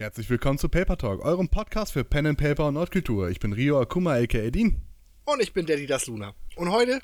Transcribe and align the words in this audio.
Herzlich 0.00 0.30
willkommen 0.30 0.56
zu 0.56 0.70
Paper 0.70 0.96
Talk, 0.96 1.22
eurem 1.22 1.50
Podcast 1.50 1.92
für 1.92 2.04
Pen 2.04 2.28
and 2.28 2.38
Paper 2.38 2.68
und 2.68 2.72
Nordkultur. 2.72 3.28
Ich 3.28 3.38
bin 3.38 3.52
Rio 3.52 3.78
Akuma, 3.78 4.14
aka 4.14 4.48
Dean. 4.48 4.80
Und 5.26 5.42
ich 5.42 5.52
bin 5.52 5.66
Daddy 5.66 5.86
das 5.86 6.06
Luna. 6.06 6.34
Und 6.56 6.70
heute 6.70 7.02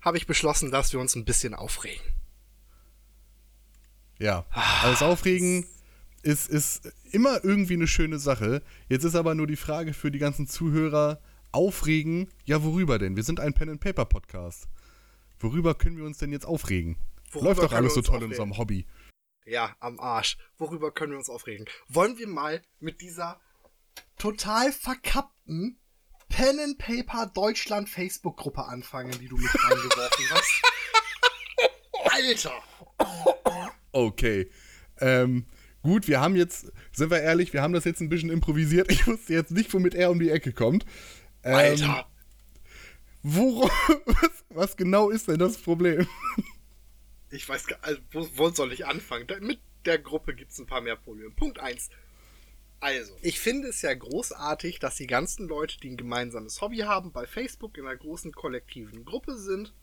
habe 0.00 0.16
ich 0.16 0.28
beschlossen, 0.28 0.70
dass 0.70 0.92
wir 0.92 1.00
uns 1.00 1.16
ein 1.16 1.24
bisschen 1.24 1.54
aufregen. 1.54 2.00
Ja, 4.20 4.46
alles 4.52 5.02
Aufregen 5.02 5.66
ist, 6.22 6.48
ist 6.48 6.92
immer 7.10 7.42
irgendwie 7.42 7.74
eine 7.74 7.88
schöne 7.88 8.20
Sache. 8.20 8.62
Jetzt 8.88 9.02
ist 9.02 9.16
aber 9.16 9.34
nur 9.34 9.48
die 9.48 9.56
Frage 9.56 9.92
für 9.92 10.12
die 10.12 10.20
ganzen 10.20 10.46
Zuhörer, 10.46 11.20
aufregen, 11.50 12.28
ja 12.44 12.62
worüber 12.62 13.00
denn? 13.00 13.16
Wir 13.16 13.24
sind 13.24 13.40
ein 13.40 13.54
Pen 13.54 13.70
and 13.70 13.80
Paper 13.80 14.04
Podcast. 14.04 14.68
Worüber 15.40 15.74
können 15.74 15.96
wir 15.96 16.04
uns 16.04 16.18
denn 16.18 16.30
jetzt 16.30 16.46
aufregen? 16.46 16.94
Läuft 17.34 17.60
doch 17.60 17.72
alles 17.72 17.94
so 17.94 18.02
toll 18.02 18.18
in 18.18 18.22
aufregen? 18.22 18.30
unserem 18.30 18.56
Hobby. 18.56 18.86
Ja, 19.50 19.74
am 19.80 19.98
Arsch. 19.98 20.38
Worüber 20.58 20.92
können 20.92 21.10
wir 21.10 21.18
uns 21.18 21.28
aufregen? 21.28 21.66
Wollen 21.88 22.18
wir 22.18 22.28
mal 22.28 22.62
mit 22.78 23.00
dieser 23.00 23.40
total 24.16 24.70
verkappten 24.70 25.76
Pen 26.28 26.60
and 26.60 26.78
Paper 26.78 27.26
Deutschland 27.34 27.88
Facebook-Gruppe 27.88 28.64
anfangen, 28.64 29.10
die 29.18 29.26
du 29.26 29.36
mit 29.36 29.50
reingeworfen 29.52 30.24
hast? 30.30 30.62
Alter! 32.12 32.62
Okay. 33.90 34.48
Ähm, 35.00 35.46
gut, 35.82 36.06
wir 36.06 36.20
haben 36.20 36.36
jetzt, 36.36 36.70
sind 36.92 37.10
wir 37.10 37.20
ehrlich, 37.20 37.52
wir 37.52 37.62
haben 37.62 37.72
das 37.72 37.82
jetzt 37.82 38.00
ein 38.00 38.08
bisschen 38.08 38.30
improvisiert. 38.30 38.88
Ich 38.88 39.08
wusste 39.08 39.32
jetzt 39.32 39.50
nicht, 39.50 39.74
womit 39.74 39.96
er 39.96 40.12
um 40.12 40.20
die 40.20 40.30
Ecke 40.30 40.52
kommt. 40.52 40.86
Ähm, 41.42 41.56
Alter! 41.56 42.08
Wo, 43.24 43.62
was, 44.06 44.44
was 44.50 44.76
genau 44.76 45.10
ist 45.10 45.26
denn 45.26 45.40
das 45.40 45.58
Problem? 45.58 46.06
Ich 47.30 47.48
weiß 47.48 47.66
gar 47.66 47.78
also, 47.82 48.00
wo, 48.10 48.28
wo 48.34 48.50
soll 48.50 48.72
ich 48.72 48.86
anfangen? 48.86 49.26
Da, 49.26 49.38
mit 49.40 49.60
der 49.84 49.98
Gruppe 49.98 50.34
gibt 50.34 50.50
es 50.52 50.58
ein 50.58 50.66
paar 50.66 50.80
mehr 50.80 50.96
Probleme. 50.96 51.30
Punkt 51.30 51.58
1. 51.60 51.90
Also, 52.80 53.16
ich 53.22 53.38
finde 53.38 53.68
es 53.68 53.82
ja 53.82 53.92
großartig, 53.92 54.78
dass 54.78 54.96
die 54.96 55.06
ganzen 55.06 55.46
Leute, 55.48 55.78
die 55.80 55.90
ein 55.90 55.96
gemeinsames 55.96 56.60
Hobby 56.60 56.78
haben, 56.78 57.12
bei 57.12 57.26
Facebook 57.26 57.76
in 57.76 57.86
einer 57.86 57.96
großen 57.96 58.32
kollektiven 58.32 59.04
Gruppe 59.04 59.36
sind, 59.36 59.74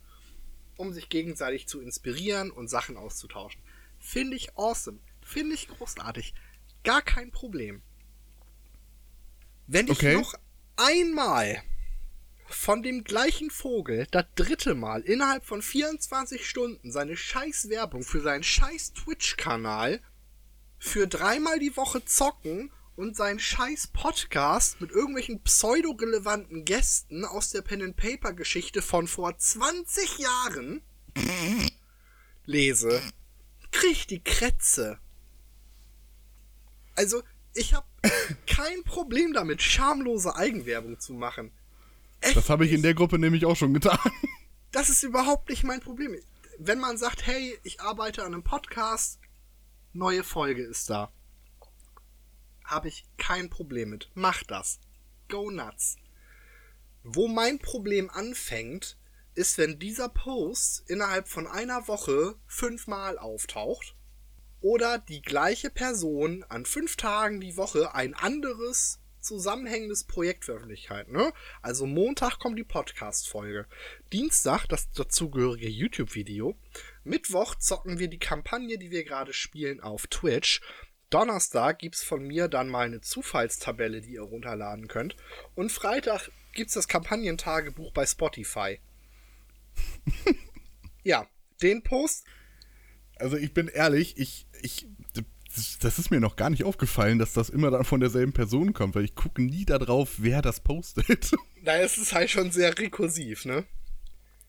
um 0.77 0.93
sich 0.93 1.07
gegenseitig 1.09 1.67
zu 1.67 1.79
inspirieren 1.79 2.51
und 2.51 2.69
Sachen 2.69 2.97
auszutauschen. 2.97 3.61
Finde 3.99 4.35
ich 4.35 4.55
awesome. 4.57 4.99
Finde 5.21 5.55
ich 5.55 5.67
großartig. 5.67 6.33
Gar 6.83 7.01
kein 7.01 7.31
Problem. 7.31 7.81
Wenn 9.67 9.87
ich 9.87 9.91
Okay. 9.99 10.13
noch 10.13 10.33
einmal 10.75 11.61
von 12.49 12.83
dem 12.83 13.03
gleichen 13.03 13.49
Vogel 13.49 14.07
das 14.11 14.25
dritte 14.35 14.75
Mal 14.75 15.01
innerhalb 15.01 15.45
von 15.45 15.61
24 15.61 16.47
Stunden 16.47 16.91
seine 16.91 17.17
scheiß 17.17 17.69
Werbung 17.69 18.03
für 18.03 18.21
seinen 18.21 18.43
scheiß 18.43 18.93
Twitch-Kanal 18.93 20.01
für 20.79 21.07
dreimal 21.07 21.59
die 21.59 21.75
Woche 21.75 22.05
zocken 22.05 22.71
und 22.95 23.15
seinen 23.15 23.39
scheiß 23.39 23.87
Podcast 23.87 24.81
mit 24.81 24.91
irgendwelchen 24.91 25.41
pseudorelevanten 25.43 26.65
Gästen 26.65 27.25
aus 27.25 27.51
der 27.51 27.61
Pen 27.61 27.81
and 27.83 27.95
Paper 27.95 28.33
Geschichte 28.33 28.81
von 28.81 29.07
vor 29.07 29.37
20 29.37 30.17
Jahren 30.17 30.81
lese, 32.45 33.01
krieg 33.71 34.07
die 34.07 34.23
Krätze. 34.23 34.99
Also, 36.95 37.21
ich 37.53 37.73
habe 37.73 37.87
kein 38.47 38.83
Problem 38.83 39.33
damit, 39.33 39.61
schamlose 39.61 40.35
Eigenwerbung 40.35 40.99
zu 40.99 41.13
machen. 41.13 41.51
Echt 42.27 42.37
Das 42.37 42.49
habe 42.49 42.65
ich 42.65 42.73
in 42.73 42.81
der 42.81 42.93
Gruppe 42.93 43.17
nämlich 43.19 43.45
auch 43.45 43.55
schon 43.55 43.73
getan. 43.73 43.97
das 44.71 44.89
ist 44.89 45.03
überhaupt 45.03 45.49
nicht 45.49 45.63
mein 45.63 45.79
Problem. 45.79 46.15
Wenn 46.59 46.79
man 46.79 46.97
sagt, 46.97 47.25
hey, 47.25 47.57
ich 47.63 47.81
arbeite 47.81 48.23
an 48.23 48.33
einem 48.33 48.43
Podcast, 48.43 49.19
neue 49.93 50.23
Folge 50.23 50.63
ist 50.63 50.89
da, 50.89 51.11
habe 52.65 52.87
ich 52.87 53.05
kein 53.17 53.49
Problem 53.49 53.89
mit. 53.89 54.09
Mach 54.13 54.43
das. 54.43 54.79
Go 55.29 55.51
nuts. 55.51 55.97
Wo 57.03 57.27
mein 57.27 57.59
Problem 57.59 58.09
anfängt, 58.09 58.97
ist, 59.35 59.57
wenn 59.57 59.79
dieser 59.79 60.09
Post 60.09 60.83
innerhalb 60.89 61.27
von 61.27 61.47
einer 61.47 61.87
Woche 61.87 62.35
fünfmal 62.47 63.17
auftaucht 63.17 63.95
oder 64.61 64.97
die 64.97 65.21
gleiche 65.21 65.69
Person 65.69 66.43
an 66.49 66.65
fünf 66.65 66.95
Tagen 66.97 67.39
die 67.39 67.55
Woche 67.55 67.93
ein 67.93 68.15
anderes 68.15 68.99
zusammenhängendes 69.27 70.05
Projekt 70.05 70.45
veröffentlicht 70.45 70.89
hat. 70.89 71.09
Ne? 71.09 71.31
Also 71.61 71.85
Montag 71.85 72.39
kommt 72.39 72.57
die 72.57 72.63
Podcast-Folge, 72.63 73.67
Dienstag 74.11 74.67
das 74.67 74.91
dazugehörige 74.91 75.69
YouTube-Video, 75.69 76.57
Mittwoch 77.03 77.55
zocken 77.55 77.99
wir 77.99 78.07
die 78.07 78.19
Kampagne, 78.19 78.77
die 78.77 78.91
wir 78.91 79.03
gerade 79.03 79.33
spielen, 79.33 79.79
auf 79.79 80.07
Twitch. 80.07 80.61
Donnerstag 81.09 81.79
gibt's 81.79 82.03
von 82.03 82.21
mir 82.21 82.49
dann 82.49 82.67
mal 82.67 82.85
eine 82.85 83.01
Zufallstabelle, 83.01 84.01
die 84.01 84.13
ihr 84.13 84.21
runterladen 84.21 84.87
könnt. 84.87 85.15
Und 85.55 85.71
Freitag 85.71 86.29
gibt's 86.53 86.73
das 86.73 86.87
Kampagnentagebuch 86.87 87.93
bei 87.93 88.05
Spotify. 88.05 88.79
ja, 91.03 91.27
den 91.61 91.83
Post 91.83 92.25
Also 93.15 93.37
ich 93.37 93.53
bin 93.53 93.67
ehrlich, 93.67 94.17
ich, 94.17 94.47
ich, 94.61 94.87
das 95.79 95.99
ist 95.99 96.11
mir 96.11 96.19
noch 96.19 96.35
gar 96.35 96.49
nicht 96.49 96.63
aufgefallen, 96.63 97.19
dass 97.19 97.33
das 97.33 97.49
immer 97.49 97.71
dann 97.71 97.85
von 97.85 97.99
derselben 97.99 98.33
Person 98.33 98.73
kommt, 98.73 98.95
weil 98.95 99.05
ich 99.05 99.15
gucke 99.15 99.41
nie 99.41 99.65
darauf, 99.65 100.15
wer 100.17 100.41
das 100.41 100.59
postet. 100.59 101.31
Na, 101.63 101.77
es 101.77 101.97
ist 101.97 102.13
halt 102.13 102.29
schon 102.29 102.51
sehr 102.51 102.77
rekursiv, 102.77 103.45
ne? 103.45 103.65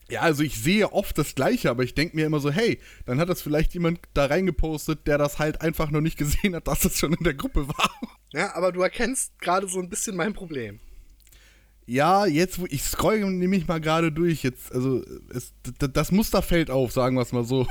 Ja, 0.09 0.21
also 0.21 0.41
ich 0.41 0.59
sehe 0.59 0.91
oft 0.91 1.17
das 1.17 1.35
Gleiche, 1.35 1.69
aber 1.69 1.83
ich 1.83 1.93
denke 1.93 2.15
mir 2.15 2.25
immer 2.25 2.39
so, 2.39 2.49
hey, 2.49 2.79
dann 3.05 3.19
hat 3.19 3.29
das 3.29 3.41
vielleicht 3.41 3.73
jemand 3.75 3.99
da 4.15 4.25
reingepostet, 4.25 5.05
der 5.05 5.19
das 5.19 5.37
halt 5.37 5.61
einfach 5.61 5.91
noch 5.91 6.01
nicht 6.01 6.17
gesehen 6.17 6.55
hat, 6.55 6.67
dass 6.67 6.81
das 6.81 6.97
schon 6.97 7.13
in 7.13 7.23
der 7.23 7.35
Gruppe 7.35 7.67
war. 7.67 7.91
Ja, 8.33 8.55
aber 8.55 8.71
du 8.71 8.81
erkennst 8.81 9.39
gerade 9.39 9.67
so 9.67 9.79
ein 9.79 9.89
bisschen 9.89 10.15
mein 10.15 10.33
Problem. 10.33 10.79
Ja, 11.85 12.27
jetzt, 12.27 12.59
wo 12.59 12.67
ich 12.69 12.83
scroll 12.83 13.19
nämlich 13.31 13.67
mal 13.67 13.81
gerade 13.81 14.11
durch, 14.11 14.43
jetzt, 14.43 14.71
also 14.71 15.03
es, 15.33 15.53
das 15.79 16.11
Muster 16.11 16.43
fällt 16.43 16.69
auf, 16.69 16.91
sagen 16.91 17.15
wir 17.15 17.23
es 17.23 17.31
mal 17.31 17.43
so. 17.43 17.67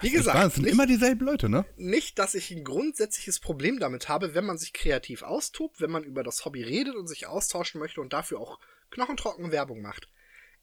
Wie 0.00 0.10
gesagt, 0.10 0.46
es 0.46 0.54
sind 0.54 0.64
nicht, 0.64 0.72
immer 0.72 0.86
dieselben 0.86 1.26
Leute, 1.26 1.48
ne? 1.48 1.64
nicht, 1.76 2.18
dass 2.18 2.34
ich 2.34 2.50
ein 2.50 2.64
grundsätzliches 2.64 3.40
Problem 3.40 3.78
damit 3.78 4.08
habe, 4.08 4.34
wenn 4.34 4.46
man 4.46 4.58
sich 4.58 4.72
kreativ 4.72 5.22
austobt, 5.22 5.80
wenn 5.80 5.90
man 5.90 6.04
über 6.04 6.22
das 6.22 6.44
Hobby 6.44 6.62
redet 6.62 6.94
und 6.94 7.06
sich 7.06 7.26
austauschen 7.26 7.80
möchte 7.80 8.00
und 8.00 8.12
dafür 8.12 8.40
auch 8.40 8.58
knochentrocken 8.90 9.52
Werbung 9.52 9.82
macht. 9.82 10.08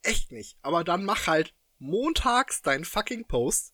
Echt 0.04 0.32
nicht. 0.32 0.58
Aber 0.62 0.84
dann 0.84 1.06
mach 1.06 1.28
halt 1.28 1.54
montags 1.80 2.62
deinen 2.62 2.86
fucking 2.86 3.26
Post, 3.28 3.74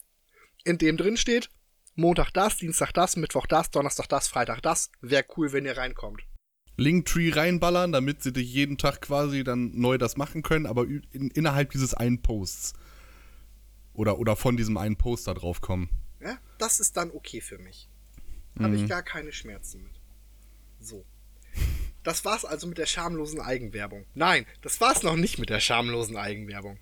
in 0.64 0.78
dem 0.78 0.98
drin 0.98 1.18
steht, 1.18 1.50
Montag 1.96 2.32
das, 2.32 2.58
Dienstag 2.58 2.92
das, 2.94 3.16
Mittwoch 3.18 3.46
das, 3.46 3.70
Donnerstag 3.70 4.08
das, 4.10 4.28
Freitag 4.28 4.62
das. 4.62 4.92
Wäre 5.02 5.26
cool, 5.38 5.54
wenn 5.54 5.66
ihr 5.66 5.78
reinkommt. 5.78 6.24
Linktree 6.76 7.32
reinballern, 7.32 7.92
damit 7.92 8.24
sie 8.24 8.34
dich 8.34 8.52
jeden 8.52 8.80
Tag 8.80 9.02
quasi 9.02 9.44
dann 9.44 9.72
neu 9.76 10.00
das 10.00 10.18
machen 10.18 10.42
können, 10.42 10.66
aber 10.66 10.86
in, 10.86 11.30
innerhalb 11.30 11.70
dieses 11.72 11.94
einen 11.94 12.22
Posts. 12.24 12.74
Oder, 13.94 14.18
oder 14.20 14.36
von 14.36 14.58
diesem 14.58 14.78
einen 14.78 14.96
Post 14.98 15.28
da 15.28 15.34
drauf 15.34 15.62
kommen. 15.62 15.90
Ja, 16.20 16.38
das 16.58 16.80
ist 16.80 16.98
dann 16.98 17.12
okay 17.12 17.42
für 17.42 17.58
mich. 17.58 17.90
Habe 18.60 18.76
ich 18.76 18.88
gar 18.88 19.02
keine 19.04 19.32
Schmerzen 19.34 19.84
mit. 19.84 19.94
So. 20.80 21.06
Das 22.04 22.24
war's 22.26 22.46
also 22.46 22.68
mit 22.68 22.78
der 22.78 22.86
schamlosen 22.86 23.40
Eigenwerbung. 23.40 24.06
Nein, 24.14 24.46
das 24.62 24.80
war's 24.82 25.04
noch 25.04 25.16
nicht 25.16 25.40
mit 25.40 25.50
der 25.50 25.60
schamlosen 25.60 26.18
Eigenwerbung. 26.18 26.78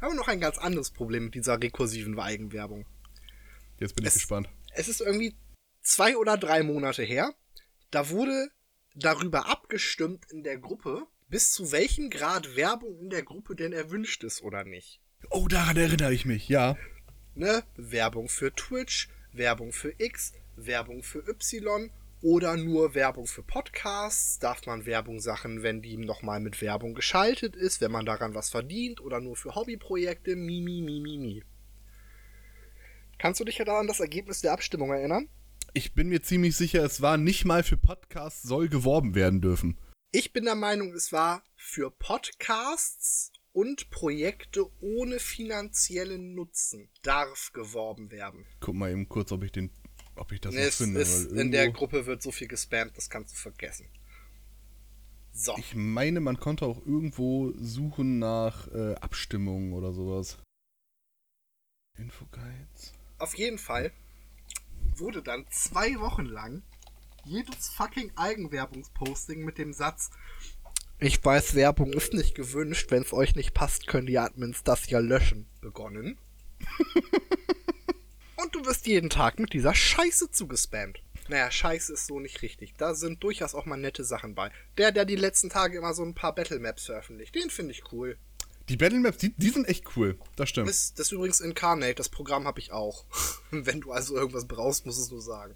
Haben 0.00 0.12
wir 0.12 0.16
noch 0.16 0.28
ein 0.28 0.40
ganz 0.40 0.58
anderes 0.58 0.90
Problem 0.90 1.24
mit 1.24 1.34
dieser 1.34 1.60
rekursiven 1.60 2.18
Eigenwerbung. 2.18 2.86
Jetzt 3.78 3.94
bin 3.96 4.04
ich 4.04 4.08
Es- 4.08 4.14
gespannt. 4.14 4.48
Es 4.74 4.88
ist 4.88 5.00
irgendwie 5.00 5.34
zwei 5.82 6.16
oder 6.16 6.36
drei 6.36 6.62
Monate 6.62 7.02
her. 7.02 7.34
Da 7.90 8.10
wurde 8.10 8.50
darüber 8.94 9.46
abgestimmt 9.48 10.24
in 10.30 10.42
der 10.42 10.58
Gruppe, 10.58 11.06
bis 11.28 11.52
zu 11.52 11.72
welchem 11.72 12.10
Grad 12.10 12.56
Werbung 12.56 12.98
in 13.00 13.10
der 13.10 13.22
Gruppe 13.22 13.56
denn 13.56 13.72
erwünscht 13.72 14.22
ist 14.24 14.42
oder 14.42 14.64
nicht. 14.64 15.00
Oh, 15.30 15.48
daran 15.48 15.76
erinnere 15.76 16.14
ich 16.14 16.24
mich, 16.24 16.48
ja. 16.48 16.76
ne, 17.34 17.62
Werbung 17.76 18.28
für 18.28 18.54
Twitch, 18.54 19.08
Werbung 19.32 19.72
für 19.72 19.94
X, 19.98 20.32
Werbung 20.56 21.02
für 21.02 21.26
Y 21.28 21.90
oder 22.22 22.56
nur 22.56 22.94
Werbung 22.94 23.26
für 23.26 23.42
Podcasts. 23.42 24.38
Darf 24.38 24.64
man 24.66 24.86
Werbung 24.86 25.20
Sachen, 25.20 25.62
wenn 25.62 25.82
die 25.82 25.96
nochmal 25.96 26.40
mit 26.40 26.62
Werbung 26.62 26.94
geschaltet 26.94 27.54
ist, 27.54 27.80
wenn 27.80 27.92
man 27.92 28.06
daran 28.06 28.34
was 28.34 28.50
verdient 28.50 29.00
oder 29.00 29.20
nur 29.20 29.36
für 29.36 29.54
Hobbyprojekte? 29.54 30.36
Mi, 30.36 30.60
mi, 30.60 30.80
mi, 30.80 31.00
mi, 31.00 31.18
mi. 31.18 31.44
Kannst 33.18 33.40
du 33.40 33.44
dich 33.44 33.58
ja 33.58 33.64
da 33.64 33.78
an 33.78 33.86
das 33.86 34.00
Ergebnis 34.00 34.40
der 34.40 34.52
Abstimmung 34.52 34.92
erinnern? 34.92 35.28
Ich 35.72 35.94
bin 35.94 36.08
mir 36.08 36.22
ziemlich 36.22 36.56
sicher, 36.56 36.82
es 36.84 37.02
war 37.02 37.18
nicht 37.18 37.44
mal 37.44 37.62
für 37.62 37.76
Podcasts 37.76 38.42
soll 38.42 38.68
geworben 38.68 39.14
werden 39.14 39.40
dürfen. 39.40 39.78
Ich 40.12 40.32
bin 40.32 40.44
der 40.44 40.54
Meinung, 40.54 40.94
es 40.94 41.12
war 41.12 41.42
für 41.54 41.90
Podcasts 41.90 43.30
und 43.56 43.88
Projekte 43.88 44.66
ohne 44.82 45.18
finanziellen 45.18 46.34
Nutzen 46.34 46.90
darf 47.00 47.52
geworben 47.54 48.10
werden. 48.10 48.44
Guck 48.60 48.74
mal 48.74 48.90
eben 48.92 49.08
kurz, 49.08 49.32
ob 49.32 49.42
ich 49.44 49.50
den, 49.50 49.70
ob 50.14 50.30
ich 50.30 50.42
das 50.42 50.52
noch 50.54 50.60
Es 50.60 50.76
finde. 50.76 51.00
weil 51.00 51.38
in 51.38 51.52
der 51.52 51.70
Gruppe 51.70 52.04
wird 52.04 52.22
so 52.22 52.30
viel 52.32 52.48
gespammt, 52.48 52.94
das 52.98 53.08
kannst 53.08 53.32
du 53.32 53.38
vergessen. 53.38 53.88
So. 55.32 55.54
Ich 55.56 55.74
meine, 55.74 56.20
man 56.20 56.38
konnte 56.38 56.66
auch 56.66 56.84
irgendwo 56.84 57.54
suchen 57.56 58.18
nach 58.18 58.68
äh, 58.72 58.94
Abstimmungen 58.96 59.72
oder 59.72 59.94
sowas. 59.94 60.36
Infoguides. 61.96 62.92
Auf 63.18 63.38
jeden 63.38 63.58
Fall 63.58 63.90
wurde 64.96 65.22
dann 65.22 65.46
zwei 65.48 65.98
Wochen 65.98 66.26
lang 66.26 66.62
jedes 67.24 67.70
fucking 67.70 68.12
Eigenwerbungsposting 68.16 69.46
mit 69.46 69.56
dem 69.56 69.72
Satz 69.72 70.10
Ich 70.98 71.22
weiß, 71.22 71.54
Werbung 71.54 71.92
ist 71.92 72.14
nicht 72.14 72.34
gewünscht, 72.34 72.90
wenn 72.90 73.02
es 73.02 73.12
euch 73.12 73.36
nicht 73.36 73.52
passt, 73.52 73.86
können 73.86 74.06
die 74.06 74.18
Admins 74.18 74.62
das 74.62 74.88
ja 74.88 74.98
löschen, 74.98 75.46
begonnen. 75.60 76.18
Und 78.36 78.54
du 78.54 78.64
wirst 78.64 78.86
jeden 78.86 79.10
Tag 79.10 79.38
mit 79.38 79.52
dieser 79.52 79.74
Scheiße 79.74 80.30
zugespammt. 80.30 81.02
Naja, 81.28 81.50
Scheiße 81.50 81.92
ist 81.92 82.06
so 82.06 82.18
nicht 82.18 82.40
richtig. 82.40 82.74
Da 82.78 82.94
sind 82.94 83.22
durchaus 83.22 83.54
auch 83.54 83.66
mal 83.66 83.76
nette 83.76 84.04
Sachen 84.04 84.34
bei. 84.34 84.50
Der, 84.78 84.90
der 84.90 85.04
die 85.04 85.16
letzten 85.16 85.50
Tage 85.50 85.76
immer 85.76 85.92
so 85.92 86.02
ein 86.02 86.14
paar 86.14 86.34
Battle 86.34 86.60
Maps 86.60 86.86
veröffentlicht, 86.86 87.34
den 87.34 87.50
finde 87.50 87.72
ich 87.72 87.92
cool. 87.92 88.16
Die 88.70 88.76
Battle 88.78 89.00
Maps, 89.00 89.18
die, 89.18 89.34
die 89.36 89.50
sind 89.50 89.68
echt 89.68 89.96
cool. 89.96 90.18
Das 90.36 90.48
stimmt. 90.48 90.68
Das, 90.68 90.94
das 90.94 91.08
ist 91.08 91.12
übrigens 91.12 91.40
Incarnate, 91.40 91.96
das 91.96 92.08
Programm 92.08 92.46
habe 92.46 92.60
ich 92.60 92.72
auch. 92.72 93.04
Wenn 93.50 93.82
du 93.82 93.92
also 93.92 94.16
irgendwas 94.16 94.46
brauchst, 94.46 94.86
musst 94.86 94.98
du 94.98 95.02
es 95.02 95.10
nur 95.10 95.22
sagen. 95.22 95.54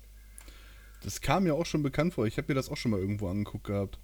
Das 1.03 1.23
kam 1.23 1.45
mir 1.45 1.55
auch 1.55 1.67
schon 1.67 1.83
bekannt 1.83 2.13
vor. 2.13 2.27
Ich 2.27 2.37
habe 2.37 2.49
mir 2.49 2.55
das 2.55 2.69
auch 2.69 2.77
schon 2.77 2.91
mal 2.91 3.01
irgendwo 3.01 3.29
angeguckt 3.29 3.65
gehabt. 3.65 3.99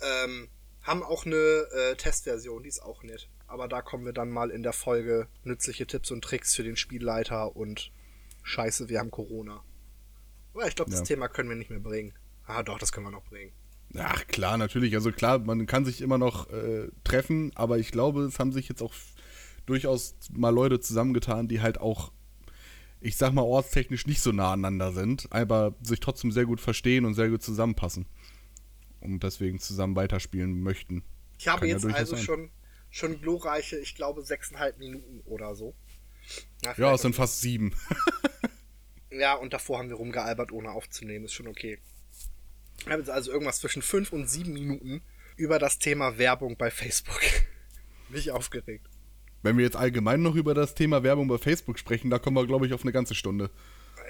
Ähm, 0.00 0.48
haben 0.82 1.02
auch 1.02 1.26
eine 1.26 1.36
äh, 1.36 1.96
Testversion, 1.96 2.62
die 2.62 2.68
ist 2.68 2.82
auch 2.82 3.02
nett. 3.02 3.28
Aber 3.48 3.68
da 3.68 3.82
kommen 3.82 4.04
wir 4.04 4.12
dann 4.12 4.30
mal 4.30 4.50
in 4.50 4.62
der 4.62 4.72
Folge 4.72 5.28
nützliche 5.44 5.86
Tipps 5.86 6.10
und 6.10 6.22
Tricks 6.22 6.54
für 6.54 6.62
den 6.62 6.76
Spielleiter 6.76 7.56
und 7.56 7.92
Scheiße, 8.42 8.88
wir 8.88 9.00
haben 9.00 9.10
Corona. 9.10 9.62
Aber 10.54 10.66
ich 10.66 10.74
glaube, 10.76 10.90
das 10.90 11.00
Ja. 11.00 11.06
Thema 11.06 11.28
können 11.28 11.48
wir 11.48 11.56
nicht 11.56 11.70
mehr 11.70 11.80
bringen. 11.80 12.14
Ah, 12.46 12.62
doch, 12.62 12.78
das 12.78 12.92
können 12.92 13.06
wir 13.06 13.10
noch 13.10 13.24
bringen. 13.24 13.52
Ach 13.98 14.26
klar, 14.26 14.56
natürlich. 14.58 14.94
Also 14.94 15.12
klar, 15.12 15.38
man 15.38 15.66
kann 15.66 15.84
sich 15.84 16.00
immer 16.00 16.18
noch 16.18 16.50
äh, 16.50 16.88
treffen, 17.04 17.52
aber 17.54 17.78
ich 17.78 17.90
glaube, 17.92 18.22
es 18.22 18.38
haben 18.38 18.52
sich 18.52 18.68
jetzt 18.68 18.82
auch 18.82 18.94
durchaus 19.64 20.16
mal 20.32 20.50
Leute 20.50 20.80
zusammengetan, 20.80 21.48
die 21.48 21.60
halt 21.60 21.78
auch, 21.80 22.12
ich 23.00 23.16
sag 23.16 23.32
mal, 23.32 23.42
ortstechnisch 23.42 24.06
nicht 24.06 24.20
so 24.20 24.32
nah 24.32 24.52
aneinander 24.52 24.92
sind, 24.92 25.26
aber 25.30 25.74
sich 25.82 26.00
trotzdem 26.00 26.30
sehr 26.30 26.46
gut 26.46 26.60
verstehen 26.60 27.04
und 27.04 27.14
sehr 27.14 27.28
gut 27.28 27.42
zusammenpassen. 27.42 28.06
Und 29.00 29.22
deswegen 29.22 29.58
zusammen 29.58 29.96
weiterspielen 29.96 30.62
möchten. 30.62 31.04
Ich 31.38 31.48
habe 31.48 31.60
Kann 31.60 31.68
ja 31.68 31.74
jetzt 31.74 31.84
durchaus 31.84 32.00
also 32.00 32.16
sein. 32.16 32.24
schon, 32.24 32.50
schon 32.90 33.20
glorreiche, 33.20 33.78
ich 33.78 33.94
glaube, 33.94 34.22
sechseinhalb 34.22 34.78
Minuten 34.78 35.20
oder 35.24 35.54
so. 35.54 35.74
Na, 36.64 36.74
Ja, 36.76 36.94
es 36.94 37.02
sind 37.02 37.14
fast 37.14 37.40
sieben. 37.40 37.74
Ja, 39.18 39.34
und 39.34 39.52
davor 39.52 39.78
haben 39.78 39.88
wir 39.88 39.96
rumgealbert, 39.96 40.52
ohne 40.52 40.70
aufzunehmen. 40.70 41.24
Ist 41.24 41.34
schon 41.34 41.48
okay. 41.48 41.78
Wir 42.84 42.92
haben 42.92 43.00
jetzt 43.00 43.10
also 43.10 43.32
irgendwas 43.32 43.60
zwischen 43.60 43.82
fünf 43.82 44.12
und 44.12 44.28
sieben 44.28 44.52
Minuten 44.52 45.02
über 45.36 45.58
das 45.58 45.78
Thema 45.78 46.18
Werbung 46.18 46.56
bei 46.56 46.70
Facebook. 46.70 47.20
Mich 48.08 48.30
aufgeregt. 48.30 48.86
Wenn 49.42 49.56
wir 49.56 49.64
jetzt 49.64 49.76
allgemein 49.76 50.22
noch 50.22 50.34
über 50.34 50.54
das 50.54 50.74
Thema 50.74 51.02
Werbung 51.02 51.28
bei 51.28 51.38
Facebook 51.38 51.78
sprechen, 51.78 52.10
da 52.10 52.18
kommen 52.18 52.36
wir, 52.36 52.46
glaube 52.46 52.66
ich, 52.66 52.72
auf 52.72 52.82
eine 52.82 52.92
ganze 52.92 53.14
Stunde. 53.14 53.50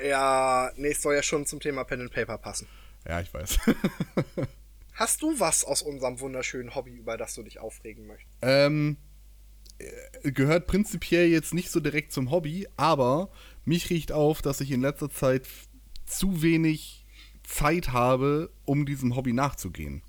Ja, 0.05 0.73
nee, 0.77 0.91
es 0.91 1.03
soll 1.03 1.15
ja 1.15 1.23
schon 1.23 1.47
zum 1.47 1.61
Thema 1.61 1.85
Pen 1.85 2.01
and 2.01 2.13
Paper 2.13 2.39
passen. 2.39 2.67
Ja, 3.07 3.21
ich 3.21 3.33
weiß. 3.33 3.59
Hast 4.97 5.21
du 5.21 5.39
was 5.39 5.63
aus 5.63 5.83
unserem 5.83 6.21
wunderschönen 6.21 6.75
Hobby, 6.75 6.93
über 6.93 7.19
das 7.19 7.35
du 7.35 7.43
dich 7.43 7.59
aufregen 7.59 8.07
möchtest? 8.07 8.39
Ähm, 8.41 8.97
äh, 9.79 10.33
gehört 10.33 10.67
prinzipiell 10.67 11.29
jetzt 11.29 11.53
nicht 11.53 11.71
so 11.71 11.81
direkt 11.81 12.13
zum 12.13 12.31
Hobby, 12.31 12.67
aber 12.79 13.31
mich 13.67 13.91
riecht 13.91 14.11
auf, 14.11 14.41
dass 14.41 14.63
ich 14.63 14.71
in 14.71 14.81
letzter 14.81 15.11
Zeit 15.11 15.47
zu 16.07 16.41
wenig 16.41 17.05
Zeit 17.43 17.93
habe, 17.93 18.51
um 18.65 18.87
diesem 18.87 19.17
Hobby 19.17 19.35
nachzugehen. 19.35 20.01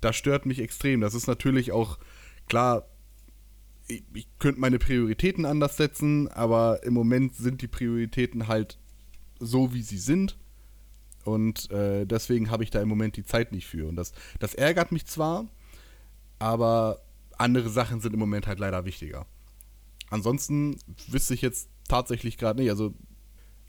Das 0.00 0.16
stört 0.16 0.46
mich 0.46 0.60
extrem. 0.60 1.02
Das 1.02 1.12
ist 1.12 1.26
natürlich 1.26 1.72
auch 1.72 1.98
klar. 2.48 2.88
Ich, 3.88 4.04
ich 4.14 4.26
könnte 4.38 4.58
meine 4.58 4.78
Prioritäten 4.78 5.44
anders 5.44 5.76
setzen, 5.76 6.28
aber 6.28 6.82
im 6.82 6.94
Moment 6.94 7.36
sind 7.36 7.60
die 7.60 7.68
Prioritäten 7.68 8.48
halt 8.48 8.78
so, 9.38 9.74
wie 9.74 9.82
sie 9.82 9.98
sind. 9.98 10.38
Und 11.28 11.70
äh, 11.70 12.06
deswegen 12.06 12.50
habe 12.50 12.64
ich 12.64 12.70
da 12.70 12.80
im 12.80 12.88
Moment 12.88 13.16
die 13.16 13.24
Zeit 13.24 13.52
nicht 13.52 13.66
für. 13.66 13.86
Und 13.86 13.96
das, 13.96 14.12
das 14.38 14.54
ärgert 14.54 14.92
mich 14.92 15.04
zwar, 15.04 15.46
aber 16.38 17.02
andere 17.36 17.68
Sachen 17.68 18.00
sind 18.00 18.14
im 18.14 18.18
Moment 18.18 18.46
halt 18.46 18.58
leider 18.58 18.86
wichtiger. 18.86 19.26
Ansonsten 20.08 20.78
wüsste 21.06 21.34
ich 21.34 21.42
jetzt 21.42 21.68
tatsächlich 21.86 22.38
gerade 22.38 22.62
nicht. 22.62 22.70
Also 22.70 22.94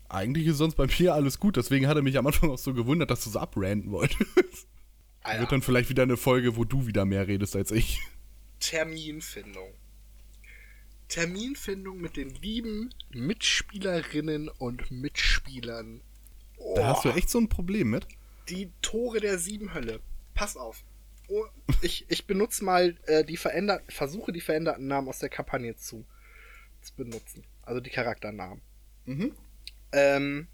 eigentlich 0.08 0.48
ist 0.48 0.58
sonst 0.58 0.76
bei 0.76 0.88
mir 1.00 1.14
alles 1.14 1.40
gut. 1.40 1.58
Deswegen 1.58 1.88
hat 1.88 1.98
er 1.98 2.04
mich 2.04 2.18
am 2.18 2.28
Anfang 2.28 2.50
auch 2.50 2.58
so 2.58 2.74
gewundert, 2.74 3.12
dass 3.12 3.26
du 3.26 3.30
so 3.30 3.40
abranten 3.40 3.92
wolltest. 3.92 4.68
Alter, 5.22 5.42
Wird 5.42 5.52
dann 5.52 5.62
vielleicht 5.62 5.90
wieder 5.90 6.04
eine 6.04 6.18
Folge, 6.18 6.56
wo 6.56 6.64
du 6.64 6.88
wieder 6.88 7.04
mehr 7.04 7.28
redest 7.28 7.56
als 7.58 7.72
ich. 7.72 8.00
Terminfindung. 8.62 9.74
Terminfindung 11.10 12.00
mit 12.00 12.16
den 12.16 12.30
lieben 12.36 12.94
Mitspielerinnen 13.10 14.48
und 14.48 14.92
Mitspielern. 14.92 16.02
Da 16.76 16.88
hast 16.88 17.06
du 17.06 17.10
echt 17.10 17.30
so 17.30 17.40
ein 17.40 17.50
Problem 17.50 17.90
mit. 17.90 18.08
Die 18.50 18.72
Tore 18.82 19.20
der 19.20 19.38
sieben 19.38 19.74
Hölle. 19.74 20.02
Pass 20.34 20.58
auf. 20.58 20.84
Oh, 21.28 21.46
ich, 21.82 22.06
ich 22.10 22.26
benutze 22.26 22.64
mal 22.64 22.98
äh, 23.06 23.24
die 23.24 23.38
verändert, 23.38 23.84
versuche 23.92 24.32
die 24.32 24.42
veränderten 24.42 24.88
Namen 24.88 25.08
aus 25.08 25.20
der 25.20 25.30
Kampagne 25.30 25.76
zu, 25.76 26.06
zu 26.82 26.96
benutzen. 26.96 27.46
Also 27.62 27.82
die 27.82 27.92
Charakternamen. 27.92 28.62
Mhm. 29.06 29.36
Ähm, 29.92 30.48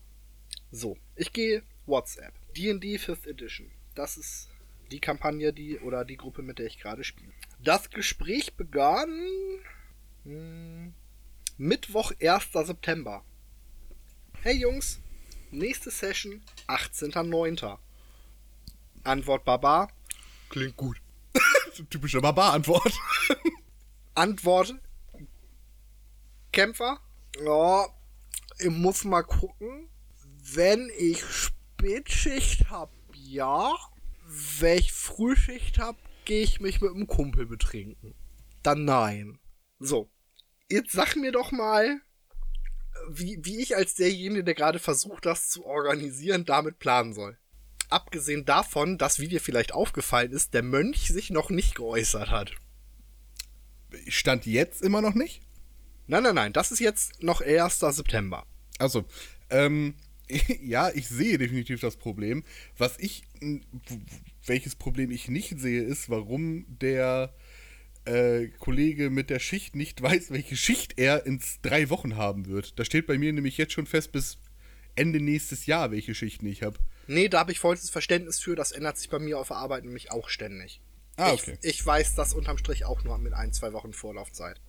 so, 0.72 0.98
ich 1.16 1.32
gehe 1.32 1.64
WhatsApp. 1.86 2.34
D&D 2.58 2.98
5th 2.98 3.28
Edition. 3.28 3.72
Das 3.96 4.18
ist 4.18 4.50
die 4.92 5.00
Kampagne, 5.00 5.54
die 5.54 5.80
oder 5.80 6.04
die 6.04 6.18
Gruppe, 6.18 6.42
mit 6.42 6.60
der 6.60 6.66
ich 6.66 6.80
gerade 6.80 7.04
spiele. 7.04 7.32
Das 7.64 7.90
Gespräch 7.90 8.56
begann 8.56 9.10
hm, 10.24 10.94
Mittwoch, 11.58 12.12
1. 12.22 12.50
September. 12.52 13.24
Hey 14.42 14.58
Jungs, 14.58 15.02
nächste 15.58 15.92
Session 15.92 16.42
18.09. 16.68 17.78
Antwort 19.04 19.46
Baba. 19.46 19.88
Klingt 20.50 20.76
gut. 20.78 20.98
Typische 21.90 22.22
Barbar-Antwort. 22.22 22.94
Antwort 24.16 24.76
Kämpfer. 26.52 27.00
Ja, 27.44 27.88
ich 28.60 28.70
muss 28.70 29.04
mal 29.04 29.24
gucken. 29.24 29.90
Wenn 30.54 30.90
ich 30.98 31.24
Spätschicht 31.24 32.70
hab, 32.70 32.92
ja. 33.14 33.76
Wenn 34.60 34.80
ich 34.80 34.94
Frühschicht 34.94 35.80
hab, 35.80 35.98
gehe 36.24 36.44
ich 36.44 36.60
mich 36.60 36.82
mit 36.82 36.92
einem 36.92 37.08
Kumpel 37.08 37.46
betrinken. 37.46 38.16
Dann 38.64 38.86
nein. 38.86 39.40
So. 39.80 40.10
Jetzt 40.70 40.94
sag 40.94 41.16
mir 41.16 41.32
doch 41.32 41.52
mal, 41.52 42.02
wie, 43.10 43.40
wie 43.44 43.60
ich 43.60 43.76
als 43.76 43.96
derjenige, 43.96 44.44
der 44.44 44.56
gerade 44.56 44.80
versucht, 44.80 45.26
das 45.26 45.50
zu 45.50 45.66
organisieren, 45.66 46.46
damit 46.46 46.80
planen 46.80 47.14
soll. 47.14 47.38
Abgesehen 47.90 48.46
davon, 48.46 48.98
dass, 48.98 49.20
wie 49.20 49.28
dir 49.28 49.42
vielleicht 49.42 49.74
aufgefallen 49.74 50.32
ist, 50.32 50.54
der 50.54 50.64
Mönch 50.64 51.08
sich 51.10 51.30
noch 51.30 51.50
nicht 51.50 51.76
geäußert 51.76 52.30
hat. 52.30 52.52
Stand 54.08 54.46
jetzt 54.46 54.82
immer 54.82 55.02
noch 55.02 55.14
nicht? 55.14 55.42
Nein, 56.08 56.24
nein, 56.24 56.36
nein, 56.36 56.54
das 56.54 56.72
ist 56.72 56.80
jetzt 56.80 57.24
noch 57.24 57.42
1. 57.42 57.80
September. 57.80 58.46
Also, 58.78 59.06
ähm, 59.50 59.96
ja, 60.62 60.90
ich 60.90 61.08
sehe 61.08 61.38
definitiv 61.38 61.82
das 61.82 61.98
Problem. 61.98 62.44
Was 62.78 62.98
ich, 63.00 63.24
welches 64.46 64.76
Problem 64.76 65.12
ich 65.12 65.28
nicht 65.28 65.60
sehe, 65.60 65.84
ist, 65.84 66.10
warum 66.10 66.66
der 66.68 67.34
äh, 68.06 68.48
Kollege 68.60 69.10
mit 69.10 69.30
der 69.30 69.40
Schicht 69.40 69.76
nicht 69.76 70.02
weiß, 70.02 70.32
welche 70.32 70.56
Schicht 70.56 70.98
er 70.98 71.26
in 71.26 71.42
drei 71.62 71.90
Wochen 71.90 72.16
haben 72.16 72.48
wird. 72.48 72.80
Da 72.80 72.86
steht 72.86 73.08
bei 73.08 73.18
mir 73.18 73.34
nämlich 73.34 73.58
jetzt 73.58 73.74
schon 73.74 73.86
fest 73.86 74.12
bis 74.12 74.38
Ende 74.96 75.20
nächstes 75.20 75.66
Jahr, 75.66 75.92
welche 75.92 76.16
Schichten 76.16 76.46
ich 76.46 76.64
habe. 76.64 76.78
Nee, 77.08 77.28
da 77.28 77.40
habe 77.40 77.52
ich 77.52 77.60
vollstes 77.60 77.90
Verständnis 77.90 78.40
für, 78.40 78.56
das 78.56 78.72
ändert 78.72 78.98
sich 78.98 79.10
bei 79.10 79.20
mir 79.20 79.40
auf 79.40 79.50
der 79.50 79.58
Arbeit 79.58 79.84
nämlich 79.84 80.12
auch 80.12 80.30
ständig. 80.30 80.82
Ah, 81.18 81.34
ich, 81.34 81.42
okay. 81.42 81.58
ich 81.62 81.86
weiß 81.86 82.16
das 82.16 82.34
unterm 82.34 82.58
Strich 82.58 82.86
auch 82.86 83.04
nur 83.04 83.18
mit 83.18 83.34
ein, 83.34 83.54
zwei 83.54 83.74
Wochen 83.74 83.94
Vorlaufzeit. 83.94 84.60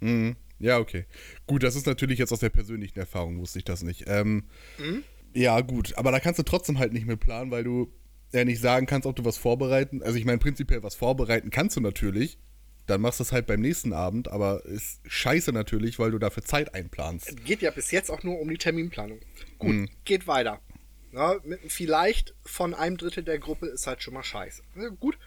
Mhm. 0.00 0.36
Ja, 0.58 0.78
okay. 0.78 1.06
Gut, 1.46 1.62
das 1.62 1.76
ist 1.76 1.86
natürlich 1.86 2.18
jetzt 2.18 2.32
aus 2.32 2.40
der 2.40 2.50
persönlichen 2.50 2.98
Erfahrung, 2.98 3.38
wusste 3.38 3.58
ich 3.58 3.64
das 3.64 3.82
nicht. 3.82 4.04
Ähm, 4.06 4.44
Ja, 5.34 5.60
gut, 5.60 5.96
aber 5.98 6.12
da 6.12 6.20
kannst 6.20 6.38
du 6.38 6.44
trotzdem 6.44 6.78
halt 6.78 6.92
nicht 6.94 7.06
mehr 7.06 7.16
planen, 7.16 7.50
weil 7.50 7.64
du 7.64 7.92
ja 8.32 8.44
nicht 8.44 8.60
sagen 8.60 8.86
kannst, 8.86 9.06
ob 9.06 9.16
du 9.16 9.24
was 9.24 9.36
vorbereiten. 9.36 10.02
Also 10.02 10.16
ich 10.18 10.24
meine, 10.24 10.38
prinzipiell 10.38 10.82
was 10.82 10.94
vorbereiten 10.94 11.50
kannst 11.50 11.76
du 11.76 11.80
natürlich. 11.80 12.38
Dann 12.86 13.00
machst 13.00 13.18
du 13.18 13.24
es 13.24 13.32
halt 13.32 13.46
beim 13.46 13.60
nächsten 13.60 13.92
Abend, 13.92 14.28
aber 14.28 14.64
ist 14.64 15.00
scheiße 15.06 15.52
natürlich, 15.52 15.98
weil 15.98 16.12
du 16.12 16.18
dafür 16.18 16.44
Zeit 16.44 16.74
einplanst. 16.74 17.44
Geht 17.44 17.62
ja 17.62 17.70
bis 17.70 17.90
jetzt 17.90 18.10
auch 18.10 18.22
nur 18.22 18.38
um 18.40 18.48
die 18.48 18.58
Terminplanung. 18.58 19.20
Gut, 19.58 19.88
geht 20.04 20.26
weiter. 20.26 20.60
Ja, 21.12 21.36
vielleicht 21.66 22.34
von 22.44 22.74
einem 22.74 22.96
Drittel 22.96 23.24
der 23.24 23.38
Gruppe 23.38 23.66
ist 23.66 23.86
halt 23.86 24.02
schon 24.02 24.14
mal 24.14 24.22
scheiße. 24.22 24.62
Gut. 25.00 25.18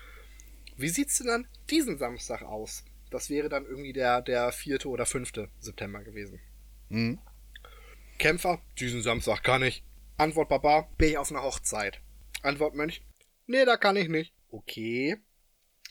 Wie 0.78 0.90
sieht's 0.90 1.18
denn 1.18 1.28
dann 1.28 1.48
diesen 1.70 1.98
Samstag 1.98 2.42
aus? 2.44 2.86
Das 3.10 3.30
wäre 3.30 3.50
dann 3.50 3.66
irgendwie 3.66 3.92
der, 3.92 4.22
der 4.22 4.52
vierte 4.52 4.88
oder 4.88 5.06
fünfte 5.06 5.50
September 5.60 6.04
gewesen. 6.04 6.40
Mhm. 6.90 7.20
Kämpfer, 8.20 8.62
diesen 8.80 9.02
Samstag 9.02 9.44
kann 9.44 9.64
ich. 9.64 9.84
Antwort 10.18 10.50
Baba, 10.50 10.88
bin 10.98 11.10
ich 11.10 11.18
auf 11.18 11.32
einer 11.32 11.44
Hochzeit. 11.44 12.02
Antwort 12.44 12.76
Mönch, 12.76 13.04
nee, 13.48 13.66
da 13.66 13.78
kann 13.78 13.96
ich 13.96 14.10
nicht. 14.10 14.34
Okay. 14.52 15.18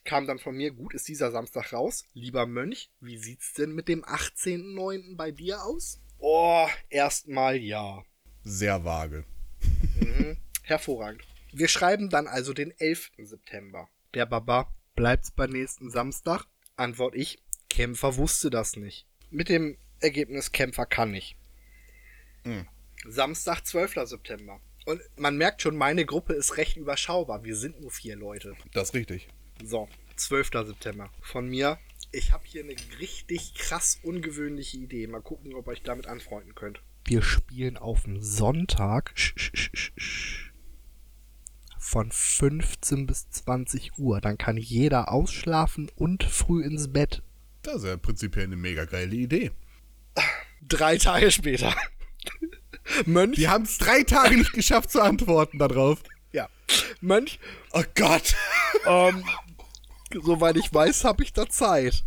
Kam 0.08 0.26
dann 0.26 0.38
von 0.38 0.56
mir, 0.56 0.70
gut, 0.70 0.94
ist 0.94 1.06
dieser 1.06 1.30
Samstag 1.30 1.70
raus. 1.74 2.06
Lieber 2.14 2.46
Mönch, 2.46 2.90
wie 2.98 3.18
sieht's 3.18 3.52
denn 3.52 3.74
mit 3.74 3.88
dem 3.88 4.02
18.09. 4.06 5.16
bei 5.16 5.32
dir 5.32 5.62
aus? 5.62 6.00
Oh, 6.16 6.66
erstmal 6.88 7.58
ja. 7.58 8.02
sehr 8.42 8.86
vage. 8.86 9.26
Hervorragend. 10.62 11.28
Wir 11.52 11.68
schreiben 11.68 12.08
dann 12.08 12.26
also 12.26 12.54
den 12.54 12.72
11. 12.78 13.10
September. 13.18 13.90
Der 14.14 14.24
Baba 14.24 14.74
bleibt's 14.96 15.30
bei 15.30 15.46
nächsten 15.46 15.90
Samstag? 15.90 16.46
Antwort 16.76 17.14
ich, 17.14 17.42
Kämpfer 17.68 18.16
wusste 18.16 18.48
das 18.48 18.76
nicht. 18.76 19.06
Mit 19.28 19.50
dem 19.50 19.76
Ergebnis 20.00 20.52
Kämpfer 20.52 20.86
kann 20.86 21.10
nicht. 21.10 21.36
Samstag, 23.06 23.66
12. 23.66 23.96
September. 24.04 24.58
Und 24.86 25.02
man 25.16 25.36
merkt 25.36 25.60
schon, 25.60 25.76
meine 25.76 26.06
Gruppe 26.06 26.32
ist 26.32 26.56
recht 26.56 26.78
überschaubar. 26.78 27.44
Wir 27.44 27.56
sind 27.56 27.78
nur 27.82 27.90
vier 27.90 28.16
Leute. 28.16 28.56
Das 28.72 28.88
ist 28.88 28.94
richtig. 28.94 29.28
So, 29.64 29.88
12. 30.16 30.50
September. 30.66 31.10
Von 31.20 31.48
mir, 31.48 31.78
ich 32.12 32.32
habe 32.32 32.44
hier 32.46 32.64
eine 32.64 32.74
richtig 32.98 33.54
krass 33.54 33.98
ungewöhnliche 34.02 34.78
Idee. 34.78 35.06
Mal 35.06 35.20
gucken, 35.22 35.54
ob 35.54 35.66
ihr 35.66 35.70
euch 35.72 35.82
damit 35.82 36.06
anfreunden 36.06 36.54
könnt. 36.54 36.80
Wir 37.04 37.22
spielen 37.22 37.76
auf 37.76 38.02
dem 38.04 38.20
Sonntag 38.22 39.14
von 41.78 42.10
15 42.10 43.06
bis 43.06 43.30
20 43.30 43.98
Uhr. 43.98 44.20
Dann 44.20 44.36
kann 44.38 44.56
jeder 44.56 45.10
ausschlafen 45.10 45.90
und 45.96 46.24
früh 46.24 46.62
ins 46.62 46.92
Bett. 46.92 47.22
Das 47.62 47.76
ist 47.76 47.84
ja 47.86 47.96
prinzipiell 47.96 48.44
eine 48.44 48.56
mega 48.56 48.84
geile 48.84 49.14
Idee. 49.14 49.50
Drei 50.66 50.98
Tage 50.98 51.30
später. 51.30 51.74
Mönch, 53.06 53.36
Die 53.36 53.48
haben 53.48 53.64
es 53.64 53.78
drei 53.78 54.02
Tage 54.02 54.36
nicht 54.36 54.52
geschafft 54.52 54.90
zu 54.90 55.00
antworten 55.02 55.58
darauf. 55.58 56.02
ja. 56.32 56.48
Mönch, 57.00 57.38
Oh 57.72 57.84
Gott. 57.94 58.34
ähm, 58.86 59.24
soweit 60.12 60.56
ich 60.56 60.72
weiß, 60.72 61.04
habe 61.04 61.22
ich 61.22 61.32
da 61.32 61.48
Zeit. 61.48 62.04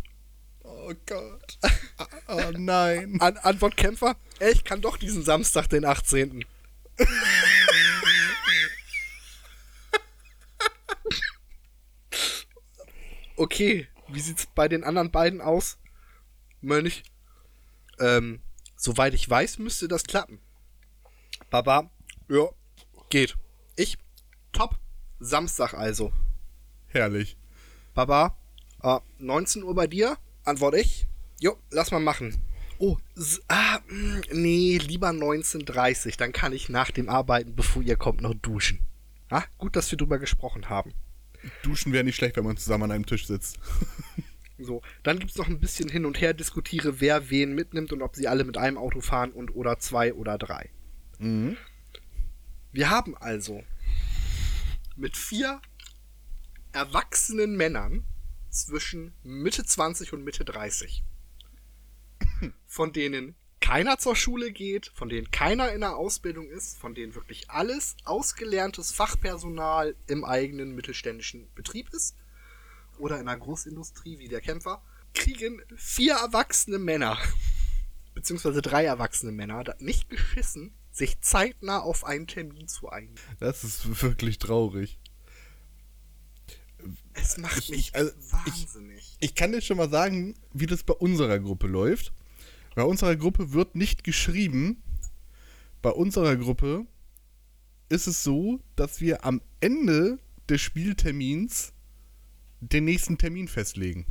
Oh 0.62 0.92
Gott. 1.06 1.58
Oh 2.28 2.50
nein. 2.56 3.20
An 3.20 3.36
Antwort 3.38 3.76
Kämpfer, 3.76 4.16
ey, 4.38 4.52
ich 4.52 4.64
kann 4.64 4.80
doch 4.80 4.96
diesen 4.96 5.22
Samstag, 5.22 5.68
den 5.68 5.84
18. 5.84 6.44
okay, 13.36 13.88
wie 14.08 14.20
sieht's 14.20 14.46
bei 14.46 14.68
den 14.68 14.84
anderen 14.84 15.10
beiden 15.10 15.40
aus? 15.40 15.78
Mönch, 16.60 17.02
ähm, 17.98 18.40
soweit 18.76 19.14
ich 19.14 19.28
weiß, 19.28 19.58
müsste 19.58 19.88
das 19.88 20.04
klappen. 20.04 20.40
Baba, 21.50 21.90
ja, 22.28 22.48
geht. 23.10 23.36
Ich, 23.76 23.98
top, 24.52 24.78
Samstag 25.18 25.74
also. 25.74 26.12
Herrlich. 26.86 27.36
Baba, 27.94 28.36
äh, 28.82 28.98
19 29.18 29.62
Uhr 29.62 29.74
bei 29.74 29.86
dir? 29.86 30.16
Antwort 30.44 30.74
ich. 30.76 31.06
Jo, 31.40 31.56
lass 31.70 31.90
mal 31.90 32.00
machen. 32.00 32.36
Oh, 32.78 32.96
s- 33.16 33.40
ah, 33.48 33.78
mh, 33.88 34.22
nee, 34.32 34.78
lieber 34.78 35.10
19.30 35.10 36.16
Dann 36.16 36.32
kann 36.32 36.52
ich 36.52 36.68
nach 36.68 36.90
dem 36.90 37.08
Arbeiten, 37.08 37.54
bevor 37.54 37.82
ihr 37.82 37.96
kommt, 37.96 38.20
noch 38.22 38.34
duschen. 38.34 38.80
Ah, 39.30 39.44
gut, 39.58 39.76
dass 39.76 39.90
wir 39.90 39.96
drüber 39.98 40.18
gesprochen 40.18 40.68
haben. 40.68 40.92
Duschen 41.62 41.92
wäre 41.92 42.04
nicht 42.04 42.16
schlecht, 42.16 42.36
wenn 42.36 42.44
man 42.44 42.56
zusammen 42.56 42.84
an 42.84 42.92
einem 42.92 43.06
Tisch 43.06 43.26
sitzt. 43.26 43.58
So, 44.58 44.80
dann 45.02 45.18
gibt's 45.18 45.36
noch 45.36 45.48
ein 45.48 45.58
bisschen 45.58 45.88
hin 45.88 46.04
und 46.04 46.20
her, 46.20 46.34
diskutiere, 46.34 47.00
wer 47.00 47.30
wen 47.30 47.52
mitnimmt 47.52 47.92
und 47.92 48.00
ob 48.00 48.14
sie 48.14 48.28
alle 48.28 48.44
mit 48.44 48.56
einem 48.56 48.78
Auto 48.78 49.00
fahren 49.00 49.32
und 49.32 49.56
oder 49.56 49.80
zwei 49.80 50.14
oder 50.14 50.38
drei. 50.38 50.70
Mhm. 51.18 51.56
Wir 52.70 52.88
haben 52.88 53.16
also 53.16 53.64
mit 54.94 55.16
vier 55.16 55.60
erwachsenen 56.72 57.56
Männern 57.56 58.04
zwischen 58.50 59.14
Mitte 59.22 59.64
20 59.64 60.12
und 60.12 60.24
Mitte 60.24 60.44
30, 60.44 61.04
von 62.66 62.92
denen 62.92 63.34
keiner 63.60 63.96
zur 63.96 64.16
Schule 64.16 64.52
geht, 64.52 64.90
von 64.94 65.08
denen 65.08 65.30
keiner 65.30 65.72
in 65.72 65.80
der 65.80 65.96
Ausbildung 65.96 66.50
ist, 66.50 66.78
von 66.78 66.94
denen 66.94 67.14
wirklich 67.14 67.48
alles 67.48 67.96
ausgelerntes 68.04 68.92
Fachpersonal 68.92 69.94
im 70.08 70.24
eigenen 70.24 70.74
mittelständischen 70.74 71.48
Betrieb 71.54 71.88
ist 71.92 72.16
oder 72.98 73.20
in 73.20 73.28
einer 73.28 73.38
Großindustrie 73.38 74.18
wie 74.18 74.28
der 74.28 74.40
Kämpfer, 74.40 74.82
kriegen 75.14 75.62
vier 75.76 76.14
erwachsene 76.14 76.78
Männer, 76.78 77.18
beziehungsweise 78.14 78.62
drei 78.62 78.84
erwachsene 78.84 79.32
Männer, 79.32 79.64
nicht 79.78 80.10
geschissen, 80.10 80.74
sich 80.90 81.20
zeitnah 81.20 81.80
auf 81.80 82.04
einen 82.04 82.26
Termin 82.26 82.68
zu 82.68 82.90
einigen. 82.90 83.14
Das 83.38 83.64
ist 83.64 84.02
wirklich 84.02 84.38
traurig. 84.38 84.98
Es 87.14 87.36
macht 87.38 87.58
Ich- 87.58 87.68
mich 87.70 87.78
ich- 87.88 87.94
also, 87.94 88.10
ich- 88.10 88.32
wahnsinnig. 88.32 89.16
Ich 89.20 89.34
kann 89.34 89.52
dir 89.52 89.60
schon 89.60 89.76
mal 89.76 89.90
sagen, 89.90 90.34
wie 90.52 90.66
das 90.66 90.82
bei 90.82 90.94
unserer 90.94 91.38
Gruppe 91.38 91.66
läuft. 91.66 92.12
Bei 92.74 92.82
unserer 92.84 93.16
Gruppe 93.16 93.52
wird 93.52 93.74
nicht 93.76 94.02
geschrieben. 94.04 94.82
Bei 95.82 95.90
unserer 95.90 96.36
Gruppe 96.36 96.86
ist 97.88 98.06
es 98.06 98.22
so, 98.22 98.60
dass 98.76 99.00
wir 99.00 99.24
am 99.24 99.42
Ende 99.60 100.18
des 100.48 100.60
Spieltermins 100.62 101.72
den 102.60 102.84
nächsten 102.84 103.18
Termin 103.18 103.48
festlegen. 103.48 104.06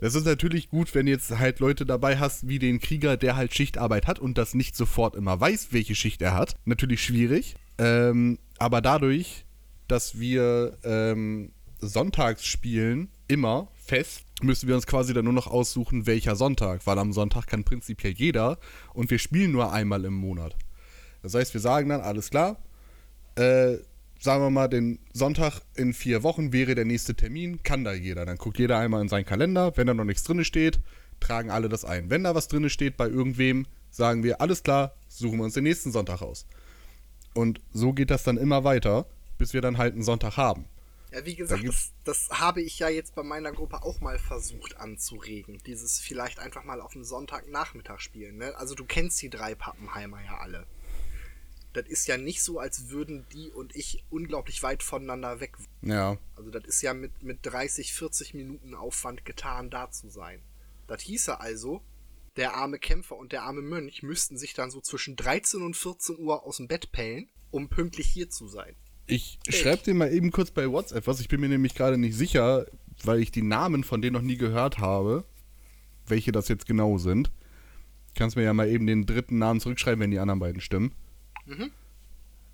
Das 0.00 0.14
ist 0.14 0.26
natürlich 0.26 0.68
gut, 0.68 0.94
wenn 0.94 1.06
jetzt 1.06 1.30
halt 1.38 1.58
Leute 1.58 1.86
dabei 1.86 2.18
hast, 2.18 2.48
wie 2.48 2.58
den 2.58 2.80
Krieger, 2.80 3.16
der 3.16 3.34
halt 3.36 3.54
Schichtarbeit 3.54 4.06
hat 4.06 4.18
und 4.18 4.36
das 4.36 4.52
nicht 4.52 4.76
sofort 4.76 5.16
immer 5.16 5.40
weiß, 5.40 5.68
welche 5.70 5.94
Schicht 5.94 6.20
er 6.20 6.34
hat. 6.34 6.56
Natürlich 6.66 7.02
schwierig. 7.02 7.54
Ähm, 7.78 8.38
aber 8.58 8.82
dadurch, 8.82 9.45
dass 9.88 10.18
wir 10.18 10.76
ähm, 10.84 11.52
sonntags 11.80 12.44
spielen, 12.46 13.08
immer 13.28 13.68
fest, 13.74 14.24
müssen 14.42 14.68
wir 14.68 14.74
uns 14.74 14.86
quasi 14.86 15.14
dann 15.14 15.24
nur 15.24 15.34
noch 15.34 15.46
aussuchen, 15.46 16.06
welcher 16.06 16.36
Sonntag, 16.36 16.86
weil 16.86 16.98
am 16.98 17.12
Sonntag 17.12 17.46
kann 17.46 17.64
prinzipiell 17.64 18.12
jeder 18.12 18.58
und 18.92 19.10
wir 19.10 19.18
spielen 19.18 19.52
nur 19.52 19.72
einmal 19.72 20.04
im 20.04 20.14
Monat. 20.14 20.56
Das 21.22 21.34
heißt, 21.34 21.54
wir 21.54 21.60
sagen 21.60 21.88
dann, 21.88 22.00
alles 22.00 22.30
klar, 22.30 22.58
äh, 23.36 23.78
sagen 24.18 24.42
wir 24.42 24.50
mal, 24.50 24.68
den 24.68 24.98
Sonntag 25.12 25.60
in 25.74 25.92
vier 25.92 26.22
Wochen 26.22 26.52
wäre 26.52 26.74
der 26.74 26.84
nächste 26.84 27.14
Termin, 27.14 27.62
kann 27.62 27.84
da 27.84 27.92
jeder. 27.92 28.26
Dann 28.26 28.36
guckt 28.36 28.58
jeder 28.58 28.78
einmal 28.78 29.02
in 29.02 29.08
seinen 29.08 29.24
Kalender, 29.24 29.76
wenn 29.76 29.86
da 29.86 29.94
noch 29.94 30.04
nichts 30.04 30.24
drin 30.24 30.44
steht, 30.44 30.80
tragen 31.20 31.50
alle 31.50 31.68
das 31.68 31.84
ein. 31.84 32.10
Wenn 32.10 32.24
da 32.24 32.34
was 32.34 32.48
drin 32.48 32.68
steht 32.70 32.96
bei 32.96 33.08
irgendwem, 33.08 33.66
sagen 33.90 34.22
wir, 34.22 34.40
alles 34.40 34.62
klar, 34.62 34.94
suchen 35.08 35.38
wir 35.38 35.44
uns 35.44 35.54
den 35.54 35.64
nächsten 35.64 35.92
Sonntag 35.92 36.22
aus. 36.22 36.46
Und 37.34 37.60
so 37.72 37.92
geht 37.92 38.10
das 38.10 38.22
dann 38.22 38.36
immer 38.36 38.64
weiter, 38.64 39.06
bis 39.38 39.52
wir 39.52 39.60
dann 39.60 39.78
halt 39.78 39.94
einen 39.94 40.02
Sonntag 40.02 40.36
haben. 40.36 40.66
Ja, 41.12 41.24
wie 41.24 41.36
gesagt, 41.36 41.62
Da 41.62 41.66
das, 41.66 41.92
das 42.04 42.28
habe 42.30 42.60
ich 42.60 42.78
ja 42.78 42.88
jetzt 42.88 43.14
bei 43.14 43.22
meiner 43.22 43.52
Gruppe 43.52 43.82
auch 43.82 44.00
mal 44.00 44.18
versucht 44.18 44.76
anzuregen. 44.76 45.58
Dieses 45.64 46.00
vielleicht 46.00 46.38
einfach 46.38 46.64
mal 46.64 46.80
auf 46.80 46.94
einen 46.94 47.04
Sonntagnachmittag 47.04 48.00
spielen. 48.00 48.36
Ne? 48.36 48.56
Also 48.56 48.74
du 48.74 48.84
kennst 48.84 49.22
die 49.22 49.30
drei 49.30 49.54
Pappenheimer 49.54 50.22
ja 50.24 50.38
alle. 50.38 50.66
Das 51.72 51.86
ist 51.86 52.06
ja 52.06 52.16
nicht 52.16 52.42
so, 52.42 52.58
als 52.58 52.88
würden 52.88 53.26
die 53.32 53.50
und 53.50 53.76
ich 53.76 54.02
unglaublich 54.10 54.62
weit 54.62 54.82
voneinander 54.82 55.40
weg. 55.40 55.56
Ja, 55.82 56.16
Also 56.34 56.50
das 56.50 56.64
ist 56.64 56.82
ja 56.82 56.94
mit, 56.94 57.22
mit 57.22 57.40
30, 57.42 57.92
40 57.92 58.34
Minuten 58.34 58.74
Aufwand 58.74 59.24
getan, 59.24 59.70
da 59.70 59.90
zu 59.90 60.08
sein. 60.08 60.42
Das 60.86 61.02
hieße 61.02 61.38
also, 61.38 61.82
der 62.36 62.54
arme 62.54 62.78
Kämpfer 62.78 63.16
und 63.16 63.32
der 63.32 63.42
arme 63.42 63.62
Mönch 63.62 64.02
müssten 64.02 64.38
sich 64.38 64.54
dann 64.54 64.70
so 64.70 64.80
zwischen 64.80 65.16
13 65.16 65.62
und 65.62 65.76
14 65.76 66.18
Uhr 66.18 66.44
aus 66.44 66.58
dem 66.58 66.68
Bett 66.68 66.92
pellen, 66.92 67.30
um 67.50 67.68
pünktlich 67.68 68.06
hier 68.06 68.30
zu 68.30 68.48
sein. 68.48 68.74
Ich 69.06 69.38
schreibe 69.48 69.82
dir 69.82 69.94
mal 69.94 70.12
eben 70.12 70.30
kurz 70.30 70.50
bei 70.50 70.70
WhatsApp 70.70 71.06
was. 71.06 71.20
Ich 71.20 71.28
bin 71.28 71.40
mir 71.40 71.48
nämlich 71.48 71.74
gerade 71.74 71.96
nicht 71.98 72.16
sicher, 72.16 72.66
weil 73.04 73.20
ich 73.20 73.30
die 73.30 73.42
Namen 73.42 73.84
von 73.84 74.02
denen 74.02 74.14
noch 74.14 74.22
nie 74.22 74.36
gehört 74.36 74.78
habe, 74.78 75.24
welche 76.06 76.32
das 76.32 76.48
jetzt 76.48 76.66
genau 76.66 76.98
sind. 76.98 77.30
Kannst 78.14 78.36
mir 78.36 78.42
ja 78.42 78.54
mal 78.54 78.68
eben 78.68 78.86
den 78.86 79.06
dritten 79.06 79.38
Namen 79.38 79.60
zurückschreiben, 79.60 80.00
wenn 80.00 80.10
die 80.10 80.18
anderen 80.18 80.40
beiden 80.40 80.60
stimmen. 80.60 80.92
Mhm. 81.44 81.70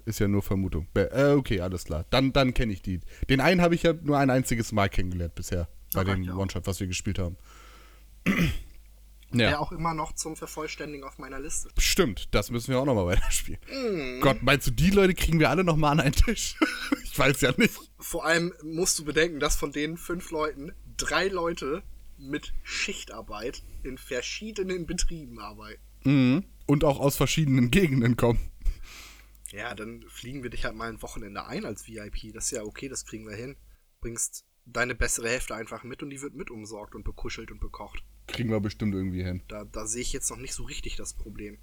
Ist 0.04 0.18
ja 0.18 0.26
nur 0.26 0.42
Vermutung. 0.42 0.88
Äh, 0.94 1.32
okay, 1.34 1.60
alles 1.60 1.84
klar. 1.84 2.04
Dann, 2.10 2.32
dann 2.32 2.54
kenne 2.54 2.72
ich 2.72 2.82
die. 2.82 3.00
Den 3.30 3.40
einen 3.40 3.60
habe 3.60 3.76
ich 3.76 3.84
ja 3.84 3.92
nur 3.92 4.18
ein 4.18 4.30
einziges 4.30 4.72
Mal 4.72 4.88
kennengelernt 4.88 5.36
bisher. 5.36 5.68
Bei 5.94 6.00
Okay, 6.00 6.14
dem 6.14 6.24
ja. 6.24 6.34
One-Shot, 6.34 6.66
was 6.66 6.80
wir 6.80 6.88
gespielt 6.88 7.18
haben. 7.20 7.36
Der 9.38 9.50
ja, 9.50 9.58
auch 9.58 9.72
immer 9.72 9.94
noch 9.94 10.12
zum 10.12 10.36
Vervollständigen 10.36 11.04
auf 11.04 11.18
meiner 11.18 11.40
Liste. 11.40 11.70
stimmt. 11.78 12.28
Das 12.32 12.50
müssen 12.50 12.68
wir 12.68 12.80
auch 12.80 12.84
nochmal 12.84 13.06
weiterspielen. 13.16 13.60
Mhm. 13.70 14.20
Gott, 14.20 14.42
meinst 14.42 14.66
du, 14.66 14.70
die 14.70 14.90
Leute 14.90 15.14
kriegen 15.14 15.38
wir 15.38 15.50
alle 15.50 15.64
nochmal 15.64 15.92
an 15.92 16.00
einen 16.00 16.12
Tisch? 16.12 16.56
ich 17.04 17.18
weiß 17.18 17.40
ja 17.40 17.52
nicht. 17.56 17.74
Vor 17.98 18.24
allem 18.24 18.52
musst 18.62 18.98
du 18.98 19.04
bedenken, 19.04 19.40
dass 19.40 19.56
von 19.56 19.72
den 19.72 19.96
fünf 19.96 20.30
Leuten 20.30 20.72
drei 20.96 21.28
Leute 21.28 21.82
mit 22.18 22.52
Schichtarbeit 22.62 23.62
in 23.82 23.98
verschiedenen 23.98 24.86
Betrieben 24.86 25.40
arbeiten. 25.40 25.82
Mhm. 26.04 26.44
Und 26.66 26.84
auch 26.84 27.00
aus 27.00 27.16
verschiedenen 27.16 27.70
Gegenden 27.70 28.16
kommen. 28.16 28.38
Ja, 29.50 29.74
dann 29.74 30.04
fliegen 30.08 30.42
wir 30.42 30.50
dich 30.50 30.64
halt 30.64 30.74
mal 30.74 30.88
ein 30.88 31.02
Wochenende 31.02 31.44
ein 31.46 31.66
als 31.66 31.86
VIP. 31.86 32.32
Das 32.32 32.46
ist 32.46 32.52
ja 32.52 32.62
okay, 32.62 32.88
das 32.88 33.04
kriegen 33.04 33.26
wir 33.28 33.36
hin. 33.36 33.56
Bringst 34.00 34.44
deine 34.64 34.94
bessere 34.94 35.28
Hälfte 35.28 35.54
einfach 35.54 35.82
mit 35.82 36.02
und 36.02 36.10
die 36.10 36.22
wird 36.22 36.34
mit 36.34 36.50
umsorgt 36.50 36.94
und 36.94 37.04
bekuschelt 37.04 37.50
und 37.50 37.60
bekocht. 37.60 38.02
Kriegen 38.26 38.50
wir 38.50 38.60
bestimmt 38.60 38.94
irgendwie 38.94 39.22
hin. 39.24 39.42
Da, 39.48 39.64
da 39.64 39.86
sehe 39.86 40.02
ich 40.02 40.12
jetzt 40.12 40.30
noch 40.30 40.38
nicht 40.38 40.54
so 40.54 40.62
richtig 40.64 40.96
das 40.96 41.14
Problem. 41.14 41.58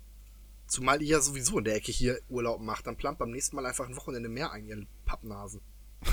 Zumal 0.67 1.01
ihr 1.01 1.07
ja 1.09 1.19
sowieso 1.21 1.57
in 1.57 1.63
der 1.65 1.75
Ecke 1.75 1.91
hier 1.91 2.19
Urlaub 2.29 2.61
macht, 2.61 2.85
dann 2.85 2.95
plant 2.97 3.17
beim 3.17 3.31
nächsten 3.31 3.55
Mal 3.55 3.65
einfach 3.65 3.87
ein 3.87 3.95
Wochenende 3.95 4.29
mehr 4.29 4.51
ein, 4.51 4.65
ihr 4.67 4.85
Pappnasen. 5.05 5.61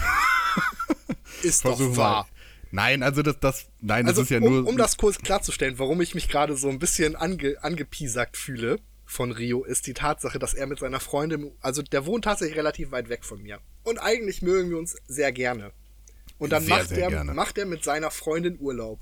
Ist 1.42 1.62
Versuchen 1.62 1.90
doch 1.90 1.96
wahr. 1.98 2.28
Nein, 2.70 3.02
also 3.02 3.22
das, 3.22 3.38
das, 3.40 3.66
nein, 3.80 4.06
das 4.06 4.12
Also, 4.18 4.22
ist 4.22 4.30
ja 4.30 4.38
um, 4.38 4.44
nur. 4.44 4.66
um 4.66 4.76
das 4.76 4.96
kurz 4.96 5.18
klarzustellen, 5.18 5.78
warum 5.78 6.00
ich 6.00 6.14
mich 6.14 6.28
gerade 6.28 6.56
so 6.56 6.68
ein 6.68 6.78
bisschen 6.78 7.16
ange, 7.16 7.56
angepiesackt 7.62 8.36
fühle. 8.36 8.80
von 9.04 9.30
Rio 9.30 9.62
ist 9.62 9.86
die 9.86 9.94
Tatsache, 9.94 10.38
dass 10.40 10.52
er 10.52 10.66
mit 10.66 10.80
seiner 10.80 10.98
Freundin, 10.98 11.52
also 11.60 11.80
der 11.82 12.06
wohnt 12.06 12.24
tatsächlich 12.24 12.56
relativ 12.58 12.90
weit 12.90 13.08
weg 13.08 13.24
von 13.24 13.40
mir. 13.40 13.60
Und 13.84 13.98
eigentlich 13.98 14.42
mögen 14.42 14.70
wir 14.70 14.78
uns 14.78 14.96
sehr 15.06 15.30
gerne. 15.30 15.70
Und 16.38 16.50
dann 16.50 16.64
Sehr, 16.64 16.76
macht, 16.76 16.88
sehr 16.88 17.04
er, 17.04 17.10
gerne. 17.10 17.32
macht 17.32 17.56
er 17.56 17.66
mit 17.66 17.84
seiner 17.84 18.10
Freundin 18.10 18.58
Urlaub. 18.58 19.00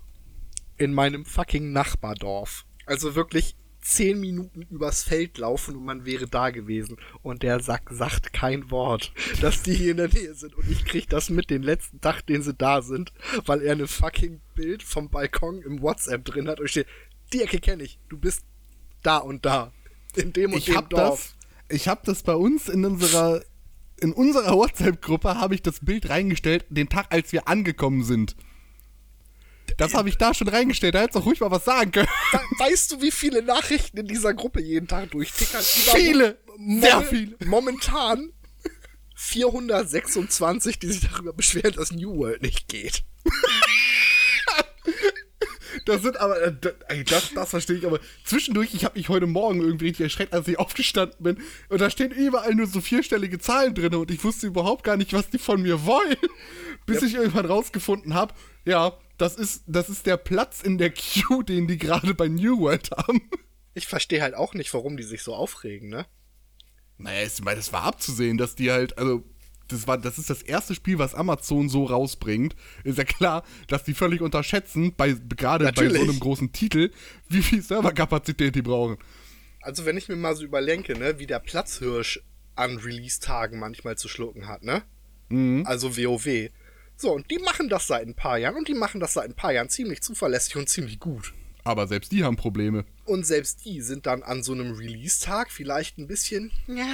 In 0.77 0.93
meinem 0.93 1.25
fucking 1.25 1.73
Nachbardorf. 1.73 2.65
Also 2.87 3.15
wirklich 3.15 3.57
zehn 3.85 4.19
Minuten 4.19 4.63
übers 4.63 5.03
Feld 5.03 5.39
laufen 5.39 5.77
und 5.77 5.85
man 5.85 6.05
wäre 6.07 6.27
da 6.27 6.51
gewesen. 6.51 6.97
Und 7.23 7.43
der 7.43 7.61
Sack 7.61 7.91
sagt 7.91 8.33
kein 8.33 8.71
Wort, 8.71 9.13
dass 9.41 9.63
die 9.63 9.75
hier 9.75 9.93
in 9.93 9.99
der 9.99 10.09
Nähe 10.09 10.35
sind. 10.35 10.55
Und 10.55 10.69
ich 10.71 10.85
krieg 10.85 11.09
das 11.09 11.31
mit 11.31 11.51
den 11.51 11.63
letzten 11.63 12.01
Tag, 12.01 12.23
den 12.27 12.43
sie 12.43 12.55
da 12.55 12.83
sind, 12.83 13.13
weil 13.45 13.63
er 13.63 13.73
eine 13.73 13.87
fucking 13.87 14.41
Bild 14.55 14.83
vom 14.83 15.11
Balkon 15.11 15.63
im 15.63 15.83
WhatsApp 15.83 16.25
drin 16.25 16.49
hat 16.49 16.61
und 16.61 16.69
steht, 16.69 16.87
die 17.33 17.43
Ecke 17.43 17.61
kenne 17.61 17.83
ich, 17.83 17.99
du 18.09 18.19
bist 18.19 18.45
da 19.03 19.19
und 19.19 19.45
da. 19.45 19.73
In 20.17 20.33
dem 20.33 20.53
und 20.53 20.59
ich 20.59 20.67
dem 20.67 20.77
habe 20.77 20.89
Dorf. 20.89 21.35
das, 21.69 21.77
ich 21.77 21.89
hab 21.89 22.05
das 22.05 22.23
bei 22.23 22.35
uns 22.35 22.69
in 22.69 22.85
unserer, 22.85 23.43
in 24.01 24.13
unserer 24.13 24.55
WhatsApp-Gruppe 24.57 25.37
habe 25.41 25.55
ich 25.55 25.63
das 25.63 25.81
Bild 25.81 26.09
reingestellt, 26.09 26.65
den 26.71 26.89
Tag, 26.89 27.07
als 27.11 27.33
wir 27.33 27.49
angekommen 27.49 28.03
sind. 28.03 28.35
Das 29.77 29.95
habe 29.95 30.09
ich 30.09 30.17
da 30.19 30.35
schon 30.35 30.49
reingestellt, 30.49 30.95
da 30.95 31.01
hättest 31.01 31.17
du 31.17 31.21
auch 31.21 31.27
ruhig 31.27 31.41
mal 31.41 31.51
was 31.51 31.65
sagen 31.65 31.91
können. 31.91 32.09
We- 32.33 32.65
Weißt 32.65 32.93
du, 32.93 33.01
wie 33.03 33.11
viele 33.11 33.43
Nachrichten 33.43 33.99
in 33.99 34.07
dieser 34.07 34.33
Gruppe 34.35 34.61
jeden 34.61 34.87
Tag 34.87 35.11
durchtickern? 35.11 35.63
Viele, 35.63 36.39
Mo- 36.57 36.81
sehr 36.81 37.03
viele. 37.03 37.37
Momentan 37.45 38.31
426, 39.17 40.79
die 40.79 40.89
sich 40.93 41.09
darüber 41.11 41.33
beschweren, 41.33 41.73
dass 41.73 41.91
New 41.93 42.17
World 42.17 42.43
nicht 42.43 42.69
geht. 42.69 43.05
Das 45.87 46.03
sind 46.03 46.17
aber, 46.19 46.41
äh, 46.41 46.53
das, 47.05 47.33
das, 47.35 47.51
verstehe 47.51 47.77
ich 47.77 47.85
aber. 47.87 47.99
Zwischendurch, 48.25 48.73
ich 48.75 48.85
habe 48.85 48.97
mich 48.99 49.09
heute 49.09 49.27
Morgen 49.27 49.61
irgendwie 49.61 49.87
richtig 49.87 50.05
erschreckt, 50.05 50.33
als 50.33 50.47
ich 50.49 50.59
aufgestanden 50.59 51.17
bin. 51.21 51.43
Und 51.69 51.81
da 51.81 51.91
stehen 51.91 52.11
überall 52.13 52.55
nur 52.55 52.67
so 52.67 52.81
vierstellige 52.81 53.39
Zahlen 53.39 53.75
drin 53.75 53.95
und 53.95 54.11
ich 54.11 54.23
wusste 54.25 54.47
überhaupt 54.47 54.85
gar 54.85 54.97
nicht, 54.97 55.13
was 55.13 55.29
die 55.31 55.39
von 55.39 55.61
mir 55.61 55.85
wollen. 55.85 56.17
Bis 56.87 57.03
ich 57.03 57.15
irgendwann 57.15 57.47
rausgefunden 57.47 58.15
habe, 58.15 58.35
ja, 58.65 58.97
das 59.17 59.37
ist, 59.37 59.65
das 59.67 59.89
ist 59.89 60.07
der 60.07 60.17
Platz 60.17 60.63
in 60.63 60.79
der 60.79 60.91
Queue, 60.91 61.45
den 61.49 61.67
die 61.67 61.79
gerade 61.79 62.15
bei 62.15 62.29
New 62.29 62.61
World 62.61 62.91
haben. 62.91 63.23
Ich 63.75 63.87
verstehe 63.87 64.23
halt 64.23 64.35
auch 64.35 64.55
nicht, 64.55 64.73
warum 64.75 64.97
die 64.97 65.03
sich 65.03 65.23
so 65.23 65.35
aufregen, 65.35 65.89
ne? 65.89 66.07
Naja, 66.97 67.27
ich 67.27 67.43
meine, 67.43 67.57
das 67.57 67.73
war 67.73 67.83
abzusehen, 67.83 68.39
dass 68.39 68.55
die 68.55 68.71
halt, 68.71 68.97
also, 68.99 69.25
das 69.69 69.89
war, 69.89 69.99
das 69.99 70.19
ist 70.19 70.31
das 70.31 70.43
erste 70.43 70.75
Spiel, 70.75 70.99
was 70.99 71.15
Amazon 71.15 71.69
so 71.69 71.85
rausbringt. 71.85 72.55
Ist 72.85 72.99
ja 72.99 73.05
klar, 73.05 73.43
dass 73.67 73.83
die 73.83 73.95
völlig 73.95 74.21
unterschätzen, 74.21 74.95
bei, 74.95 75.17
gerade 75.29 75.65
bei 75.65 75.73
so 75.75 75.83
Natürlich. 75.83 76.03
einem 76.03 76.21
großen 76.21 76.53
Titel, 76.53 76.91
wie 77.29 77.43
viel 77.43 77.63
Serverkapazität 77.63 78.55
die 78.55 78.63
brauchen. 78.63 78.99
Also 79.61 79.87
wenn 79.87 79.97
ich 79.97 80.09
mir 80.09 80.17
mal 80.17 80.37
so 80.37 80.45
überlenke, 80.45 80.97
ne, 80.97 81.19
wie 81.19 81.27
der 81.27 81.41
Platzhirsch 81.41 82.23
an 82.55 82.77
Release-Tagen 82.77 83.59
manchmal 83.59 83.97
zu 83.97 84.09
schlucken 84.09 84.47
hat, 84.47 84.63
ne? 84.63 84.83
Also 85.67 85.97
WoW. 85.97 86.51
So, 86.97 87.13
und 87.13 87.31
die 87.31 87.39
machen 87.39 87.69
das 87.69 87.87
seit 87.87 88.07
ein 88.07 88.15
paar 88.15 88.39
Jahren 88.39 88.57
und 88.57 88.69
die 88.69 88.75
machen 88.75 89.01
das 89.01 89.15
seit 89.15 89.25
ein 89.25 89.35
paar 89.35 89.53
Jahren 89.53 89.69
ziemlich 89.69 90.03
zuverlässig 90.03 90.57
und 90.57 90.69
ziemlich 90.69 90.99
gut. 91.01 91.35
Aber 91.65 91.87
selbst 91.87 92.13
die 92.13 92.25
haben 92.25 92.37
Probleme. 92.37 92.85
Und 93.05 93.27
selbst 93.27 93.65
die 93.65 93.81
sind 93.81 94.07
dann 94.07 94.23
an 94.23 94.43
so 94.43 94.53
einem 94.53 94.73
Release-Tag 94.73 95.51
vielleicht 95.51 95.99
ein 95.99 96.07
bisschen, 96.07 96.53
ja, 96.67 96.87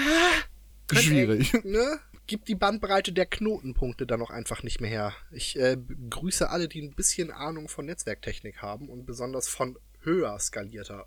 Schwierig. 0.93 1.53
Ne? 1.65 2.01
Gibt 2.27 2.49
die 2.49 2.55
Bandbreite 2.55 3.13
der 3.13 3.27
Knotenpunkte 3.27 4.07
dann 4.07 4.23
auch 4.23 4.31
einfach 4.31 4.63
nicht 4.63 4.81
mehr 4.81 4.91
her. 4.91 5.15
Ich 5.33 5.59
äh, 5.59 5.77
grüße 6.11 6.49
alle, 6.49 6.69
die 6.69 6.81
ein 6.81 6.95
bisschen 6.95 7.31
Ahnung 7.31 7.69
von 7.69 7.87
Netzwerktechnik 7.87 8.63
haben 8.63 8.89
und 8.89 9.05
besonders 9.05 9.49
von 9.49 9.77
höher 10.03 10.39
skalierter 10.39 11.05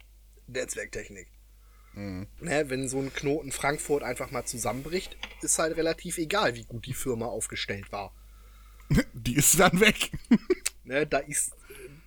Netzwerktechnik. 0.47 1.27
Ne, 1.95 2.27
wenn 2.41 2.89
so 2.89 2.99
ein 2.99 3.13
Knoten 3.13 3.51
Frankfurt 3.51 4.01
einfach 4.01 4.31
mal 4.31 4.45
zusammenbricht, 4.45 5.15
ist 5.41 5.59
halt 5.59 5.77
relativ 5.77 6.17
egal, 6.17 6.55
wie 6.55 6.63
gut 6.63 6.87
die 6.87 6.93
Firma 6.93 7.27
aufgestellt 7.27 7.91
war. 7.91 8.13
Die 9.13 9.35
ist 9.35 9.59
dann 9.59 9.79
weg. 9.79 10.11
Ne, 10.85 11.07
da 11.07 11.19
ist 11.19 11.53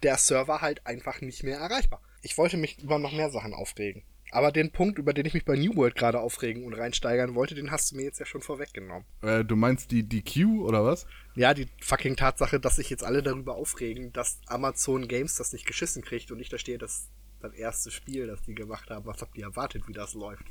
der 0.03 0.19
Server 0.19 0.61
halt 0.61 0.87
einfach 0.87 1.23
nicht 1.23 1.43
mehr 1.43 1.57
erreichbar. 1.57 2.03
Ich 2.21 2.37
wollte 2.37 2.59
mich 2.59 2.79
über 2.83 2.99
noch 2.99 3.13
mehr 3.13 3.31
Sachen 3.31 3.55
aufregen. 3.55 4.03
Aber 4.33 4.53
den 4.53 4.71
Punkt, 4.71 4.99
über 4.99 5.15
den 5.15 5.25
ich 5.25 5.33
mich 5.33 5.47
bei 5.47 5.57
New 5.57 5.77
World 5.77 5.95
gerade 5.95 6.21
aufregen 6.21 6.63
und 6.63 6.75
reinsteigern 6.75 7.35
wollte, 7.35 7.55
den 7.55 7.71
hast 7.71 7.91
du 7.91 7.97
mir 7.97 8.03
jetzt 8.03 8.19
ja 8.19 8.27
schon 8.27 8.43
vorweggenommen. 8.43 9.07
äh, 9.23 9.47
du 9.47 9.57
meinst 9.57 9.93
die, 9.93 10.03
die 10.03 10.23
Queue 10.23 10.61
oder 10.61 10.85
was? 10.85 11.07
Ja, 11.37 11.55
die 11.55 11.69
fucking 11.81 12.17
Tatsache, 12.17 12.61
dass 12.61 12.77
sich 12.77 12.91
jetzt 12.91 13.03
alle 13.03 13.23
darüber 13.23 13.55
aufregen, 13.55 14.13
dass 14.13 14.41
Amazon 14.47 15.09
Games 15.09 15.37
das 15.37 15.55
nicht 15.55 15.65
geschissen 15.65 16.03
kriegt 16.03 16.31
und 16.31 16.39
ich 16.39 16.51
da 16.51 16.59
stehe, 16.59 16.77
das 16.77 17.09
das 17.41 17.55
erste 17.55 17.91
Spiel, 17.91 18.27
das 18.27 18.43
die 18.43 18.55
gemacht 18.55 18.91
haben. 18.91 19.07
Was 19.07 19.21
habt 19.21 19.37
ihr 19.37 19.45
erwartet, 19.45 19.87
wie 19.87 19.93
das 19.93 20.15
läuft? 20.15 20.45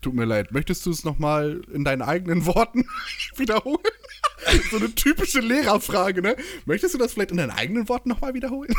Tut 0.00 0.14
mir 0.14 0.24
leid. 0.24 0.50
Möchtest 0.52 0.86
du 0.86 0.90
es 0.90 1.04
nochmal 1.04 1.60
in 1.72 1.84
deinen 1.84 2.02
eigenen 2.02 2.46
Worten 2.46 2.86
wiederholen? 3.36 3.78
so 4.70 4.76
eine 4.78 4.94
typische 4.94 5.40
Lehrerfrage, 5.40 6.22
ne? 6.22 6.36
Möchtest 6.64 6.94
du 6.94 6.98
das 6.98 7.12
vielleicht 7.12 7.30
in 7.32 7.36
deinen 7.36 7.50
eigenen 7.50 7.88
Worten 7.88 8.08
nochmal 8.08 8.32
wiederholen? 8.34 8.72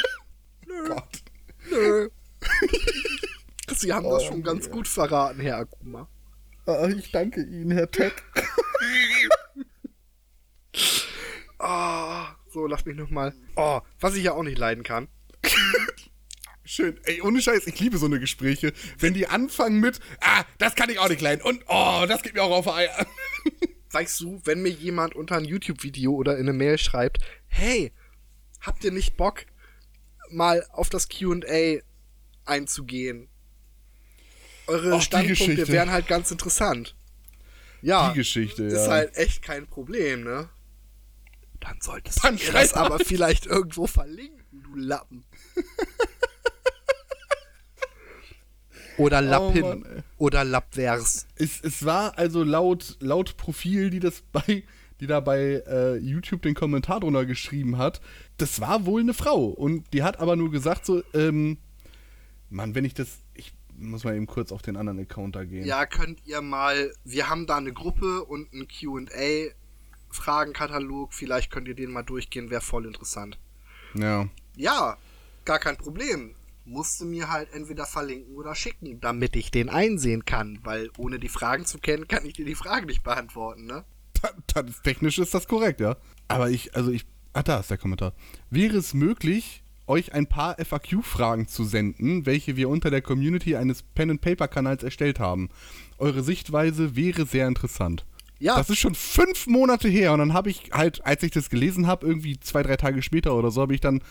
Nö. 0.66 0.88
Gott. 0.88 1.22
Nö. 1.70 2.08
Sie 3.74 3.92
haben 3.92 4.04
das 4.04 4.22
Oh, 4.22 4.26
schon 4.28 4.42
ganz 4.42 4.70
gut 4.70 4.86
verraten, 4.86 5.40
Herr 5.40 5.58
Akuma. 5.58 6.08
Ah, 6.66 6.86
ich 6.88 7.10
danke 7.10 7.42
Ihnen, 7.42 7.72
Herr 7.72 7.90
Tech. 7.90 8.12
Ah, 11.58 12.36
so, 12.52 12.66
lass 12.66 12.84
mich 12.84 12.96
noch 12.96 13.10
mal. 13.10 13.34
Oh, 13.56 13.80
was 14.00 14.14
ich 14.14 14.24
ja 14.24 14.32
auch 14.32 14.42
nicht 14.42 14.58
leiden 14.58 14.84
kann. 14.84 15.08
Schön. 16.72 16.98
Ey, 17.04 17.20
ohne 17.20 17.42
Scheiß, 17.42 17.66
ich 17.66 17.78
liebe 17.80 17.98
so 17.98 18.06
eine 18.06 18.18
Gespräche. 18.18 18.72
Wenn 18.98 19.12
die 19.12 19.26
anfangen 19.26 19.78
mit, 19.78 20.00
ah, 20.22 20.42
das 20.56 20.74
kann 20.74 20.88
ich 20.88 20.98
auch 20.98 21.10
nicht 21.10 21.20
leiden. 21.20 21.42
Und, 21.42 21.62
oh, 21.68 22.06
das 22.08 22.22
geht 22.22 22.32
mir 22.32 22.42
auch 22.42 22.50
auf 22.50 22.64
die 22.64 22.70
Eier. 22.70 23.06
Weißt 23.90 24.18
du, 24.20 24.40
wenn 24.44 24.62
mir 24.62 24.70
jemand 24.70 25.14
unter 25.14 25.36
ein 25.36 25.44
YouTube-Video 25.44 26.14
oder 26.14 26.38
in 26.38 26.48
eine 26.48 26.54
Mail 26.54 26.78
schreibt, 26.78 27.18
hey, 27.46 27.92
habt 28.62 28.84
ihr 28.84 28.90
nicht 28.90 29.18
Bock, 29.18 29.44
mal 30.30 30.64
auf 30.70 30.88
das 30.88 31.10
QA 31.10 31.80
einzugehen? 32.46 33.28
Eure 34.66 34.96
die 34.96 35.02
Standpunkte 35.02 35.44
Geschichte. 35.44 35.72
wären 35.72 35.90
halt 35.90 36.08
ganz 36.08 36.30
interessant. 36.30 36.96
Ja, 37.82 38.12
Die 38.12 38.16
Geschichte, 38.16 38.62
ist 38.62 38.86
ja. 38.86 38.92
halt 38.92 39.16
echt 39.18 39.42
kein 39.42 39.66
Problem, 39.66 40.24
ne? 40.24 40.48
Dann 41.60 41.78
solltest 41.82 42.24
Dann 42.24 42.38
du 42.38 42.50
das 42.50 42.72
aber 42.72 42.98
vielleicht 42.98 43.44
irgendwo 43.44 43.86
verlinken, 43.86 44.62
du 44.62 44.74
Lappen. 44.74 45.26
Oder 48.98 49.20
Lappin. 49.20 49.62
Oh 49.62 49.68
Mann, 49.68 49.84
ey. 49.84 50.02
oder 50.18 50.44
Lappvers. 50.44 51.26
Es, 51.36 51.60
es 51.62 51.84
war 51.84 52.18
also 52.18 52.42
laut, 52.44 52.96
laut 53.00 53.36
Profil, 53.36 53.90
die 53.90 54.00
das 54.00 54.22
bei, 54.32 54.64
die 55.00 55.06
da 55.06 55.20
bei 55.20 55.62
äh, 55.66 55.96
YouTube 55.96 56.42
den 56.42 56.54
Kommentar 56.54 57.00
drunter 57.00 57.24
geschrieben 57.24 57.78
hat, 57.78 58.00
das 58.36 58.60
war 58.60 58.86
wohl 58.86 59.00
eine 59.00 59.14
Frau. 59.14 59.46
Und 59.46 59.92
die 59.92 60.02
hat 60.02 60.20
aber 60.20 60.36
nur 60.36 60.50
gesagt 60.50 60.86
so, 60.86 61.02
ähm, 61.14 61.58
Mann, 62.50 62.74
wenn 62.74 62.84
ich 62.84 62.94
das, 62.94 63.18
ich 63.34 63.54
muss 63.76 64.04
mal 64.04 64.14
eben 64.14 64.26
kurz 64.26 64.52
auf 64.52 64.62
den 64.62 64.76
anderen 64.76 65.00
Account 65.00 65.36
da 65.36 65.44
gehen. 65.44 65.64
Ja, 65.64 65.86
könnt 65.86 66.20
ihr 66.26 66.42
mal, 66.42 66.92
wir 67.04 67.28
haben 67.28 67.46
da 67.46 67.56
eine 67.56 67.72
Gruppe 67.72 68.24
und 68.24 68.52
einen 68.52 68.68
QA, 68.68 69.52
Fragenkatalog, 70.10 71.14
vielleicht 71.14 71.50
könnt 71.50 71.68
ihr 71.68 71.74
den 71.74 71.90
mal 71.90 72.02
durchgehen, 72.02 72.50
wäre 72.50 72.60
voll 72.60 72.86
interessant. 72.86 73.38
Ja. 73.94 74.28
Ja, 74.56 74.98
gar 75.44 75.58
kein 75.58 75.76
Problem. 75.76 76.34
Musste 76.64 77.04
mir 77.04 77.30
halt 77.30 77.52
entweder 77.52 77.86
verlinken 77.86 78.34
oder 78.36 78.54
schicken, 78.54 79.00
damit 79.00 79.34
ich 79.36 79.50
den 79.50 79.68
einsehen 79.68 80.24
kann, 80.24 80.60
weil 80.62 80.90
ohne 80.96 81.18
die 81.18 81.28
Fragen 81.28 81.64
zu 81.66 81.78
kennen, 81.78 82.06
kann 82.06 82.24
ich 82.24 82.34
dir 82.34 82.44
die 82.44 82.54
Fragen 82.54 82.86
nicht 82.86 83.02
beantworten, 83.02 83.66
ne? 83.66 83.84
Ta- 84.14 84.32
ta- 84.46 84.62
Technisch 84.84 85.18
ist 85.18 85.34
das 85.34 85.48
korrekt, 85.48 85.80
ja. 85.80 85.96
Aber 86.28 86.50
ich, 86.50 86.76
also 86.76 86.92
ich, 86.92 87.04
ah, 87.32 87.42
da 87.42 87.58
ist 87.60 87.70
der 87.70 87.78
Kommentar. 87.78 88.12
Wäre 88.50 88.76
es 88.76 88.94
möglich, 88.94 89.64
euch 89.88 90.12
ein 90.14 90.28
paar 90.28 90.56
FAQ-Fragen 90.64 91.48
zu 91.48 91.64
senden, 91.64 92.26
welche 92.26 92.54
wir 92.56 92.68
unter 92.68 92.90
der 92.90 93.02
Community 93.02 93.56
eines 93.56 93.82
Pen-and-Paper-Kanals 93.82 94.84
erstellt 94.84 95.18
haben? 95.18 95.48
Eure 95.98 96.22
Sichtweise 96.22 96.94
wäre 96.94 97.26
sehr 97.26 97.48
interessant. 97.48 98.06
Ja. 98.38 98.56
Das 98.56 98.70
ist 98.70 98.78
schon 98.78 98.94
fünf 98.94 99.46
Monate 99.46 99.88
her 99.88 100.12
und 100.12 100.18
dann 100.20 100.32
habe 100.32 100.50
ich 100.50 100.70
halt, 100.72 101.04
als 101.04 101.22
ich 101.22 101.30
das 101.30 101.48
gelesen 101.50 101.86
habe, 101.86 102.06
irgendwie 102.06 102.38
zwei, 102.40 102.62
drei 102.62 102.76
Tage 102.76 103.00
später 103.02 103.34
oder 103.34 103.50
so, 103.52 103.60
habe 103.60 103.74
ich 103.74 103.80
dann 103.80 104.02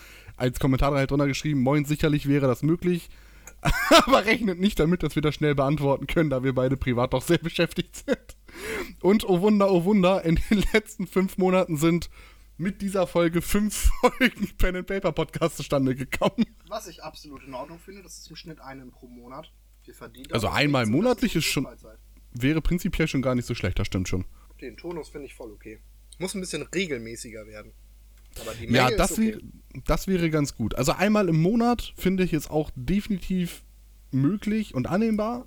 als 0.42 0.58
Kommentar 0.58 0.92
halt 0.92 1.10
drunter 1.10 1.26
geschrieben, 1.28 1.60
moin, 1.60 1.84
sicherlich 1.84 2.28
wäre 2.28 2.46
das 2.48 2.62
möglich, 2.62 3.08
aber 4.06 4.24
rechnet 4.26 4.58
nicht 4.58 4.78
damit, 4.80 5.02
dass 5.02 5.14
wir 5.14 5.22
das 5.22 5.36
schnell 5.36 5.54
beantworten 5.54 6.06
können, 6.08 6.30
da 6.30 6.42
wir 6.42 6.52
beide 6.54 6.76
privat 6.76 7.12
doch 7.12 7.22
sehr 7.22 7.38
beschäftigt 7.38 7.96
sind. 8.04 8.36
Und 9.00 9.28
oh 9.28 9.40
Wunder, 9.40 9.70
oh 9.70 9.84
Wunder, 9.84 10.24
in 10.24 10.38
den 10.50 10.64
letzten 10.72 11.06
fünf 11.06 11.38
Monaten 11.38 11.76
sind 11.76 12.10
mit 12.58 12.82
dieser 12.82 13.06
Folge 13.06 13.40
fünf 13.40 13.90
Folgen 14.00 14.50
Pen 14.58 14.76
and 14.76 14.86
Paper 14.88 15.12
Podcast 15.12 15.56
zustande 15.56 15.94
gekommen. 15.94 16.44
Was 16.68 16.86
ich 16.88 17.02
absolut 17.02 17.44
in 17.44 17.54
Ordnung 17.54 17.78
finde, 17.78 18.02
das 18.02 18.18
ist 18.18 18.28
im 18.30 18.36
Schnitt 18.36 18.60
einen 18.60 18.90
pro 18.90 19.06
Monat. 19.06 19.52
Wir 19.84 19.94
verdienen 19.94 20.32
Also 20.32 20.48
einmal 20.48 20.86
monatlich 20.86 21.36
ist 21.36 21.44
schon- 21.44 21.64
Freizeit. 21.64 21.98
Wäre 22.32 22.60
prinzipiell 22.62 23.08
schon 23.08 23.22
gar 23.22 23.34
nicht 23.34 23.46
so 23.46 23.54
schlecht, 23.54 23.78
das 23.78 23.86
stimmt 23.86 24.08
schon. 24.08 24.24
Den 24.60 24.76
Tonus 24.76 25.08
finde 25.10 25.26
ich 25.26 25.34
voll 25.34 25.50
okay. 25.52 25.80
Muss 26.18 26.34
ein 26.34 26.40
bisschen 26.40 26.62
regelmäßiger 26.62 27.46
werden. 27.46 27.72
Aber 28.40 28.54
die 28.54 28.66
Menge 28.66 28.76
Ja, 28.76 28.90
das, 28.90 29.12
ist 29.12 29.18
okay. 29.18 29.26
wäre, 29.32 29.40
das 29.86 30.06
wäre 30.06 30.30
ganz 30.30 30.54
gut. 30.54 30.74
Also 30.74 30.92
einmal 30.92 31.28
im 31.28 31.40
Monat 31.40 31.92
finde 31.96 32.24
ich 32.24 32.32
es 32.32 32.48
auch 32.48 32.70
definitiv 32.74 33.62
möglich 34.10 34.74
und 34.74 34.86
annehmbar 34.86 35.46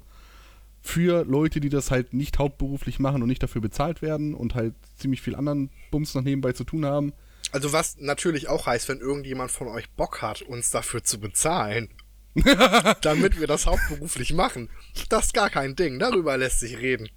für 0.81 1.25
Leute, 1.25 1.59
die 1.59 1.69
das 1.69 1.89
halt 1.89 2.13
nicht 2.13 2.37
hauptberuflich 2.37 2.99
machen 2.99 3.23
und 3.23 3.27
nicht 3.27 3.41
dafür 3.41 3.61
bezahlt 3.61 4.01
werden 4.01 4.35
und 4.35 4.53
halt 4.53 4.75
ziemlich 4.97 5.21
viel 5.21 5.35
anderen 5.35 5.71
Bums 5.89 6.13
noch 6.13 6.21
nebenbei 6.21 6.53
zu 6.53 6.63
tun 6.63 6.85
haben. 6.85 7.13
Also 7.51 7.73
was 7.73 7.97
natürlich 7.97 8.49
auch 8.49 8.67
heißt, 8.67 8.89
wenn 8.89 8.99
irgendjemand 8.99 9.49
von 9.49 9.67
euch 9.67 9.89
Bock 9.91 10.21
hat, 10.21 10.41
uns 10.43 10.69
dafür 10.69 11.03
zu 11.03 11.19
bezahlen, 11.19 11.89
damit 13.01 13.39
wir 13.39 13.47
das 13.47 13.65
hauptberuflich 13.65 14.33
machen, 14.33 14.69
das 15.09 15.27
ist 15.27 15.33
gar 15.33 15.49
kein 15.49 15.75
Ding. 15.75 15.99
Darüber 15.99 16.37
lässt 16.37 16.59
sich 16.59 16.77
reden. 16.77 17.09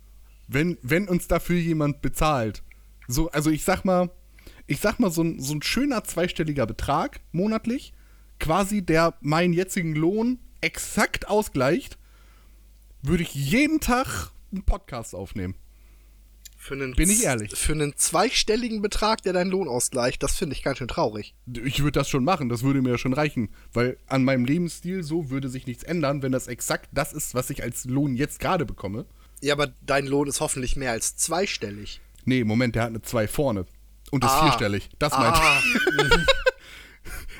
Wenn, 0.46 0.78
wenn 0.82 1.08
uns 1.08 1.28
dafür 1.28 1.56
jemand 1.56 2.00
bezahlt, 2.00 2.62
so, 3.06 3.30
also 3.30 3.50
ich 3.50 3.64
sag 3.64 3.84
mal, 3.84 4.10
ich 4.68 4.78
sag 4.80 5.00
mal, 5.00 5.10
so 5.10 5.22
ein, 5.22 5.40
so 5.40 5.54
ein 5.54 5.62
schöner 5.62 6.04
zweistelliger 6.04 6.66
Betrag 6.66 7.20
monatlich, 7.32 7.92
quasi 8.38 8.82
der 8.82 9.14
meinen 9.20 9.52
jetzigen 9.52 9.96
Lohn 9.96 10.38
exakt 10.60 11.26
ausgleicht, 11.28 11.98
würde 13.02 13.22
ich 13.22 13.34
jeden 13.34 13.80
Tag 13.80 14.30
einen 14.52 14.62
Podcast 14.62 15.14
aufnehmen. 15.14 15.56
Für 16.60 16.74
einen, 16.74 16.94
Bin 16.94 17.08
ich 17.08 17.22
ehrlich. 17.22 17.52
Für 17.54 17.72
einen 17.72 17.96
zweistelligen 17.96 18.82
Betrag, 18.82 19.22
der 19.22 19.32
deinen 19.32 19.50
Lohn 19.50 19.68
ausgleicht, 19.68 20.22
das 20.22 20.36
finde 20.36 20.54
ich 20.54 20.62
ganz 20.62 20.78
schön 20.78 20.88
traurig. 20.88 21.34
Ich 21.64 21.82
würde 21.82 21.98
das 21.98 22.10
schon 22.10 22.24
machen, 22.24 22.48
das 22.48 22.62
würde 22.62 22.82
mir 22.82 22.90
ja 22.90 22.98
schon 22.98 23.14
reichen. 23.14 23.48
Weil 23.72 23.96
an 24.06 24.24
meinem 24.24 24.44
Lebensstil 24.44 25.02
so 25.02 25.30
würde 25.30 25.48
sich 25.48 25.66
nichts 25.66 25.84
ändern, 25.84 26.20
wenn 26.20 26.32
das 26.32 26.48
exakt 26.48 26.90
das 26.92 27.12
ist, 27.12 27.34
was 27.34 27.48
ich 27.50 27.62
als 27.62 27.84
Lohn 27.84 28.16
jetzt 28.16 28.40
gerade 28.40 28.66
bekomme. 28.66 29.06
Ja, 29.40 29.54
aber 29.54 29.68
dein 29.86 30.06
Lohn 30.06 30.28
ist 30.28 30.40
hoffentlich 30.40 30.76
mehr 30.76 30.90
als 30.90 31.16
zweistellig. 31.16 32.00
Nee, 32.24 32.42
Moment, 32.44 32.74
der 32.74 32.82
hat 32.82 32.90
eine 32.90 33.02
2 33.02 33.28
vorne. 33.28 33.64
Und 34.10 34.24
ist 34.24 34.30
Ah. 34.30 34.42
vierstellig. 34.42 34.88
Das 34.98 35.12
meinte 35.12 35.40
Ah, 35.40 35.60
ich. 35.60 36.26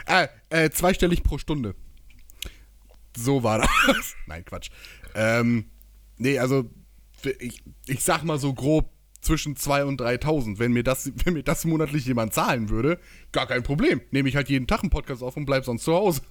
Äh, 0.07 0.29
äh, 0.49 0.71
zweistellig 0.71 1.23
pro 1.23 1.37
Stunde. 1.37 1.75
So 3.17 3.43
war 3.43 3.59
das. 3.59 4.15
Nein, 4.27 4.43
Quatsch. 4.45 4.71
Ähm, 5.15 5.71
nee, 6.17 6.39
also 6.39 6.71
ich, 7.41 7.63
ich 7.87 8.03
sag 8.03 8.23
mal 8.25 8.39
so 8.39 8.55
grob 8.55 8.91
zwischen 9.21 9.55
2.000 9.57 9.83
und 9.85 10.01
3.000. 10.01 10.59
Wenn 10.59 10.73
mir, 10.73 10.83
das, 10.83 11.11
wenn 11.25 11.35
mir 11.35 11.43
das 11.43 11.65
monatlich 11.67 12.07
jemand 12.07 12.33
zahlen 12.33 12.71
würde, 12.71 12.99
gar 13.33 13.47
kein 13.47 13.63
Problem. 13.63 14.01
Nehme 14.11 14.29
ich 14.31 14.37
halt 14.37 14.49
jeden 14.49 14.67
Tag 14.67 14.81
einen 14.83 14.91
Podcast 14.91 15.23
auf 15.23 15.37
und 15.37 15.45
bleib 15.45 15.65
sonst 15.67 15.85
zu 15.85 15.93
Hause. 15.95 16.23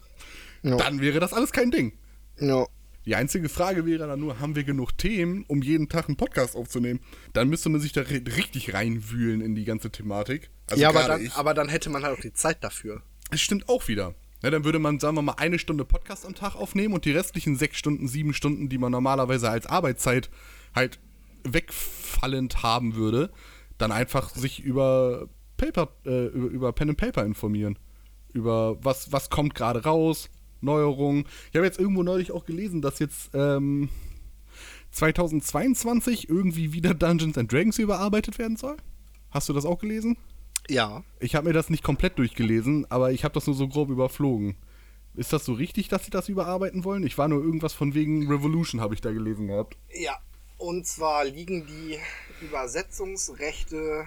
Ja. 0.63 0.77
Dann 0.77 0.99
wäre 1.01 1.19
das 1.19 1.33
alles 1.33 1.51
kein 1.51 1.69
Ding. 1.71 1.93
ja. 2.39 2.65
Die 3.07 3.15
einzige 3.15 3.47
Frage 3.47 3.85
wäre 3.85 4.05
dann 4.05 4.19
nur, 4.19 4.41
haben 4.41 4.57
wir 4.57 4.65
genug 4.65 4.91
Themen, 4.97 5.45
um 5.47 5.61
jeden 5.61 5.87
Tag 5.87 6.09
einen 6.09 6.17
Podcast 6.17 6.57
aufzunehmen? 6.57 6.99
Dann 7.31 7.47
müsste 7.47 7.69
man 7.69 7.79
sich 7.79 7.93
da 7.93 8.01
ri- 8.01 8.35
richtig 8.35 8.73
reinwühlen 8.73 9.39
in 9.39 9.55
die 9.55 9.63
ganze 9.63 9.89
Thematik. 9.89 10.49
Also 10.69 10.83
ja, 10.83 10.89
aber 10.89 11.03
dann, 11.07 11.21
ich. 11.23 11.33
aber 11.33 11.53
dann 11.53 11.69
hätte 11.69 11.89
man 11.89 12.03
halt 12.03 12.17
auch 12.17 12.21
die 12.21 12.33
Zeit 12.33 12.61
dafür. 12.65 13.01
Es 13.31 13.39
stimmt 13.39 13.69
auch 13.69 13.87
wieder. 13.87 14.13
Ja, 14.43 14.51
dann 14.51 14.65
würde 14.65 14.77
man, 14.79 14.99
sagen 14.99 15.15
wir 15.15 15.21
mal, 15.21 15.35
eine 15.37 15.57
Stunde 15.57 15.85
Podcast 15.85 16.25
am 16.25 16.35
Tag 16.35 16.55
aufnehmen 16.55 16.93
und 16.93 17.05
die 17.05 17.11
restlichen 17.11 17.55
sechs 17.55 17.77
Stunden, 17.77 18.09
sieben 18.09 18.33
Stunden, 18.33 18.67
die 18.67 18.77
man 18.77 18.91
normalerweise 18.91 19.49
als 19.49 19.67
Arbeitszeit 19.67 20.29
halt 20.75 20.99
wegfallend 21.45 22.61
haben 22.61 22.95
würde, 22.95 23.31
dann 23.77 23.93
einfach 23.93 24.35
sich 24.35 24.59
über 24.59 25.29
Paper, 25.55 25.95
äh, 26.05 26.25
über, 26.27 26.47
über 26.49 26.73
Pen 26.73 26.89
and 26.89 26.97
Paper 26.97 27.23
informieren. 27.23 27.79
Über 28.33 28.83
was, 28.83 29.13
was 29.13 29.29
kommt 29.29 29.55
gerade 29.55 29.83
raus, 29.85 30.29
Neuerungen. 30.61 31.25
Ich 31.49 31.55
habe 31.55 31.65
jetzt 31.65 31.79
irgendwo 31.79 32.03
neulich 32.03 32.31
auch 32.31 32.45
gelesen, 32.45 32.81
dass 32.81 32.99
jetzt 32.99 33.31
ähm, 33.33 33.89
2022 34.91 36.29
irgendwie 36.29 36.73
wieder 36.73 36.93
Dungeons 36.93 37.37
and 37.37 37.51
Dragons 37.51 37.77
überarbeitet 37.79 38.39
werden 38.39 38.57
soll. 38.57 38.77
Hast 39.31 39.49
du 39.49 39.53
das 39.53 39.65
auch 39.65 39.79
gelesen? 39.79 40.17
Ja. 40.69 41.03
Ich 41.19 41.35
habe 41.35 41.47
mir 41.47 41.53
das 41.53 41.69
nicht 41.69 41.83
komplett 41.83 42.17
durchgelesen, 42.17 42.89
aber 42.89 43.11
ich 43.11 43.23
habe 43.23 43.33
das 43.33 43.47
nur 43.47 43.55
so 43.55 43.67
grob 43.67 43.89
überflogen. 43.89 44.55
Ist 45.15 45.33
das 45.33 45.45
so 45.45 45.53
richtig, 45.53 45.87
dass 45.87 46.05
sie 46.05 46.11
das 46.11 46.29
überarbeiten 46.29 46.83
wollen? 46.83 47.03
Ich 47.03 47.17
war 47.17 47.27
nur 47.27 47.43
irgendwas 47.43 47.73
von 47.73 47.93
wegen 47.93 48.31
Revolution, 48.31 48.81
habe 48.81 48.93
ich 48.93 49.01
da 49.01 49.11
gelesen 49.11 49.47
gehabt. 49.47 49.77
Ja. 49.91 50.17
Und 50.57 50.87
zwar 50.87 51.25
liegen 51.25 51.67
die 51.67 51.97
Übersetzungsrechte 52.43 54.05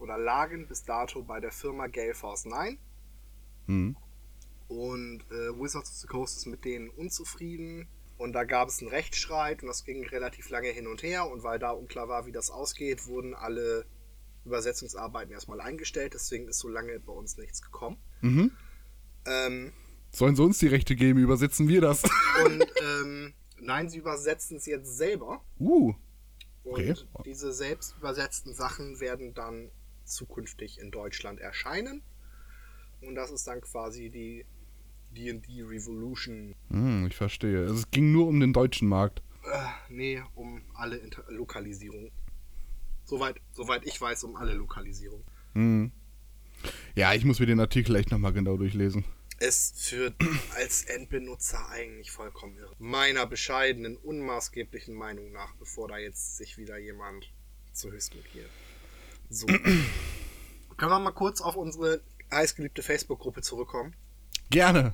oder 0.00 0.18
lagen 0.18 0.66
bis 0.66 0.84
dato 0.84 1.22
bei 1.22 1.40
der 1.40 1.52
Firma 1.52 1.86
Gale 1.86 2.14
Force 2.14 2.44
9. 2.44 2.76
Hm. 3.66 3.96
Und 4.72 5.22
äh, 5.30 5.58
Wizards 5.60 5.90
of 5.90 5.96
the 5.96 6.06
Coast 6.06 6.38
ist 6.38 6.46
mit 6.46 6.64
denen 6.64 6.88
unzufrieden. 6.90 7.88
Und 8.18 8.32
da 8.32 8.44
gab 8.44 8.68
es 8.68 8.80
einen 8.80 8.88
Rechtsstreit 8.90 9.62
und 9.62 9.68
das 9.68 9.84
ging 9.84 10.04
relativ 10.06 10.48
lange 10.48 10.68
hin 10.68 10.86
und 10.86 11.02
her. 11.02 11.28
Und 11.30 11.42
weil 11.42 11.58
da 11.58 11.70
unklar 11.72 12.08
war, 12.08 12.26
wie 12.26 12.32
das 12.32 12.50
ausgeht, 12.50 13.06
wurden 13.06 13.34
alle 13.34 13.84
Übersetzungsarbeiten 14.44 15.32
erstmal 15.32 15.60
eingestellt. 15.60 16.14
Deswegen 16.14 16.48
ist 16.48 16.58
so 16.58 16.68
lange 16.68 16.98
bei 17.00 17.12
uns 17.12 17.36
nichts 17.36 17.62
gekommen. 17.62 17.98
Mhm. 18.20 18.52
Ähm, 19.26 19.72
Sollen 20.12 20.36
sie 20.36 20.42
uns 20.42 20.58
die 20.58 20.66
Rechte 20.68 20.94
geben, 20.94 21.18
übersetzen 21.20 21.68
wir 21.68 21.80
das. 21.80 22.02
und 22.44 22.64
ähm, 22.82 23.34
nein, 23.60 23.88
sie 23.88 23.98
übersetzen 23.98 24.56
es 24.56 24.66
jetzt 24.66 24.96
selber. 24.96 25.44
uh. 25.58 25.94
Und 26.64 26.74
Okay. 26.74 26.94
diese 27.24 27.52
selbst 27.52 27.96
übersetzten 27.98 28.54
Sachen 28.54 29.00
werden 29.00 29.34
dann 29.34 29.70
zukünftig 30.04 30.78
in 30.80 30.92
Deutschland 30.92 31.40
erscheinen. 31.40 32.02
Und 33.00 33.16
das 33.16 33.32
ist 33.32 33.48
dann 33.48 33.60
quasi 33.60 34.10
die 34.10 34.46
D&D 35.14 35.62
Revolution. 35.62 36.54
Hm, 36.70 37.06
ich 37.06 37.16
verstehe. 37.16 37.60
Also 37.62 37.74
es 37.74 37.90
ging 37.90 38.12
nur 38.12 38.26
um 38.26 38.40
den 38.40 38.52
deutschen 38.52 38.88
Markt. 38.88 39.22
Äh, 39.44 39.66
nee, 39.88 40.22
um 40.34 40.62
alle 40.74 40.96
Inter 40.96 41.24
Lokalisierungen. 41.28 42.10
Soweit, 43.04 43.36
soweit 43.52 43.84
ich 43.86 44.00
weiß, 44.00 44.24
um 44.24 44.36
alle 44.36 44.54
Lokalisierungen. 44.54 45.24
Hm. 45.54 45.92
Ja, 46.94 47.12
ich 47.14 47.24
muss 47.24 47.40
mir 47.40 47.46
den 47.46 47.60
Artikel 47.60 47.96
echt 47.96 48.10
nochmal 48.10 48.32
genau 48.32 48.56
durchlesen. 48.56 49.04
Es 49.38 49.72
führt 49.76 50.14
als 50.56 50.84
Endbenutzer 50.84 51.68
eigentlich 51.70 52.10
vollkommen 52.10 52.56
irre. 52.56 52.74
Meiner 52.78 53.26
bescheidenen, 53.26 53.96
unmaßgeblichen 53.96 54.94
Meinung 54.94 55.32
nach, 55.32 55.54
bevor 55.56 55.88
da 55.88 55.98
jetzt 55.98 56.36
sich 56.36 56.58
wieder 56.58 56.78
jemand 56.78 57.32
zu 57.72 57.90
höchst 57.90 58.14
markiert. 58.14 58.50
So. 59.30 59.46
Können 60.76 60.92
wir 60.92 60.98
mal 61.00 61.10
kurz 61.10 61.40
auf 61.40 61.56
unsere 61.56 62.00
heißgeliebte 62.30 62.82
Facebook-Gruppe 62.82 63.42
zurückkommen? 63.42 63.94
Gerne. 64.52 64.92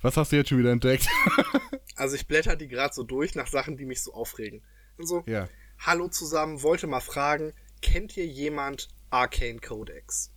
Was 0.00 0.16
hast 0.16 0.30
du 0.30 0.36
jetzt 0.36 0.48
schon 0.48 0.58
wieder 0.58 0.70
entdeckt? 0.72 1.08
Also 1.98 2.14
ich 2.14 2.26
blätter 2.26 2.56
die 2.56 2.68
gerade 2.68 2.94
so 2.94 3.04
durch 3.04 3.34
nach 3.36 3.46
Sachen, 3.46 3.78
die 3.78 3.86
mich 3.86 4.02
so 4.02 4.12
aufregen. 4.12 4.62
Und 4.98 5.06
so, 5.06 5.24
ja. 5.26 5.48
hallo 5.78 6.08
zusammen, 6.08 6.62
wollte 6.62 6.86
mal 6.86 7.00
fragen, 7.00 7.54
kennt 7.80 8.18
ihr 8.18 8.26
jemand 8.26 8.88
Arcane 9.08 9.60
Codex? 9.60 10.30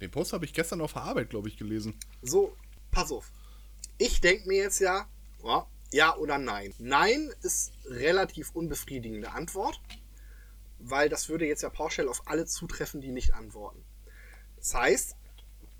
Den 0.00 0.10
Post 0.10 0.32
habe 0.32 0.44
ich 0.44 0.52
gestern 0.52 0.80
auf 0.80 0.94
der 0.94 1.02
Arbeit, 1.02 1.30
glaube 1.30 1.48
ich, 1.48 1.56
gelesen. 1.56 1.94
So, 2.20 2.56
pass 2.90 3.12
auf. 3.12 3.30
Ich 3.96 4.20
denke 4.20 4.48
mir 4.48 4.58
jetzt 4.58 4.80
ja, 4.80 5.06
ja, 5.44 5.68
ja 5.92 6.16
oder 6.16 6.38
nein. 6.38 6.74
Nein 6.80 7.32
ist 7.42 7.70
relativ 7.86 8.50
unbefriedigende 8.50 9.30
Antwort, 9.30 9.80
weil 10.80 11.08
das 11.08 11.28
würde 11.28 11.46
jetzt 11.46 11.62
ja 11.62 11.70
pauschal 11.70 12.08
auf 12.08 12.26
alle 12.26 12.44
zutreffen, 12.44 13.00
die 13.00 13.12
nicht 13.12 13.34
antworten. 13.34 13.84
Das 14.56 14.74
heißt, 14.74 15.14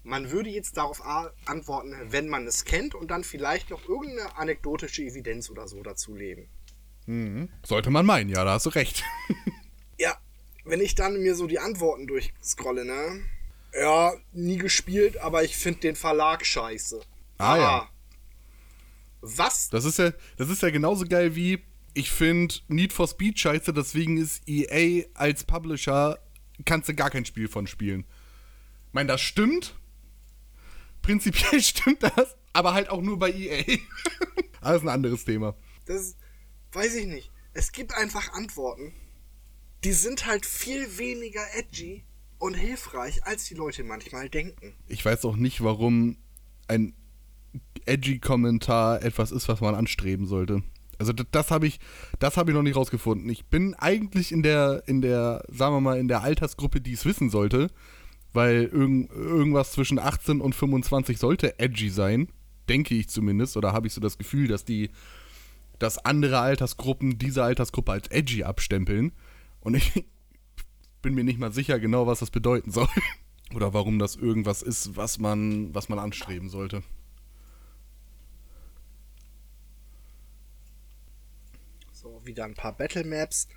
man 0.05 0.31
würde 0.31 0.51
jetzt 0.51 0.77
darauf 0.77 1.03
antworten, 1.47 1.95
wenn 2.11 2.29
man 2.29 2.47
es 2.47 2.65
kennt 2.65 2.95
und 2.95 3.11
dann 3.11 3.25
vielleicht 3.25 3.71
noch 3.71 3.89
irgendeine 3.89 4.37
anekdotische 4.37 5.03
Evidenz 5.03 5.51
oder 5.51 5.67
so 5.67 5.83
dazulegen. 5.83 6.49
Mhm. 7.07 7.49
Sollte 7.65 7.91
man 7.91 8.07
meinen, 8.07 8.31
ja, 8.31 8.45
da 8.45 8.53
hast 8.53 8.67
du 8.67 8.71
recht. 8.71 9.03
Ja, 9.97 10.19
wenn 10.65 10.81
ich 10.81 10.97
dann 10.97 11.23
mir 11.23 11.37
so 11.37 11.47
die 11.47 11.61
Antworten 11.61 12.09
durchscrolle, 12.09 12.85
ne? 12.85 13.23
Ja, 13.73 14.13
nie 14.33 14.57
gespielt, 14.57 15.19
aber 15.19 15.45
ich 15.45 15.57
finde 15.57 15.79
den 15.79 15.95
Verlag 15.95 16.45
scheiße. 16.45 17.01
Ah, 17.39 17.57
ja. 17.57 17.89
Was? 19.21 19.71
Das 19.71 19.85
ist 19.85 19.99
ja, 19.99 20.13
das 20.37 20.49
ist 20.49 20.63
ja 20.63 20.71
genauso 20.71 21.07
geil 21.07 21.37
wie, 21.37 21.61
ich 21.95 22.11
finde 22.11 22.57
Need 22.67 22.93
for 22.93 23.07
Speed 23.07 23.39
scheiße, 23.39 23.73
deswegen 23.73 24.19
ist 24.19 24.43
EA 24.49 25.07
als 25.15 25.45
Publisher, 25.45 26.19
kannst 26.65 26.89
du 26.89 26.95
gar 26.95 27.11
kein 27.11 27.25
Spiel 27.25 27.47
von 27.47 27.69
spielen. 27.69 28.05
Ich 28.89 28.95
meine, 28.95 29.07
das 29.07 29.21
stimmt. 29.21 29.77
Prinzipiell 31.05 31.61
stimmt 31.63 32.03
das, 32.03 32.35
aber 32.53 32.75
halt 32.75 32.89
auch 32.89 33.03
nur 33.03 33.19
bei 33.19 33.31
EA. 33.31 33.61
ist 34.75 34.83
ein 34.83 34.89
anderes 34.89 35.25
Thema. 35.25 35.55
Das 35.85 36.17
weiß 36.73 36.95
ich 36.97 37.07
nicht. 37.07 37.31
Es 37.53 37.73
gibt 37.73 37.95
einfach 37.95 38.33
Antworten, 38.33 38.93
die 39.85 39.93
sind 39.93 40.27
halt 40.27 40.47
viel 40.47 40.99
weniger 40.99 41.43
edgy 41.57 42.05
und 42.39 42.55
hilfreich, 42.55 43.25
als 43.25 43.45
die 43.45 43.55
Leute 43.55 43.85
manchmal 43.85 44.31
denken. 44.31 44.75
Ich 44.89 45.05
weiß 45.05 45.25
auch 45.27 45.37
nicht, 45.37 45.63
warum 45.63 46.17
ein 46.69 46.95
edgy 47.85 48.19
Kommentar 48.19 49.03
etwas 49.03 49.31
ist, 49.31 49.47
was 49.49 49.61
man 49.61 49.75
anstreben 49.75 50.27
sollte. 50.27 50.63
Also 50.99 51.13
das, 51.13 51.27
das 51.31 51.51
habe 51.51 51.67
ich, 51.67 51.81
das 52.19 52.39
habe 52.39 52.51
ich 52.51 52.55
noch 52.55 52.63
nicht 52.63 52.77
rausgefunden. 52.77 53.29
Ich 53.29 53.45
bin 53.47 53.75
eigentlich 53.75 54.33
in 54.33 54.43
der, 54.43 54.83
in 54.87 55.03
der, 55.03 55.45
sagen 55.49 55.75
wir 55.75 55.81
mal, 55.81 55.99
in 55.99 56.09
der 56.09 56.23
Altersgruppe, 56.23 56.81
die 56.81 56.95
es 56.95 57.05
wissen 57.05 57.29
sollte, 57.29 57.71
weil 58.35 58.65
irgend, 58.65 59.11
irgendwas 59.11 59.73
zwischen 59.73 59.99
18 59.99 60.41
und 60.41 60.55
25 60.55 61.19
sollte 61.19 61.59
edgy 61.59 61.89
sein, 61.89 62.29
denke 62.69 62.95
ich 62.95 63.09
zumindest, 63.09 63.57
oder 63.57 63.73
habe 63.73 63.87
ich 63.87 63.95
so 63.95 64.01
das 64.01 64.19
Gefühl, 64.19 64.49
dass 64.49 64.65
die, 64.65 64.91
dass 65.79 66.05
andere 66.05 66.41
Altersgruppen 66.41 67.19
diese 67.19 67.43
Altersgruppe 67.43 67.93
als 67.93 68.09
edgy 68.09 68.45
abstempeln. 68.45 69.13
Und 69.61 69.75
ich 69.75 70.05
bin 71.03 71.15
mir 71.15 71.25
nicht 71.25 71.39
mal 71.39 71.53
sicher 71.53 71.81
genau, 71.81 72.07
was 72.07 72.19
das 72.21 72.31
bedeuten 72.31 72.71
soll. 72.71 72.89
Oder 73.55 73.73
warum 73.73 73.99
das 73.99 74.17
irgendwas 74.17 74.63
ist, 74.63 74.97
was 74.97 75.19
man, 75.19 75.75
was 75.75 75.89
man 75.89 75.99
anstreben 75.99 76.49
sollte. 76.49 76.83
noch 82.25 82.27
wieder 82.27 82.45
ein 82.45 82.55
paar 82.55 82.77
Battle 82.77 83.05
Maps. 83.05 83.49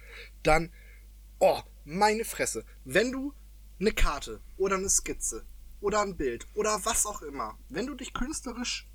Dann, 0.44 0.72
oh, 1.40 1.60
meine 1.86 2.26
Fresse. 2.26 2.66
Wenn 2.84 3.12
du 3.12 3.34
eine 3.80 3.92
Karte 3.92 4.42
oder 4.58 4.76
eine 4.76 4.90
Skizze 4.90 5.46
oder 5.82 6.02
ein 6.02 6.18
Bild 6.18 6.48
oder 6.56 6.84
was 6.86 7.06
auch 7.06 7.22
immer, 7.22 7.58
wenn 7.70 7.86
du 7.86 7.96
dich 7.96 8.14
künstlerisch 8.14 8.90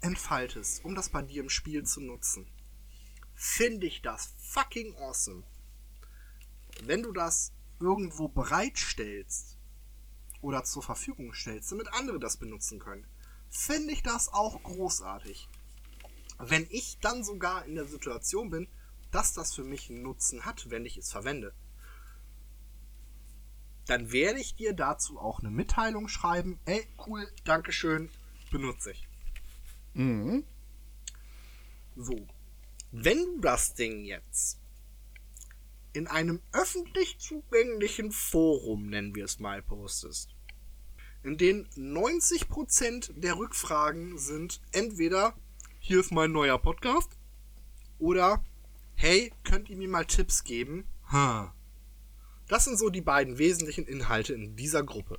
entfaltest, 0.00 0.84
um 0.84 0.94
das 0.94 1.08
bei 1.08 1.22
dir 1.22 1.42
im 1.42 1.48
Spiel 1.48 1.84
zu 1.84 2.00
nutzen, 2.00 2.46
finde 3.34 3.86
ich 3.86 4.02
das 4.02 4.34
fucking 4.38 4.94
awesome. 4.96 5.44
Wenn 6.82 7.02
du 7.02 7.12
das 7.12 7.52
irgendwo 7.80 8.28
bereitstellst 8.28 9.58
oder 10.42 10.64
zur 10.64 10.82
Verfügung 10.82 11.32
stellst, 11.32 11.72
damit 11.72 11.92
andere 11.94 12.18
das 12.18 12.36
benutzen 12.36 12.78
können, 12.78 13.06
finde 13.48 13.92
ich 13.92 14.02
das 14.02 14.28
auch 14.28 14.62
großartig. 14.62 15.48
Wenn 16.38 16.66
ich 16.70 16.98
dann 17.00 17.24
sogar 17.24 17.64
in 17.64 17.76
der 17.76 17.86
Situation 17.86 18.50
bin, 18.50 18.68
dass 19.10 19.32
das 19.32 19.54
für 19.54 19.64
mich 19.64 19.88
einen 19.88 20.02
Nutzen 20.02 20.44
hat, 20.44 20.68
wenn 20.70 20.84
ich 20.84 20.96
es 20.96 21.10
verwende, 21.10 21.54
dann 23.86 24.12
werde 24.12 24.40
ich 24.40 24.54
dir 24.54 24.72
dazu 24.72 25.18
auch 25.18 25.40
eine 25.40 25.50
Mitteilung 25.50 26.08
schreiben. 26.08 26.58
Ey, 26.64 26.86
cool, 27.06 27.26
Dankeschön, 27.44 28.10
benutze 28.50 28.92
ich. 28.92 29.08
Mhm. 29.94 30.44
So, 31.96 32.26
wenn 32.90 33.18
du 33.18 33.40
das 33.40 33.74
Ding 33.74 34.04
jetzt 34.04 34.58
in 35.92 36.08
einem 36.08 36.40
öffentlich 36.52 37.18
zugänglichen 37.18 38.10
Forum, 38.10 38.86
nennen 38.86 39.14
wir 39.14 39.24
es 39.24 39.38
mal, 39.38 39.62
postest, 39.62 40.34
in 41.22 41.38
dem 41.38 41.66
90% 41.76 43.12
der 43.18 43.38
Rückfragen 43.38 44.18
sind 44.18 44.60
entweder 44.72 45.34
hier 45.78 46.00
ist 46.00 46.12
mein 46.12 46.32
neuer 46.32 46.58
Podcast 46.58 47.10
oder 47.98 48.44
hey, 48.94 49.32
könnt 49.44 49.68
ihr 49.68 49.76
mir 49.76 49.88
mal 49.88 50.04
Tipps 50.04 50.44
geben? 50.44 50.86
Ha. 51.10 51.54
Das 52.54 52.66
sind 52.66 52.78
so 52.78 52.88
die 52.88 53.00
beiden 53.00 53.38
wesentlichen 53.38 53.84
Inhalte 53.84 54.32
in 54.32 54.54
dieser 54.54 54.84
Gruppe. 54.84 55.18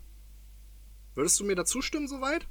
Würdest 1.16 1.38
du 1.38 1.44
mir 1.44 1.56
dazu 1.56 1.82
stimmen 1.82 2.08
soweit? 2.08 2.48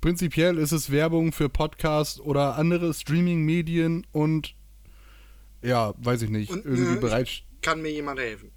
Prinzipiell 0.00 0.58
ist 0.58 0.70
es 0.70 0.92
Werbung 0.92 1.32
für 1.32 1.48
Podcasts 1.48 2.20
oder 2.20 2.54
andere 2.54 2.94
Streaming-Medien 2.94 4.06
und 4.12 4.54
ja, 5.60 5.92
weiß 5.98 6.22
ich 6.22 6.30
nicht, 6.30 6.52
Und, 6.52 6.66
irgendwie 6.66 6.98
äh, 6.98 7.00
bereit. 7.00 7.42
Kann 7.62 7.82
mir 7.82 7.90
jemand 7.90 8.20
helfen? 8.20 8.52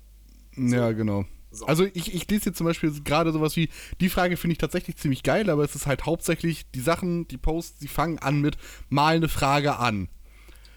Ja, 0.55 0.91
genau. 0.91 1.25
So. 1.49 1.65
Also 1.65 1.85
ich, 1.95 2.13
ich 2.13 2.29
lese 2.29 2.51
jetzt 2.51 2.59
zum 2.59 2.67
Beispiel 2.67 2.93
gerade 3.01 3.31
sowas 3.31 3.55
wie, 3.55 3.69
die 4.01 4.09
Frage 4.09 4.37
finde 4.37 4.51
ich 4.51 4.59
tatsächlich 4.59 4.97
ziemlich 4.97 5.23
geil, 5.23 5.49
aber 5.49 5.63
es 5.63 5.73
ist 5.73 5.87
halt 5.87 6.05
hauptsächlich 6.05 6.69
die 6.75 6.79
Sachen, 6.79 7.27
die 7.27 7.37
Posts, 7.37 7.79
die 7.79 7.87
fangen 7.87 8.19
an 8.19 8.39
mit 8.39 8.57
mal 8.89 9.15
eine 9.15 9.29
Frage 9.29 9.77
an. 9.79 10.09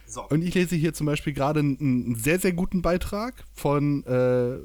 So. 0.06 0.26
Und 0.28 0.42
ich 0.42 0.54
lese 0.54 0.76
hier 0.76 0.94
zum 0.94 1.06
Beispiel 1.06 1.32
gerade 1.32 1.60
einen, 1.60 2.14
sehr, 2.14 2.38
sehr 2.38 2.52
guten 2.52 2.80
Beitrag 2.82 3.44
von 3.52 4.04
äh, 4.04 4.58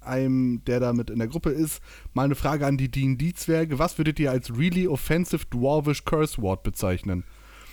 einem, 0.00 0.64
der 0.64 0.80
da 0.80 0.92
mit 0.92 1.10
in 1.10 1.18
der 1.18 1.28
Gruppe 1.28 1.50
ist. 1.50 1.80
Mal 2.14 2.24
eine 2.24 2.34
Frage 2.36 2.66
an 2.66 2.76
die 2.76 2.88
D&D-Zwerge. 2.88 3.78
Was 3.78 3.98
würdet 3.98 4.18
ihr 4.20 4.30
als 4.30 4.56
really 4.56 4.86
offensive 4.86 5.44
dwarvish 5.46 6.04
curse 6.04 6.40
word 6.40 6.62
bezeichnen? 6.62 7.24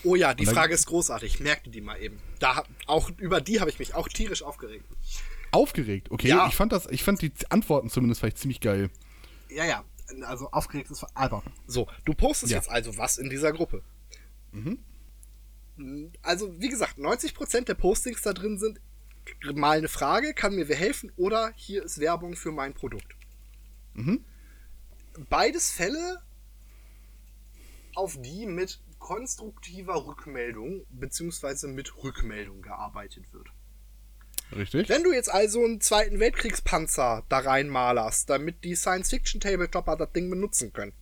Oh 0.04 0.16
ja, 0.16 0.34
die 0.34 0.46
Frage 0.46 0.74
ist 0.74 0.88
großartig. 0.88 1.40
Merkte 1.40 1.70
die 1.70 1.80
mal 1.82 1.96
eben. 2.02 2.18
Da 2.40 2.64
auch 2.88 3.10
über 3.20 3.40
die 3.40 3.62
habe 3.62 3.70
ich 3.70 3.80
mich 3.80 3.96
auch 3.96 4.08
tierisch 4.10 4.44
aufgeregt. 4.44 4.84
Aufgeregt, 5.52 6.12
okay. 6.12 6.30
Ja. 6.30 6.48
Ich 6.48 6.56
fand 6.56 6.72
das, 6.72 6.88
ich 6.90 7.04
fand 7.04 7.22
die 7.22 7.32
Antworten 7.50 7.90
zumindest 7.90 8.20
vielleicht 8.20 8.40
ziemlich 8.40 8.60
geil. 8.60 8.90
Ja, 9.50 9.66
ja. 9.66 9.84
Also 10.24 10.50
aufgeregt 10.52 10.92
ist 10.92 11.06
albern. 11.16 11.44
So, 11.68 11.88
du 12.06 12.14
postest 12.14 12.52
Ja. 12.52 12.58
jetzt 12.58 12.70
also 12.70 12.98
was 12.98 13.18
in 13.18 13.30
dieser 13.30 13.52
Gruppe. 13.54 13.82
Also, 16.22 16.60
wie 16.60 16.70
gesagt, 16.70 16.98
90% 16.98 17.66
der 17.66 17.74
Postings 17.74 18.22
da 18.22 18.34
drin 18.34 18.58
sind 18.58 18.80
mal 19.54 19.78
eine 19.78 19.88
Frage, 19.88 20.34
kann 20.34 20.56
mir 20.56 20.68
wer 20.68 20.76
helfen 20.76 21.12
oder 21.16 21.54
hier 21.56 21.84
ist 21.84 22.00
Werbung 22.00 22.36
für 22.36 22.52
mein 22.52 22.74
Produkt. 22.74 23.16
Beides 25.30 25.72
Fälle, 25.72 26.22
auf 27.96 28.22
die 28.22 28.46
mit 28.46 28.82
konstruktiver 29.00 30.06
Rückmeldung 30.06 30.86
beziehungsweise 30.90 31.68
mit 31.68 32.04
Rückmeldung 32.04 32.62
gearbeitet 32.62 33.32
wird. 33.34 33.48
Richtig? 34.56 34.90
Wenn 34.90 35.04
du 35.04 35.12
jetzt 35.12 35.32
also 35.32 35.64
einen 35.64 35.82
Zweiten 35.82 36.20
Weltkriegspanzer 36.20 37.26
da 37.28 37.40
reinmalerst, 37.40 38.30
damit 38.30 38.64
die 38.64 38.76
Science-Fiction-Tabletopper 38.76 39.98
das 39.98 40.12
Ding 40.12 40.30
benutzen 40.30 40.74
können, 40.74 40.94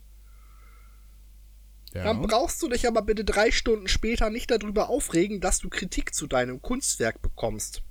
Ja. 1.93 2.06
dann 2.06 2.21
brauchst 2.21 2.62
du 2.62 2.69
dich 2.69 2.88
aber 2.88 3.01
bitte 3.01 3.25
drei 3.25 3.51
Stunden 3.51 3.88
später 3.88 4.30
nicht 4.30 4.49
darüber 4.49 4.89
aufregen, 4.89 5.41
dass 5.41 5.60
du 5.60 5.69
Kritik 5.69 6.13
zu 6.13 6.27
deinem 6.27 6.62
Kunstwerk 6.62 7.21
bekommst. 7.21 7.84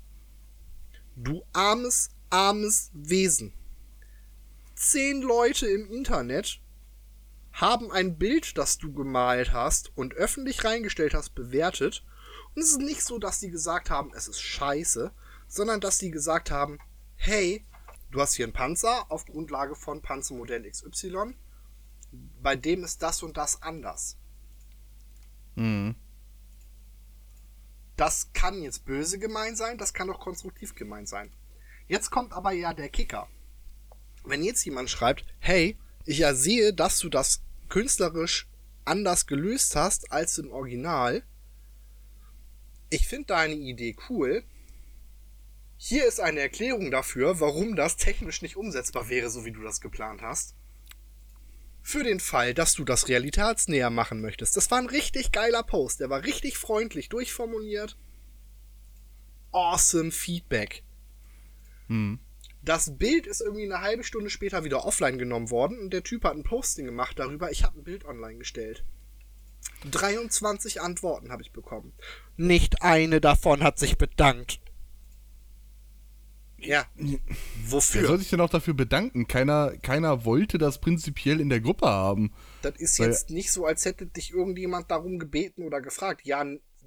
Du 1.17 1.43
armes, 1.53 2.11
armes 2.31 2.91
Wesen. 2.95 3.53
Zehn 4.75 5.21
Leute 5.21 5.67
im 5.67 5.91
Internet 5.91 6.61
haben 7.53 7.93
ein 7.93 8.17
Bild, 8.17 8.57
das 8.57 8.79
du 8.79 8.93
gemalt 8.93 9.53
hast 9.53 9.95
und 9.97 10.15
öffentlich 10.15 10.65
reingestellt 10.65 11.13
hast, 11.13 11.35
bewertet. 11.35 12.05
Und 12.55 12.63
es 12.63 12.71
ist 12.71 12.81
nicht 12.81 13.03
so, 13.03 13.19
dass 13.19 13.41
die 13.41 13.51
gesagt 13.51 13.91
haben, 13.91 14.13
es 14.15 14.29
ist 14.29 14.41
scheiße, 14.41 15.13
sondern 15.47 15.81
dass 15.81 15.99
die 15.99 16.11
gesagt 16.11 16.51
haben, 16.51 16.79
hey, 17.17 17.67
du 18.11 18.21
hast 18.21 18.35
hier 18.35 18.47
einen 18.47 18.55
Panzer 18.55 19.11
auf 19.11 19.27
Grundlage 19.27 19.75
von 19.75 20.01
Panzermodell 20.01 20.69
XY, 20.71 21.35
bei 22.43 22.57
dem 22.57 22.85
ist 22.85 23.03
das 23.03 23.23
und 23.23 23.37
das 23.37 23.63
anders. 23.63 24.17
Mhm. 25.55 25.95
Das 27.97 28.33
kann 28.33 28.63
jetzt 28.63 28.87
böse 28.87 29.19
gemeint 29.19 29.59
sein, 29.59 29.77
das 29.77 29.93
kann 29.93 30.09
auch 30.11 30.21
konstruktiv 30.21 30.75
gemeint 30.75 31.09
sein. 31.09 31.31
Jetzt 31.87 32.11
kommt 32.11 32.33
aber 32.33 32.53
ja 32.53 32.73
der 32.73 32.89
Kicker. 32.89 33.29
Wenn 34.25 34.43
jetzt 34.43 34.65
jemand 34.65 34.89
schreibt, 34.91 35.25
hey, 35.39 35.77
ich 36.07 36.19
ja 36.19 36.35
sehe, 36.35 36.73
dass 36.73 36.99
du 36.99 37.09
das 37.09 37.43
künstlerisch 37.69 38.49
anders 38.85 39.27
gelöst 39.27 39.77
hast 39.77 40.11
als 40.13 40.39
im 40.39 40.51
Original. 40.51 41.23
Ich 42.89 43.07
finde 43.07 43.27
deine 43.27 43.55
Idee 43.55 43.97
cool. 44.09 44.45
Hier 45.77 46.07
ist 46.07 46.21
eine 46.21 46.41
Erklärung 46.41 46.91
dafür, 46.91 47.41
warum 47.41 47.77
das 47.77 47.97
technisch 47.97 48.43
nicht 48.43 48.57
umsetzbar 48.57 49.09
wäre, 49.09 49.31
so 49.31 49.45
wie 49.45 49.53
du 49.53 49.63
das 49.63 49.81
geplant 49.81 50.23
hast. 50.23 50.55
Für 51.91 52.05
den 52.05 52.21
Fall, 52.21 52.55
dass 52.55 52.75
du 52.75 52.85
das 52.85 53.09
realitätsnäher 53.09 53.91
machen 53.91 54.21
möchtest. 54.21 54.57
Das 54.57 54.71
war 54.71 54.79
ein 54.79 54.87
richtig 54.87 55.33
geiler 55.33 55.65
Post. 55.65 55.99
Der 55.99 56.09
war 56.09 56.23
richtig 56.23 56.57
freundlich 56.57 57.09
durchformuliert. 57.09 57.97
Awesome 59.51 60.13
Feedback. 60.13 60.85
Hm. 61.89 62.21
Das 62.63 62.97
Bild 62.97 63.27
ist 63.27 63.41
irgendwie 63.41 63.65
eine 63.65 63.81
halbe 63.81 64.05
Stunde 64.05 64.31
später 64.31 64.63
wieder 64.63 64.85
offline 64.85 65.19
genommen 65.19 65.51
worden 65.51 65.81
und 65.81 65.93
der 65.93 66.05
Typ 66.05 66.23
hat 66.23 66.37
ein 66.37 66.45
Posting 66.45 66.87
gemacht 66.87 67.19
darüber. 67.19 67.51
Ich 67.51 67.65
habe 67.65 67.81
ein 67.81 67.83
Bild 67.83 68.05
online 68.05 68.39
gestellt. 68.39 68.85
23 69.91 70.81
Antworten 70.81 71.33
habe 71.33 71.43
ich 71.43 71.51
bekommen. 71.51 71.93
Nicht 72.37 72.83
eine 72.83 73.21
davon 73.21 73.65
hat 73.65 73.81
sich 73.81 73.99
bedankt. 73.99 74.61
Ja. 76.61 76.85
Wer 76.97 77.19
Wofür? 77.67 78.07
soll 78.07 78.19
sich 78.19 78.31
denn 78.31 78.41
auch 78.41 78.51
dafür 78.51 78.75
bedanken? 78.75 79.27
Keiner, 79.27 79.73
keiner 79.83 80.25
wollte 80.25 80.59
das 80.59 80.79
prinzipiell 80.81 81.41
in 81.41 81.49
der 81.49 81.61
Gruppe 81.61 81.87
haben. 81.87 82.33
Das 82.63 82.75
ist 82.77 82.99
Weil- 82.99 83.09
jetzt 83.09 83.31
nicht 83.31 83.51
so, 83.53 83.65
als 83.67 83.85
hätte 83.85 84.07
dich 84.07 84.33
irgendjemand 84.33 84.91
darum 84.91 85.19
gebeten 85.19 85.63
oder 85.63 85.81
gefragt. 85.81 86.23
Ja, 86.25 86.45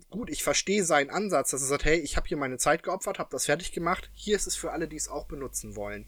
gut, 0.09 0.29
ich 0.29 0.43
verstehe 0.43 0.83
seinen 0.85 1.09
Ansatz, 1.09 1.51
dass 1.51 1.61
er 1.61 1.67
sagt, 1.67 1.85
hey, 1.85 1.99
ich 1.99 2.17
habe 2.17 2.27
hier 2.27 2.37
meine 2.37 2.57
Zeit 2.57 2.83
geopfert, 2.83 3.17
habe 3.19 3.29
das 3.31 3.45
fertig 3.45 3.71
gemacht. 3.71 4.09
Hier 4.13 4.35
ist 4.35 4.47
es 4.47 4.55
für 4.55 4.71
alle, 4.71 4.87
die 4.87 4.95
es 4.97 5.07
auch 5.09 5.25
benutzen 5.25 5.75
wollen. 5.75 6.05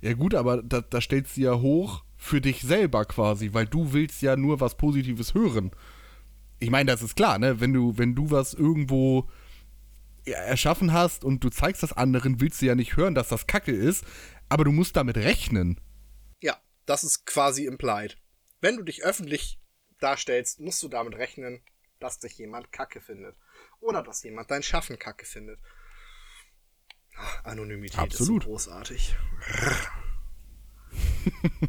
Ja 0.00 0.12
gut, 0.14 0.34
aber 0.34 0.62
da, 0.62 0.80
da 0.82 1.00
stellst 1.00 1.36
du 1.36 1.40
ja 1.42 1.58
hoch 1.60 2.04
für 2.16 2.40
dich 2.40 2.62
selber 2.62 3.04
quasi, 3.04 3.50
weil 3.52 3.66
du 3.66 3.92
willst 3.92 4.22
ja 4.22 4.36
nur 4.36 4.60
was 4.60 4.76
Positives 4.76 5.34
hören. 5.34 5.70
Ich 6.58 6.70
meine, 6.70 6.90
das 6.90 7.02
ist 7.02 7.16
klar, 7.16 7.38
ne? 7.38 7.60
Wenn 7.60 7.72
du, 7.74 7.98
wenn 7.98 8.14
du 8.14 8.30
was 8.30 8.54
irgendwo 8.54 9.28
erschaffen 10.34 10.92
hast 10.92 11.24
und 11.24 11.42
du 11.44 11.50
zeigst 11.50 11.82
das 11.82 11.92
anderen, 11.92 12.40
willst 12.40 12.60
du 12.60 12.66
ja 12.66 12.74
nicht 12.74 12.96
hören, 12.96 13.14
dass 13.14 13.28
das 13.28 13.46
Kacke 13.46 13.72
ist, 13.72 14.04
aber 14.48 14.64
du 14.64 14.72
musst 14.72 14.96
damit 14.96 15.16
rechnen. 15.16 15.80
Ja, 16.40 16.60
das 16.84 17.04
ist 17.04 17.26
quasi 17.26 17.66
implied. 17.66 18.18
Wenn 18.60 18.76
du 18.76 18.82
dich 18.82 19.04
öffentlich 19.04 19.60
darstellst, 20.00 20.60
musst 20.60 20.82
du 20.82 20.88
damit 20.88 21.14
rechnen, 21.16 21.62
dass 22.00 22.18
dich 22.18 22.36
jemand 22.38 22.72
kacke 22.72 23.00
findet. 23.00 23.36
Oder 23.80 24.02
dass 24.02 24.22
jemand 24.22 24.50
dein 24.50 24.62
Schaffen 24.62 24.98
kacke 24.98 25.24
findet. 25.24 25.60
Ach, 27.16 27.44
Anonymität 27.44 27.98
Absolut. 27.98 28.42
ist 28.42 28.44
so 28.44 28.50
großartig. 28.50 29.16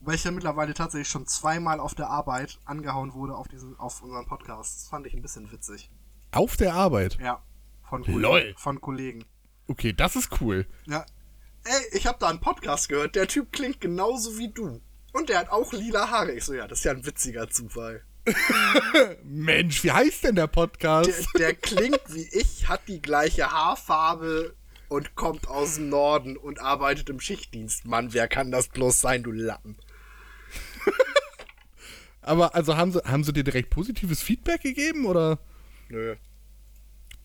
Weil 0.00 0.14
ich 0.16 0.24
ja 0.24 0.30
mittlerweile 0.30 0.74
tatsächlich 0.74 1.08
schon 1.08 1.26
zweimal 1.26 1.80
auf 1.80 1.94
der 1.94 2.08
Arbeit 2.08 2.58
angehauen 2.64 3.14
wurde 3.14 3.34
auf, 3.34 3.48
diesen, 3.48 3.78
auf 3.78 4.02
unseren 4.02 4.26
Podcast. 4.26 4.80
Das 4.80 4.88
fand 4.88 5.06
ich 5.06 5.14
ein 5.14 5.22
bisschen 5.22 5.50
witzig. 5.50 5.90
Auf 6.34 6.56
der 6.56 6.74
Arbeit. 6.74 7.18
Ja. 7.20 7.42
Von, 7.88 8.02
Kollegen- 8.04 8.56
von 8.56 8.80
Kollegen. 8.80 9.24
Okay, 9.68 9.92
das 9.92 10.16
ist 10.16 10.40
cool. 10.40 10.66
Ja. 10.86 11.06
Ey, 11.64 11.96
ich 11.98 12.06
habe 12.06 12.18
da 12.18 12.28
einen 12.28 12.40
Podcast 12.40 12.88
gehört. 12.88 13.14
Der 13.14 13.26
Typ 13.28 13.52
klingt 13.52 13.80
genauso 13.80 14.36
wie 14.38 14.48
du. 14.48 14.80
Und 15.12 15.28
der 15.28 15.38
hat 15.38 15.50
auch 15.50 15.72
lila 15.72 16.10
Haare. 16.10 16.32
Ich 16.32 16.44
so, 16.44 16.52
ja, 16.54 16.66
das 16.66 16.78
ist 16.80 16.84
ja 16.84 16.92
ein 16.92 17.06
witziger 17.06 17.48
Zufall. 17.48 18.02
Mensch, 19.22 19.84
wie 19.84 19.92
heißt 19.92 20.24
denn 20.24 20.34
der 20.34 20.46
Podcast? 20.46 21.08
Der, 21.34 21.38
der 21.38 21.54
klingt 21.54 22.00
wie 22.08 22.26
ich, 22.32 22.68
hat 22.68 22.80
die 22.88 23.00
gleiche 23.00 23.50
Haarfarbe 23.50 24.54
und 24.88 25.14
kommt 25.14 25.46
aus 25.48 25.76
dem 25.76 25.88
Norden 25.88 26.36
und 26.36 26.58
arbeitet 26.60 27.10
im 27.10 27.20
Schichtdienst. 27.20 27.84
Mann, 27.86 28.12
wer 28.12 28.26
kann 28.28 28.50
das 28.50 28.68
bloß 28.68 29.00
sein, 29.00 29.22
du 29.22 29.30
Lappen? 29.30 29.76
Aber 32.22 32.54
also 32.54 32.76
haben 32.76 32.92
sie, 32.92 33.00
haben 33.04 33.24
sie 33.24 33.32
dir 33.32 33.44
direkt 33.44 33.70
positives 33.70 34.22
Feedback 34.22 34.62
gegeben 34.62 35.06
oder? 35.06 35.38
Nö. 35.88 36.16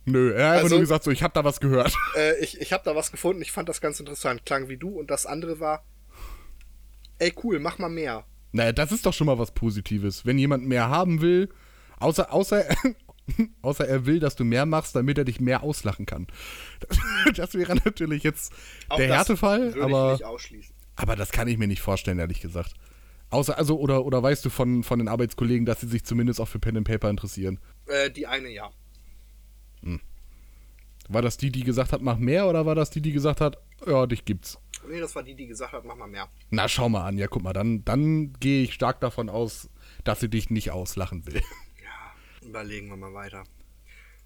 Nö, 0.06 0.34
er 0.34 0.46
hat 0.46 0.52
einfach 0.54 0.64
Also- 0.64 0.76
nur 0.76 0.80
gesagt, 0.82 1.04
so, 1.04 1.12
ich 1.12 1.22
habe 1.24 1.34
da 1.34 1.44
was 1.44 1.60
gehört. 1.60 1.94
Äh, 2.18 2.40
ich 2.44 2.60
ich 2.60 2.74
habe 2.74 2.84
da 2.84 2.96
was 2.96 3.12
gefunden, 3.12 3.42
ich 3.42 3.52
fand 3.52 3.70
das 3.70 3.82
ganz 3.82 4.00
interessant. 4.00 4.46
Klang 4.46 4.68
wie 4.70 4.78
du 4.78 4.90
und 5.00 5.12
das 5.12 5.26
andere 5.26 5.60
war, 5.60 5.84
ey 7.20 7.34
cool, 7.44 7.60
mach 7.60 7.78
mal 7.78 7.90
mehr. 7.90 8.26
Naja, 8.52 8.72
das 8.72 8.92
ist 8.92 9.06
doch 9.06 9.14
schon 9.14 9.28
mal 9.28 9.38
was 9.38 9.52
Positives. 9.52 10.26
Wenn 10.26 10.40
jemand 10.40 10.66
mehr 10.68 10.90
haben 10.90 11.22
will, 11.22 11.50
außer, 12.00 12.34
außer, 12.34 12.66
außer 13.62 13.88
er 13.88 14.06
will, 14.08 14.20
dass 14.20 14.36
du 14.36 14.44
mehr 14.44 14.66
machst, 14.66 14.96
damit 14.96 15.18
er 15.20 15.26
dich 15.26 15.40
mehr 15.40 15.62
auslachen 15.64 16.06
kann. 16.06 16.28
Das 17.36 17.54
wäre 17.54 17.76
natürlich 17.76 18.24
jetzt 18.24 18.54
Auch 18.88 18.98
der 18.98 19.14
Härtefall, 19.14 19.76
aber, 19.80 20.14
nicht 20.14 20.24
ausschließen. 20.24 20.74
aber 20.96 21.16
das 21.16 21.32
kann 21.32 21.48
ich 21.48 21.58
mir 21.58 21.68
nicht 21.68 21.82
vorstellen, 21.82 22.18
ehrlich 22.18 22.40
gesagt. 22.42 22.74
Außer, 23.30 23.58
also, 23.58 23.78
oder, 23.78 24.06
oder 24.06 24.24
weißt 24.24 24.44
du 24.46 24.50
von, 24.50 24.84
von 24.84 24.98
den 24.98 25.08
Arbeitskollegen, 25.08 25.66
dass 25.66 25.82
sie 25.82 25.88
sich 25.88 26.04
zumindest 26.06 26.42
auch 26.42 26.48
für 26.48 26.58
Pen 26.58 26.78
and 26.78 26.88
Paper 26.88 27.10
interessieren? 27.12 27.60
Äh, 27.90 28.12
die 28.12 28.28
eine 28.28 28.50
ja. 28.50 28.72
War 31.12 31.24
das 31.24 31.38
die, 31.38 31.52
die 31.52 31.64
gesagt 31.64 31.92
hat, 31.92 32.04
mach 32.04 32.18
mehr, 32.20 32.48
oder 32.48 32.68
war 32.68 32.76
das 32.76 32.92
die, 32.92 33.02
die 33.02 33.12
gesagt 33.12 33.42
hat, 33.42 33.58
ja, 33.86 34.06
dich 34.06 34.26
gibt's? 34.26 34.60
Nee, 34.88 35.00
das 35.00 35.16
war 35.16 35.24
die, 35.24 35.34
die 35.34 35.48
gesagt 35.48 35.74
hat, 35.74 35.84
mach 35.84 35.96
mal 35.96 36.08
mehr. 36.08 36.30
Na, 36.52 36.68
schau 36.70 36.88
mal 36.88 37.04
an, 37.04 37.18
ja, 37.18 37.26
guck 37.28 37.42
mal, 37.42 37.52
dann, 37.52 37.84
dann 37.84 38.34
gehe 38.34 38.62
ich 38.62 38.76
stark 38.76 39.00
davon 39.02 39.28
aus, 39.28 39.70
dass 40.04 40.20
sie 40.20 40.30
dich 40.30 40.52
nicht 40.52 40.72
auslachen 40.72 41.26
will. 41.26 41.42
Ja, 41.84 42.48
überlegen 42.48 42.90
wir 42.90 42.96
mal 42.98 43.14
weiter. 43.16 43.44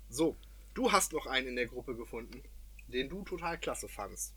So, 0.09 0.35
du 0.73 0.91
hast 0.91 1.13
noch 1.13 1.25
einen 1.25 1.47
in 1.47 1.55
der 1.55 1.67
Gruppe 1.67 1.95
gefunden, 1.95 2.41
den 2.87 3.07
du 3.07 3.23
total 3.23 3.57
klasse 3.57 3.87
fandst. 3.87 4.33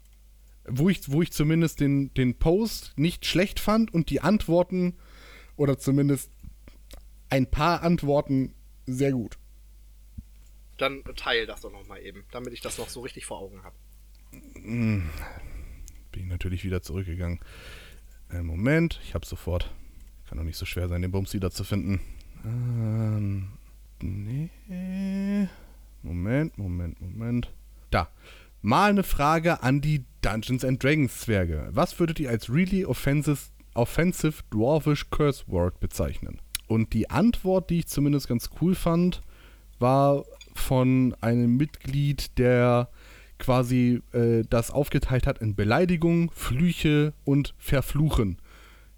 wo 0.68 0.88
ich, 0.88 1.10
wo 1.10 1.22
ich 1.22 1.32
zumindest 1.32 1.80
den, 1.80 2.14
den 2.14 2.38
Post 2.38 2.92
nicht 2.96 3.26
schlecht 3.26 3.58
fand 3.58 3.92
und 3.92 4.08
die 4.10 4.20
Antworten 4.20 4.96
oder 5.56 5.78
zumindest 5.78 6.30
ein 7.28 7.50
paar 7.50 7.82
Antworten 7.82 8.54
sehr 8.87 9.12
gut. 9.12 9.38
Dann 10.79 11.03
teil 11.16 11.46
das 11.46 11.62
doch 11.62 11.72
noch 11.72 11.87
mal 11.87 12.01
eben, 12.01 12.25
damit 12.31 12.53
ich 12.53 12.61
das 12.61 12.79
noch 12.79 12.88
so 12.88 13.01
richtig 13.01 13.27
vor 13.27 13.38
Augen 13.38 13.62
habe. 13.62 13.77
Bin 14.62 15.11
ich 16.12 16.27
natürlich 16.27 16.64
wieder 16.64 16.83
zurückgegangen. 16.83 17.40
Äh, 18.31 18.42
Moment, 18.42 19.01
ich 19.03 19.14
habe 19.14 19.25
sofort. 19.25 19.72
Kann 20.29 20.38
doch 20.38 20.44
nicht 20.44 20.59
so 20.59 20.66
schwer 20.66 20.88
sein, 20.88 21.03
den 21.03 21.12
Bums 21.12 21.33
wieder 21.35 21.51
zu 21.51 21.64
finden. 21.64 22.01
Ähm, 22.44 23.53
nee. 24.01 24.51
Moment, 26.03 26.59
Moment, 26.59 27.01
Moment. 27.01 27.53
Da. 27.90 28.09
Mal 28.62 28.90
eine 28.90 29.05
Frage 29.05 29.62
an 29.62 29.81
die 29.81 30.05
Dungeons 30.22 30.64
and 30.64 30.83
Dragons 30.83 31.20
Zwerge. 31.20 31.68
Was 31.70 31.99
würdet 32.01 32.18
ihr 32.18 32.31
als 32.31 32.51
really 32.51 32.85
offensive, 32.85 33.38
offensive 33.75 34.42
Dwarvish 34.51 35.09
Curse 35.11 35.44
Word 35.46 35.79
bezeichnen? 35.79 36.40
Und 36.66 36.92
die 36.92 37.11
Antwort, 37.11 37.70
die 37.70 37.81
ich 37.81 37.87
zumindest 37.87 38.29
ganz 38.29 38.50
cool 38.61 38.74
fand, 38.74 39.22
war 39.79 40.24
von 40.55 41.14
einem 41.20 41.57
Mitglied, 41.57 42.38
der 42.38 42.88
quasi 43.38 44.02
äh, 44.12 44.42
das 44.48 44.70
aufgeteilt 44.70 45.26
hat 45.26 45.38
in 45.38 45.55
Beleidigung, 45.55 46.31
Flüche 46.33 47.12
und 47.24 47.55
Verfluchen. 47.59 48.38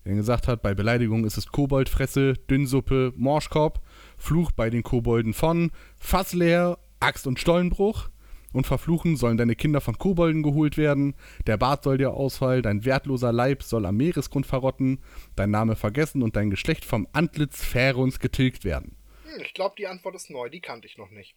Der 0.04 0.14
gesagt 0.14 0.48
hat, 0.48 0.62
bei 0.62 0.74
Beleidigung 0.74 1.24
ist 1.24 1.36
es 1.36 1.48
Koboldfresse, 1.48 2.34
Dünnsuppe, 2.48 3.12
Morschkorb, 3.16 3.82
Fluch 4.16 4.52
bei 4.52 4.70
den 4.70 4.82
Kobolden 4.82 5.34
von 5.34 5.70
Fass 5.98 6.32
leer, 6.32 6.78
Axt 7.00 7.26
und 7.26 7.38
Stollenbruch. 7.38 8.08
Und 8.52 8.66
verfluchen 8.66 9.16
sollen 9.16 9.36
deine 9.36 9.54
Kinder 9.56 9.80
von 9.82 9.98
Kobolden 9.98 10.42
geholt 10.42 10.78
werden, 10.78 11.14
der 11.46 11.58
Bart 11.58 11.84
soll 11.84 11.98
dir 11.98 12.14
ausfallen, 12.14 12.62
dein 12.62 12.84
wertloser 12.84 13.30
Leib 13.32 13.62
soll 13.62 13.84
am 13.84 13.96
Meeresgrund 13.98 14.46
verrotten, 14.46 15.02
dein 15.36 15.50
Name 15.50 15.76
vergessen 15.76 16.22
und 16.22 16.34
dein 16.34 16.48
Geschlecht 16.48 16.84
vom 16.86 17.06
Antlitz 17.12 17.62
Phärons 17.62 18.20
getilgt 18.20 18.64
werden. 18.64 18.96
Hm, 19.24 19.42
ich 19.42 19.52
glaube, 19.52 19.74
die 19.76 19.86
Antwort 19.86 20.14
ist 20.14 20.30
neu, 20.30 20.48
die 20.48 20.60
kannte 20.60 20.86
ich 20.86 20.96
noch 20.96 21.10
nicht. 21.10 21.36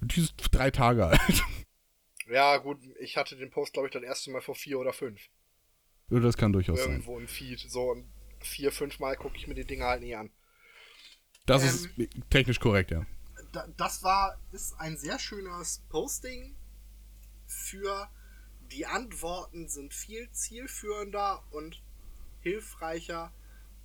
Die 0.00 0.20
ist 0.20 0.34
drei 0.52 0.70
Tage 0.70 1.06
alt. 1.06 1.42
Ja, 2.30 2.56
gut, 2.58 2.78
ich 3.00 3.16
hatte 3.16 3.36
den 3.36 3.50
Post, 3.50 3.72
glaube 3.72 3.88
ich, 3.88 3.92
das 3.92 4.02
erste 4.02 4.30
Mal 4.30 4.40
vor 4.40 4.54
vier 4.54 4.78
oder 4.78 4.92
fünf. 4.92 5.20
Ja, 6.10 6.20
das 6.20 6.36
kann 6.36 6.52
durchaus 6.52 6.78
sein. 6.80 6.92
Irgendwo 6.92 7.18
im 7.18 7.28
Feed. 7.28 7.58
So 7.58 7.90
und 7.90 8.06
vier, 8.40 8.72
fünf 8.72 8.98
Mal 8.98 9.16
gucke 9.16 9.36
ich 9.36 9.46
mir 9.46 9.54
die 9.54 9.64
Dinger 9.64 9.86
halt 9.86 10.02
nie 10.02 10.14
an. 10.14 10.30
Das 11.46 11.62
Ähm, 11.62 11.68
ist 11.68 12.30
technisch 12.30 12.60
korrekt, 12.60 12.90
ja. 12.92 13.04
Da, 13.54 13.68
das 13.76 14.02
war, 14.02 14.38
ist 14.50 14.74
ein 14.80 14.96
sehr 14.96 15.18
schönes 15.18 15.82
Posting 15.88 16.56
für 17.46 18.08
die 18.72 18.86
Antworten 18.86 19.68
sind 19.68 19.94
viel 19.94 20.28
zielführender 20.32 21.44
und 21.52 21.80
hilfreicher, 22.40 23.32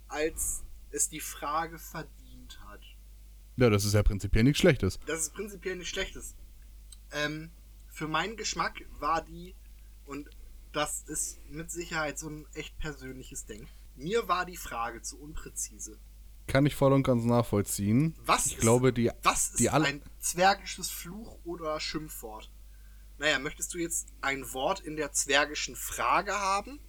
als 0.07 0.63
es 0.89 1.09
die 1.09 1.19
Frage 1.19 1.77
verdient 1.77 2.59
hat. 2.65 2.81
Ja, 3.57 3.69
das 3.69 3.85
ist 3.85 3.93
ja 3.93 4.01
prinzipiell 4.01 4.43
nichts 4.43 4.59
Schlechtes. 4.59 4.99
Das 5.05 5.21
ist 5.21 5.33
prinzipiell 5.33 5.75
nicht 5.75 5.89
schlechtes. 5.89 6.35
Ähm, 7.11 7.51
für 7.89 8.07
meinen 8.07 8.37
Geschmack 8.37 8.81
war 8.99 9.21
die, 9.21 9.53
und 10.05 10.29
das 10.71 11.03
ist 11.03 11.39
mit 11.49 11.69
Sicherheit 11.69 12.17
so 12.17 12.29
ein 12.29 12.47
echt 12.53 12.77
persönliches 12.79 13.45
Ding. 13.45 13.67
Mir 13.95 14.27
war 14.27 14.45
die 14.45 14.57
Frage 14.57 15.01
zu 15.01 15.19
unpräzise. 15.19 15.99
Kann 16.49 16.65
ich 16.65 16.75
voll 16.75 16.93
und 16.93 17.03
ganz 17.03 17.25
nachvollziehen. 17.25 18.15
Was 18.25 18.47
ich 18.47 18.53
ist, 18.53 18.61
glaube, 18.61 18.91
die, 18.91 19.11
was 19.21 19.49
ist 19.49 19.59
die 19.59 19.69
ein 19.69 20.01
zwergisches 20.19 20.89
Fluch 20.89 21.37
oder 21.43 21.79
Schimpfwort? 21.79 22.51
Naja, 23.19 23.37
möchtest 23.37 23.73
du 23.75 23.77
jetzt 23.77 24.07
ein 24.21 24.51
Wort 24.53 24.79
in 24.79 24.95
der 24.95 25.11
zwergischen 25.11 25.75
Frage 25.75 26.33
haben, 26.33 26.79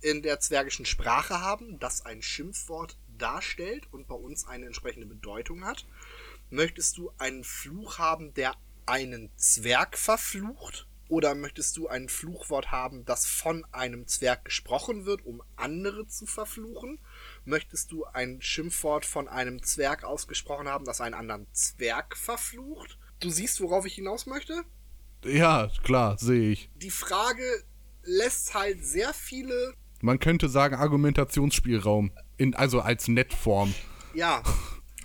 in 0.00 0.22
der 0.22 0.40
zwergischen 0.40 0.86
Sprache 0.86 1.40
haben, 1.40 1.78
das 1.78 2.06
ein 2.06 2.22
Schimpfwort 2.22 2.96
darstellt 3.18 3.86
und 3.92 4.08
bei 4.08 4.14
uns 4.14 4.46
eine 4.46 4.64
entsprechende 4.64 5.06
Bedeutung 5.06 5.66
hat? 5.66 5.86
Möchtest 6.48 6.96
du 6.96 7.12
einen 7.18 7.44
Fluch 7.44 7.98
haben, 7.98 8.32
der 8.32 8.54
einen 8.86 9.30
Zwerg 9.36 9.98
verflucht? 9.98 10.86
Oder 11.08 11.34
möchtest 11.34 11.76
du 11.76 11.88
ein 11.88 12.08
Fluchwort 12.08 12.70
haben, 12.70 13.04
das 13.04 13.26
von 13.26 13.64
einem 13.72 14.06
Zwerg 14.06 14.44
gesprochen 14.46 15.04
wird, 15.04 15.24
um 15.26 15.42
andere 15.56 16.06
zu 16.06 16.26
verfluchen? 16.26 16.98
Möchtest 17.44 17.92
du 17.92 18.04
ein 18.04 18.40
Schimpfwort 18.40 19.04
von 19.04 19.28
einem 19.28 19.62
Zwerg 19.62 20.04
ausgesprochen 20.04 20.68
haben, 20.68 20.84
das 20.84 21.00
einen 21.00 21.14
anderen 21.14 21.46
Zwerg 21.52 22.16
verflucht? 22.16 22.98
Du 23.20 23.30
siehst, 23.30 23.60
worauf 23.60 23.84
ich 23.84 23.94
hinaus 23.94 24.26
möchte? 24.26 24.62
Ja, 25.24 25.70
klar, 25.84 26.16
sehe 26.18 26.50
ich. 26.50 26.70
Die 26.76 26.90
Frage 26.90 27.44
lässt 28.02 28.54
halt 28.54 28.84
sehr 28.84 29.12
viele, 29.14 29.74
Man 30.00 30.18
könnte 30.18 30.48
sagen, 30.48 30.74
Argumentationsspielraum. 30.74 32.12
In, 32.36 32.54
also 32.54 32.80
als 32.80 33.06
Nettform. 33.06 33.74
ja, 34.14 34.42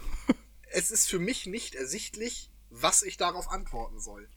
es 0.72 0.90
ist 0.90 1.10
für 1.10 1.20
mich 1.20 1.46
nicht 1.46 1.76
ersichtlich, 1.76 2.50
was 2.70 3.04
ich 3.04 3.18
darauf 3.18 3.50
antworten 3.50 4.00
soll, 4.00 4.28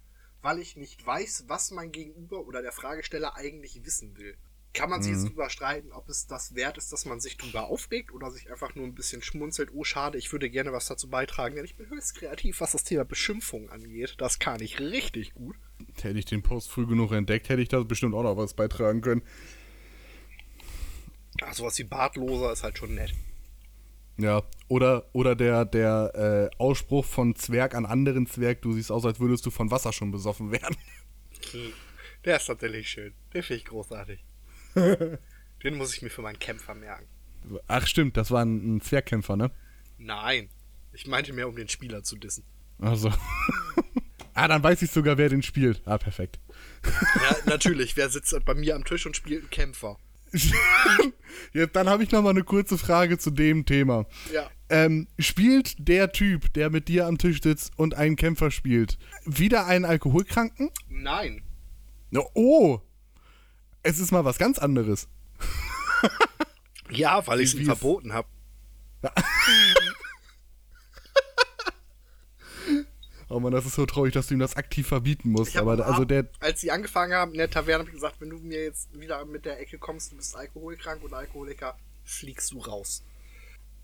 weil 0.43 0.59
ich 0.59 0.77
nicht 0.77 1.05
weiß, 1.05 1.45
was 1.49 1.71
mein 1.71 1.93
Gegenüber 1.93 2.47
oder 2.47 2.63
der 2.63 2.73
Fragesteller 2.73 3.37
eigentlich 3.37 3.85
wissen 3.85 4.17
will. 4.17 4.37
Kann 4.73 4.89
man 4.89 5.03
sich 5.03 5.13
jetzt 5.13 5.29
drüber 5.29 5.51
streiten, 5.51 5.91
ob 5.91 6.09
es 6.09 6.29
das 6.29 6.55
wert 6.55 6.79
ist, 6.79 6.93
dass 6.93 7.05
man 7.05 7.19
sich 7.19 7.37
drüber 7.37 7.67
aufregt 7.67 8.13
oder 8.13 8.31
sich 8.31 8.53
einfach 8.53 8.77
nur 8.77 8.87
ein 8.87 8.95
bisschen 8.95 9.21
schmunzelt, 9.21 9.71
oh 9.75 9.83
schade, 9.83 10.17
ich 10.17 10.31
würde 10.31 10.49
gerne 10.49 10.73
was 10.73 10.87
dazu 10.87 11.11
beitragen, 11.11 11.57
denn 11.57 11.65
ich 11.65 11.75
bin 11.75 11.91
höchst 11.91 12.15
kreativ, 12.15 12.61
was 12.61 12.71
das 12.71 12.85
Thema 12.85 13.05
Beschimpfung 13.05 13.69
angeht. 13.69 14.15
Das 14.19 14.39
kann 14.39 14.63
ich 14.63 14.79
richtig 14.79 15.35
gut. 15.35 15.57
Hätte 16.01 16.19
ich 16.21 16.25
den 16.25 16.43
Post 16.43 16.71
früh 16.71 16.87
genug 16.87 17.11
entdeckt, 17.11 17.49
hätte 17.49 17.63
ich 17.63 17.69
da 17.69 17.83
bestimmt 17.83 18.15
auch 18.15 18.23
noch 18.23 18.37
was 18.37 18.55
beitragen 18.55 19.01
können. 19.01 19.23
Ja, 21.41 21.53
sowas 21.53 21.77
wie 21.79 21.85
Bartloser 21.85 22.53
ist 22.53 22.63
halt 22.63 22.79
schon 22.79 22.95
nett. 22.95 23.13
Ja, 24.21 24.43
oder, 24.69 25.09
oder 25.13 25.35
der, 25.35 25.65
der 25.65 26.51
äh, 26.53 26.57
Ausspruch 26.59 27.07
von 27.07 27.35
Zwerg 27.35 27.75
an 27.75 27.87
anderen 27.87 28.27
Zwerg, 28.27 28.61
du 28.61 28.73
siehst 28.73 28.93
aus, 28.93 29.07
als 29.07 29.19
würdest 29.19 29.47
du 29.47 29.51
von 29.51 29.71
Wasser 29.71 29.93
schon 29.93 30.11
besoffen 30.11 30.53
werden. 30.53 30.77
Der 32.25 32.37
ist 32.37 32.45
tatsächlich 32.47 32.87
schön. 32.87 33.15
Den 33.33 33.43
finde 33.43 33.61
ich 33.61 33.65
großartig. 33.65 34.23
Den 35.65 35.75
muss 35.77 35.95
ich 35.95 36.03
mir 36.03 36.11
für 36.11 36.21
meinen 36.21 36.39
Kämpfer 36.39 36.75
merken. 36.75 37.07
Ach 37.67 37.87
stimmt, 37.87 38.19
das 38.19 38.31
war 38.31 38.45
ein, 38.45 38.77
ein 38.77 38.81
Zwergkämpfer, 38.83 39.37
ne? 39.37 39.51
Nein. 39.97 40.51
Ich 40.93 41.07
meinte 41.07 41.33
mehr, 41.33 41.49
um 41.49 41.57
den 41.57 41.71
Spieler 41.71 42.03
zu 42.03 42.17
dissen. 42.17 42.45
Also. 42.79 43.11
ah, 44.35 44.49
dann 44.49 44.63
weiß 44.63 44.83
ich 44.83 44.91
sogar, 44.91 45.17
wer 45.17 45.31
den 45.31 45.43
spielt. 45.43 45.81
Ah, 45.87 45.97
perfekt. 45.97 46.39
Ja, 46.85 47.37
natürlich. 47.47 47.97
Wer 47.97 48.11
sitzt 48.11 48.37
bei 48.45 48.55
mir 48.55 48.77
am 48.77 48.85
Tisch 48.85 49.07
und 49.07 49.17
spielt 49.17 49.41
einen 49.41 49.51
Kämpfer? 49.51 49.97
Jetzt, 51.53 51.75
dann 51.77 51.89
habe 51.89 52.03
ich 52.05 52.11
noch 52.13 52.23
mal 52.23 52.31
eine 52.31 52.45
kurze 52.45 52.79
Frage 52.79 53.19
zu 53.19 53.31
dem 53.31 53.67
Thema. 53.67 54.07
Ja. 54.33 54.49
Ähm, 54.69 55.09
spielt 55.19 55.89
der 55.89 56.13
Typ, 56.13 56.53
der 56.53 56.71
mit 56.71 56.87
dir 56.89 57.07
am 57.07 57.19
Tisch 57.19 57.41
sitzt 57.43 57.73
und 57.77 57.95
einen 57.95 58.15
Kämpfer 58.17 58.51
spielt, 58.51 58.99
wieder 59.25 59.67
einen 59.67 59.85
Alkoholkranken? 59.85 60.71
Nein. 60.89 61.43
Oh! 62.35 62.79
Es 63.83 63.99
ist 63.99 64.13
mal 64.13 64.25
was 64.25 64.39
ganz 64.39 64.59
anderes. 64.59 65.09
Ja, 66.91 67.27
weil 67.27 67.41
ich 67.41 67.51
es 67.51 67.57
Wie 67.57 67.63
ihm 67.63 67.71
es- 67.71 67.79
verboten 67.79 68.13
habe. 68.13 68.29
Oh 73.33 73.39
Mann, 73.41 73.53
das 73.53 73.65
ist 73.65 73.77
so 73.77 73.87
traurig, 73.87 74.13
dass 74.13 74.27
du 74.27 74.35
ihm 74.35 74.41
das 74.41 74.57
aktiv 74.57 74.87
verbieten 74.89 75.31
musst. 75.31 75.57
Aber 75.57 75.73
also 75.87 76.03
ab- 76.03 76.09
der, 76.09 76.29
als 76.41 76.61
sie 76.61 76.71
angefangen 76.73 77.15
haben 77.15 77.31
in 77.33 77.39
der 77.39 77.49
Taverne, 77.49 77.79
habe 77.81 77.89
ich 77.91 77.95
gesagt, 77.95 78.21
wenn 78.21 78.31
du 78.31 78.39
mir 78.39 78.63
jetzt 78.65 78.89
wieder 78.99 79.25
mit 79.25 79.45
der 79.45 79.61
Ecke 79.61 79.79
kommst, 79.79 80.11
du 80.13 80.17
bist 80.17 80.35
alkoholkrank 80.37 81.03
oder 81.05 81.19
Alkoholiker, 81.19 81.79
fliegst 82.05 82.51
du 82.53 82.59
raus. 82.59 83.05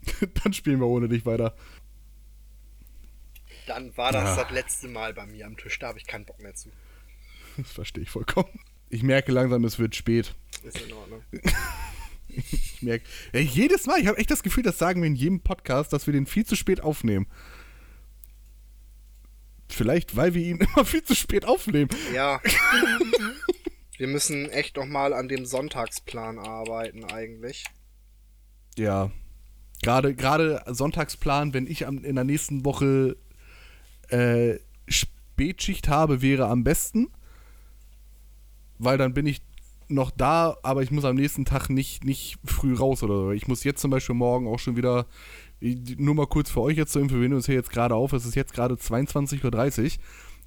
dann 0.43 0.51
spielen 0.53 0.79
wir 0.79 0.87
ohne 0.87 1.07
dich 1.07 1.25
weiter. 1.25 1.55
Dann 3.67 3.95
war 3.97 4.11
das 4.11 4.37
Ah. 4.37 4.43
das 4.43 4.51
letzte 4.51 4.87
Mal 4.87 5.13
bei 5.13 5.25
mir 5.25 5.45
am 5.45 5.57
Tisch, 5.57 5.77
da 5.79 5.87
habe 5.87 5.99
ich 5.99 6.07
keinen 6.07 6.25
Bock 6.25 6.39
mehr 6.41 6.53
zu. 6.53 6.69
Das 7.57 7.71
verstehe 7.71 8.03
ich 8.03 8.09
vollkommen. 8.11 8.59
Ich 8.89 9.01
merke 9.01 9.31
langsam, 9.31 9.63
es 9.65 9.79
wird 9.79 9.95
spät. 9.95 10.35
Ist 10.63 10.79
in 10.81 10.93
Ordnung. 10.93 11.23
Ich 12.29 12.83
merke, 12.83 13.03
ja, 13.33 13.39
jedes 13.39 13.87
Mal, 13.87 13.99
ich 13.99 14.05
habe 14.05 14.19
echt 14.19 14.29
das 14.29 14.43
Gefühl, 14.43 14.61
das 14.61 14.77
sagen 14.77 15.01
wir 15.01 15.07
in 15.07 15.15
jedem 15.15 15.39
Podcast, 15.39 15.91
dass 15.91 16.05
wir 16.05 16.13
den 16.13 16.27
viel 16.27 16.45
zu 16.45 16.55
spät 16.55 16.81
aufnehmen. 16.81 17.25
Vielleicht, 19.69 20.15
weil 20.15 20.33
wir 20.33 20.43
ihn 20.43 20.57
immer 20.75 20.85
viel 20.85 21.03
zu 21.03 21.15
spät 21.15 21.45
aufnehmen. 21.45 21.89
Ja. 22.13 22.41
Wir 23.97 24.07
müssen 24.07 24.49
echt 24.49 24.77
noch 24.77 24.85
mal 24.85 25.13
an 25.13 25.27
dem 25.27 25.45
Sonntagsplan 25.45 26.39
arbeiten 26.39 27.03
eigentlich. 27.05 27.65
Ja. 28.77 29.11
Gerade, 29.81 30.15
gerade 30.15 30.63
Sonntagsplan, 30.67 31.53
wenn 31.53 31.67
ich 31.67 31.85
am, 31.87 32.03
in 32.03 32.15
der 32.15 32.23
nächsten 32.23 32.65
Woche 32.65 33.17
äh, 34.09 34.55
Spätschicht 34.87 35.87
habe, 35.87 36.21
wäre 36.21 36.47
am 36.47 36.63
besten. 36.63 37.09
Weil 38.79 38.97
dann 38.97 39.13
bin 39.13 39.25
ich 39.25 39.41
noch 39.89 40.11
da, 40.11 40.57
aber 40.63 40.83
ich 40.83 40.91
muss 40.91 41.05
am 41.05 41.15
nächsten 41.15 41.45
Tag 41.45 41.69
nicht, 41.69 42.03
nicht 42.03 42.37
früh 42.43 42.75
raus 42.75 43.03
oder 43.03 43.15
so. 43.15 43.31
Ich 43.31 43.47
muss 43.47 43.63
jetzt 43.63 43.81
zum 43.81 43.91
Beispiel 43.91 44.15
morgen 44.15 44.47
auch 44.47 44.59
schon 44.59 44.75
wieder, 44.75 45.05
nur 45.61 46.15
mal 46.15 46.27
kurz 46.27 46.49
für 46.49 46.61
euch 46.61 46.77
jetzt 46.77 46.93
zur 46.93 47.01
Info, 47.01 47.15
wir 47.15 47.21
nehmen 47.21 47.35
uns 47.35 47.45
hier 47.45 47.55
jetzt 47.55 47.71
gerade 47.71 47.95
auf, 47.95 48.13
es 48.13 48.25
ist 48.25 48.35
jetzt 48.35 48.53
gerade 48.53 48.75
22.30 48.75 49.83
Uhr 49.83 49.91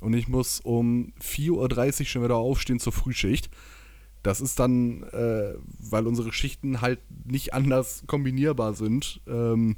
und 0.00 0.14
ich 0.14 0.28
muss 0.28 0.60
um 0.60 1.12
4.30 1.22 2.00
Uhr 2.00 2.06
schon 2.06 2.24
wieder 2.24 2.36
aufstehen 2.36 2.80
zur 2.80 2.92
Frühschicht. 2.92 3.50
Das 4.22 4.40
ist 4.40 4.58
dann, 4.58 5.02
äh, 5.04 5.54
weil 5.78 6.06
unsere 6.06 6.32
Schichten 6.32 6.82
halt 6.82 7.00
nicht 7.24 7.54
anders 7.54 8.04
kombinierbar 8.06 8.74
sind, 8.74 9.20
ähm, 9.26 9.76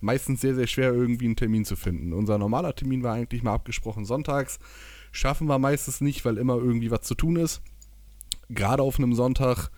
meistens 0.00 0.40
sehr, 0.40 0.54
sehr 0.54 0.68
schwer 0.68 0.92
irgendwie 0.92 1.26
einen 1.26 1.36
Termin 1.36 1.64
zu 1.64 1.76
finden. 1.76 2.12
Unser 2.12 2.38
normaler 2.38 2.74
Termin 2.74 3.02
war 3.02 3.14
eigentlich 3.14 3.42
mal 3.42 3.54
abgesprochen 3.54 4.04
sonntags. 4.04 4.58
Schaffen 5.12 5.48
wir 5.48 5.58
meistens 5.58 6.00
nicht, 6.00 6.24
weil 6.24 6.38
immer 6.38 6.56
irgendwie 6.56 6.90
was 6.92 7.02
zu 7.02 7.16
tun 7.16 7.36
ist. 7.36 7.62
Gerade 8.50 8.82
auf 8.82 8.98
einem 8.98 9.14
Sonntag 9.14 9.70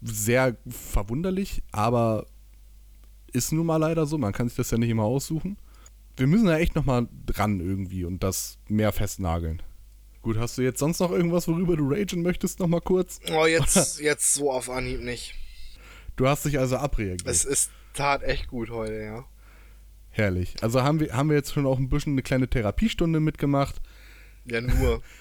sehr 0.00 0.56
verwunderlich, 0.68 1.62
aber 1.72 2.26
ist 3.32 3.52
nun 3.52 3.66
mal 3.66 3.76
leider 3.76 4.06
so. 4.06 4.16
Man 4.18 4.32
kann 4.32 4.48
sich 4.48 4.56
das 4.56 4.70
ja 4.70 4.78
nicht 4.78 4.90
immer 4.90 5.04
aussuchen. 5.04 5.58
Wir 6.16 6.26
müssen 6.26 6.46
da 6.46 6.58
echt 6.58 6.76
nochmal 6.76 7.08
dran 7.26 7.60
irgendwie 7.60 8.04
und 8.04 8.22
das 8.22 8.58
mehr 8.68 8.92
festnageln. 8.92 9.62
Gut, 10.22 10.38
hast 10.38 10.56
du 10.56 10.62
jetzt 10.62 10.78
sonst 10.78 11.00
noch 11.00 11.10
irgendwas, 11.10 11.48
worüber 11.48 11.76
du 11.76 11.90
ragen 11.90 12.22
möchtest, 12.22 12.60
nochmal 12.60 12.80
kurz? 12.80 13.20
Oh, 13.30 13.46
jetzt, 13.46 14.00
jetzt 14.00 14.34
so 14.34 14.50
auf 14.50 14.70
Anhieb 14.70 15.00
nicht. 15.00 15.34
Du 16.16 16.28
hast 16.28 16.44
dich 16.44 16.58
also 16.58 16.76
abreagiert. 16.76 17.26
Es 17.26 17.44
ist 17.44 17.70
tat 17.92 18.22
echt 18.22 18.48
gut 18.48 18.70
heute, 18.70 19.02
ja. 19.02 19.24
Herrlich. 20.10 20.54
Also 20.62 20.82
haben 20.82 21.00
wir, 21.00 21.12
haben 21.12 21.28
wir 21.28 21.36
jetzt 21.36 21.52
schon 21.52 21.66
auch 21.66 21.78
ein 21.78 21.88
bisschen 21.88 22.12
eine 22.12 22.22
kleine 22.22 22.48
Therapiestunde 22.48 23.18
mitgemacht. 23.20 23.80
Ja, 24.44 24.60
nur. 24.60 25.02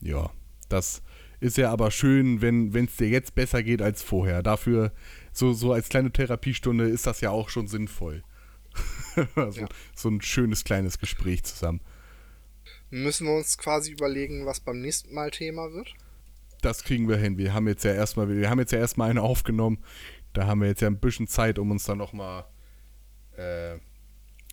Ja, 0.00 0.30
das 0.68 1.00
ist 1.44 1.58
ja 1.58 1.70
aber 1.70 1.90
schön, 1.90 2.40
wenn 2.40 2.74
es 2.74 2.96
dir 2.96 3.08
jetzt 3.08 3.34
besser 3.34 3.62
geht 3.62 3.82
als 3.82 4.02
vorher. 4.02 4.42
Dafür, 4.42 4.92
so, 5.30 5.52
so 5.52 5.74
als 5.74 5.90
kleine 5.90 6.10
Therapiestunde 6.10 6.88
ist 6.88 7.06
das 7.06 7.20
ja 7.20 7.30
auch 7.30 7.50
schon 7.50 7.68
sinnvoll. 7.68 8.22
also, 9.36 9.60
Ja. 9.60 9.68
So 9.94 10.08
ein 10.08 10.22
schönes 10.22 10.64
kleines 10.64 10.98
Gespräch 10.98 11.44
zusammen. 11.44 11.82
Müssen 12.88 13.26
wir 13.26 13.34
uns 13.34 13.58
quasi 13.58 13.92
überlegen, 13.92 14.46
was 14.46 14.60
beim 14.60 14.80
nächsten 14.80 15.14
Mal 15.14 15.30
Thema 15.30 15.70
wird? 15.70 15.92
Das 16.62 16.82
kriegen 16.82 17.10
wir 17.10 17.18
hin. 17.18 17.36
Wir 17.36 17.52
haben 17.52 17.68
jetzt 17.68 17.84
ja 17.84 17.92
erstmal, 17.92 18.30
wir 18.30 18.48
haben 18.48 18.58
jetzt 18.58 18.72
ja 18.72 18.78
erstmal 18.78 19.10
eine 19.10 19.20
aufgenommen. 19.20 19.84
Da 20.32 20.46
haben 20.46 20.62
wir 20.62 20.68
jetzt 20.68 20.80
ja 20.80 20.88
ein 20.88 20.98
bisschen 20.98 21.28
Zeit, 21.28 21.58
um 21.58 21.70
uns 21.70 21.84
dann 21.84 21.98
nochmal 21.98 22.46
äh, 23.36 23.74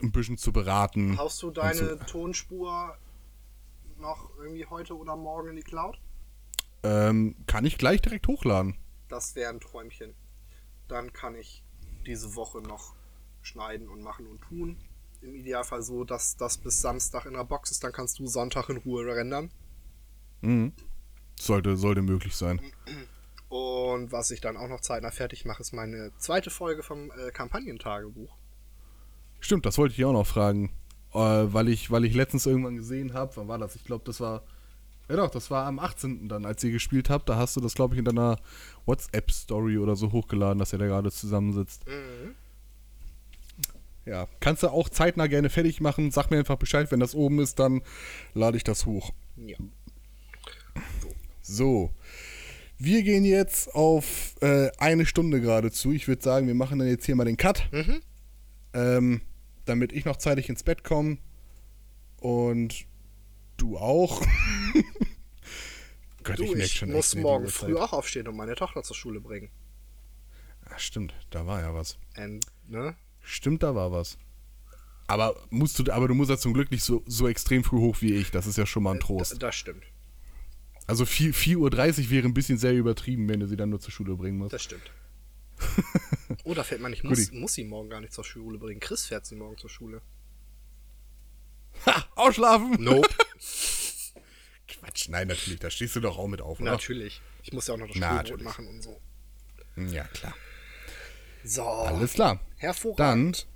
ein 0.01 0.11
bisschen 0.11 0.37
zu 0.37 0.51
beraten. 0.51 1.17
Haust 1.17 1.41
du 1.41 1.51
deine 1.51 1.99
Tonspur 1.99 2.97
noch 3.97 4.29
irgendwie 4.39 4.65
heute 4.65 4.97
oder 4.97 5.15
morgen 5.15 5.51
in 5.51 5.55
die 5.55 5.63
Cloud? 5.63 5.97
Ähm, 6.83 7.35
kann 7.47 7.65
ich 7.65 7.77
gleich 7.77 8.01
direkt 8.01 8.27
hochladen. 8.27 8.75
Das 9.07 9.35
wäre 9.35 9.51
ein 9.51 9.59
Träumchen. 9.59 10.15
Dann 10.87 11.13
kann 11.13 11.35
ich 11.35 11.63
diese 12.05 12.35
Woche 12.35 12.61
noch 12.61 12.95
schneiden 13.41 13.89
und 13.89 14.01
machen 14.01 14.27
und 14.27 14.41
tun. 14.41 14.77
Im 15.21 15.35
Idealfall 15.35 15.83
so, 15.83 16.03
dass 16.03 16.37
das 16.37 16.57
bis 16.57 16.81
Samstag 16.81 17.25
in 17.25 17.33
der 17.33 17.43
Box 17.43 17.71
ist. 17.71 17.83
Dann 17.83 17.91
kannst 17.91 18.19
du 18.19 18.25
Sonntag 18.25 18.69
in 18.69 18.77
Ruhe 18.77 19.05
rendern. 19.05 19.51
Mhm. 20.41 20.73
Sollte, 21.39 21.77
sollte 21.77 22.01
möglich 22.01 22.35
sein. 22.35 22.59
Und 23.49 24.11
was 24.11 24.31
ich 24.31 24.41
dann 24.41 24.57
auch 24.57 24.67
noch 24.67 24.81
zeitnah 24.81 25.11
fertig 25.11 25.45
mache, 25.45 25.61
ist 25.61 25.73
meine 25.73 26.11
zweite 26.17 26.49
Folge 26.49 26.83
vom 26.83 27.11
äh, 27.11 27.31
Kampagnentagebuch. 27.31 28.37
Stimmt, 29.39 29.65
das 29.65 29.77
wollte 29.77 29.93
ich 29.93 30.05
auch 30.05 30.13
noch 30.13 30.27
fragen. 30.27 30.71
Äh, 31.13 31.17
weil, 31.17 31.67
ich, 31.67 31.91
weil 31.91 32.05
ich 32.05 32.13
letztens 32.13 32.45
irgendwann 32.45 32.77
gesehen 32.77 33.13
habe, 33.13 33.35
wann 33.35 33.47
war 33.47 33.57
das? 33.57 33.75
Ich 33.75 33.83
glaube, 33.83 34.05
das 34.05 34.19
war. 34.19 34.43
Ja 35.11 35.17
doch, 35.17 35.29
das 35.29 35.51
war 35.51 35.65
am 35.65 35.77
18. 35.77 36.29
dann, 36.29 36.45
als 36.45 36.63
ihr 36.63 36.71
gespielt 36.71 37.09
habt. 37.09 37.27
Da 37.27 37.35
hast 37.35 37.57
du 37.57 37.59
das, 37.59 37.73
glaube 37.73 37.95
ich, 37.95 37.99
in 37.99 38.05
deiner 38.05 38.37
WhatsApp-Story 38.85 39.77
oder 39.77 39.97
so 39.97 40.13
hochgeladen, 40.13 40.57
dass 40.57 40.71
ihr 40.71 40.79
da 40.79 40.85
gerade 40.85 41.11
zusammensitzt. 41.11 41.85
Mhm. 41.85 42.35
Ja, 44.05 44.29
kannst 44.39 44.63
du 44.63 44.69
auch 44.69 44.87
zeitnah 44.87 45.27
gerne 45.27 45.49
fertig 45.49 45.81
machen. 45.81 46.11
Sag 46.11 46.31
mir 46.31 46.37
einfach 46.37 46.55
Bescheid, 46.55 46.89
wenn 46.93 47.01
das 47.01 47.13
oben 47.13 47.39
ist, 47.39 47.59
dann 47.59 47.81
lade 48.33 48.55
ich 48.55 48.63
das 48.63 48.85
hoch. 48.85 49.11
Ja. 49.35 49.57
So. 51.41 51.91
Wir 52.77 53.03
gehen 53.03 53.25
jetzt 53.25 53.75
auf 53.75 54.35
äh, 54.39 54.71
eine 54.77 55.05
Stunde 55.05 55.41
gerade 55.41 55.71
zu. 55.71 55.91
Ich 55.91 56.07
würde 56.07 56.23
sagen, 56.23 56.47
wir 56.47 56.55
machen 56.55 56.79
dann 56.79 56.87
jetzt 56.87 57.05
hier 57.05 57.17
mal 57.17 57.25
den 57.25 57.35
Cut. 57.35 57.67
Mhm. 57.73 58.01
Ähm, 58.73 59.21
damit 59.65 59.91
ich 59.91 60.05
noch 60.05 60.15
zeitig 60.15 60.47
ins 60.47 60.63
Bett 60.63 60.85
komme. 60.85 61.17
Und 62.21 62.85
du 63.57 63.77
auch. 63.77 64.25
Gott, 66.23 66.39
Du, 66.39 66.43
ich 66.43 66.51
merk 66.55 66.65
ich 66.65 66.73
schon 66.73 66.91
muss 66.91 67.15
morgen 67.15 67.47
früh 67.47 67.75
auch 67.77 67.93
aufstehen 67.93 68.27
und 68.27 68.35
meine 68.35 68.55
Tochter 68.55 68.83
zur 68.83 68.95
Schule 68.95 69.19
bringen. 69.21 69.49
Ah, 70.65 70.77
stimmt, 70.77 71.13
da 71.29 71.45
war 71.45 71.61
ja 71.61 71.73
was. 71.73 71.97
Und, 72.17 72.45
ne? 72.67 72.95
Stimmt, 73.21 73.63
da 73.63 73.75
war 73.75 73.91
was. 73.91 74.17
Aber 75.07 75.35
musst 75.49 75.77
du, 75.79 75.91
aber 75.91 76.07
du 76.07 76.13
musst 76.15 76.29
ja 76.29 76.37
zum 76.37 76.53
Glück 76.53 76.71
nicht 76.71 76.83
so, 76.83 77.03
so 77.05 77.27
extrem 77.27 77.63
früh 77.63 77.77
hoch 77.79 77.97
wie 78.01 78.13
ich. 78.13 78.31
Das 78.31 78.47
ist 78.47 78.57
ja 78.57 78.65
schon 78.65 78.83
mal 78.83 78.91
ein 78.91 78.99
D- 78.99 79.05
Trost. 79.05 79.41
Das 79.43 79.55
stimmt. 79.55 79.83
Also 80.87 81.05
4 81.05 81.33
4.30 81.33 81.57
Uhr 82.05 82.09
wäre 82.11 82.27
ein 82.27 82.33
bisschen 82.33 82.57
sehr 82.57 82.73
übertrieben, 82.73 83.27
wenn 83.29 83.39
du 83.41 83.47
sie 83.47 83.57
dann 83.57 83.69
nur 83.69 83.79
zur 83.79 83.91
Schule 83.91 84.15
bringen 84.15 84.37
musst. 84.37 84.53
Das 84.53 84.63
stimmt. 84.63 84.89
oh, 86.43 86.53
da 86.53 86.63
fällt 86.63 86.81
man 86.81 86.91
nicht, 86.91 87.03
muss, 87.03 87.31
muss 87.31 87.53
sie 87.53 87.63
morgen 87.65 87.89
gar 87.89 88.01
nicht 88.01 88.13
zur 88.13 88.23
Schule 88.23 88.57
bringen. 88.57 88.79
Chris 88.79 89.05
fährt 89.05 89.25
sie 89.25 89.35
morgen 89.35 89.57
zur 89.57 89.69
Schule. 89.69 90.01
Ha, 91.85 92.05
ausschlafen! 92.15 92.77
Nope. 92.79 93.09
Quatsch, 94.81 95.09
nein, 95.09 95.27
natürlich, 95.27 95.59
da 95.59 95.69
stehst 95.69 95.95
du 95.95 95.99
doch 95.99 96.17
auch 96.17 96.27
mit 96.27 96.41
auf, 96.41 96.59
oder? 96.59 96.71
natürlich. 96.71 97.21
Ich 97.43 97.53
muss 97.53 97.67
ja 97.67 97.75
auch 97.75 97.77
noch 97.77 97.87
das 97.87 97.97
Schulbrot 97.97 98.41
machen 98.43 98.67
und 98.67 98.81
so. 98.81 98.99
Ja, 99.77 100.03
klar. 100.05 100.33
So. 101.43 101.63
Alles 101.63 102.13
klar. 102.13 102.35
Dann 102.35 102.43
Hervorragend. 102.57 103.47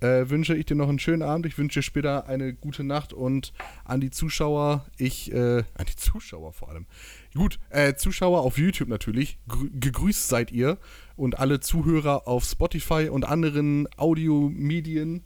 äh, 0.00 0.28
wünsche 0.28 0.54
ich 0.54 0.66
dir 0.66 0.74
noch 0.74 0.88
einen 0.88 0.98
schönen 0.98 1.22
Abend. 1.22 1.46
Ich 1.46 1.56
wünsche 1.56 1.78
dir 1.80 1.82
später 1.82 2.26
eine 2.26 2.52
gute 2.52 2.84
Nacht 2.84 3.12
und 3.12 3.52
an 3.84 4.00
die 4.00 4.10
Zuschauer, 4.10 4.86
ich, 4.98 5.32
äh, 5.32 5.64
an 5.74 5.86
die 5.88 5.96
Zuschauer 5.96 6.52
vor 6.52 6.68
allem. 6.70 6.86
Gut, 7.34 7.58
äh, 7.70 7.94
Zuschauer 7.94 8.40
auf 8.40 8.58
YouTube 8.58 8.88
natürlich, 8.88 9.38
grü 9.48 9.70
gegrüßt 9.72 10.28
seid 10.28 10.52
ihr 10.52 10.78
und 11.16 11.38
alle 11.38 11.60
Zuhörer 11.60 12.26
auf 12.28 12.44
Spotify 12.44 13.08
und 13.10 13.24
anderen 13.24 13.88
Audiomedien. 13.96 15.24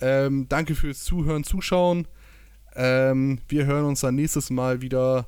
Ähm, 0.00 0.48
danke 0.48 0.74
fürs 0.74 1.04
Zuhören, 1.04 1.44
Zuschauen. 1.44 2.08
Ähm, 2.76 3.40
wir 3.48 3.66
hören 3.66 3.84
uns 3.84 4.00
dann 4.00 4.14
nächstes 4.14 4.50
Mal 4.50 4.80
wieder 4.80 5.26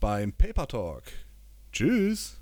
beim 0.00 0.32
Paper 0.32 0.66
Talk. 0.66 1.04
Tschüss. 1.72 2.41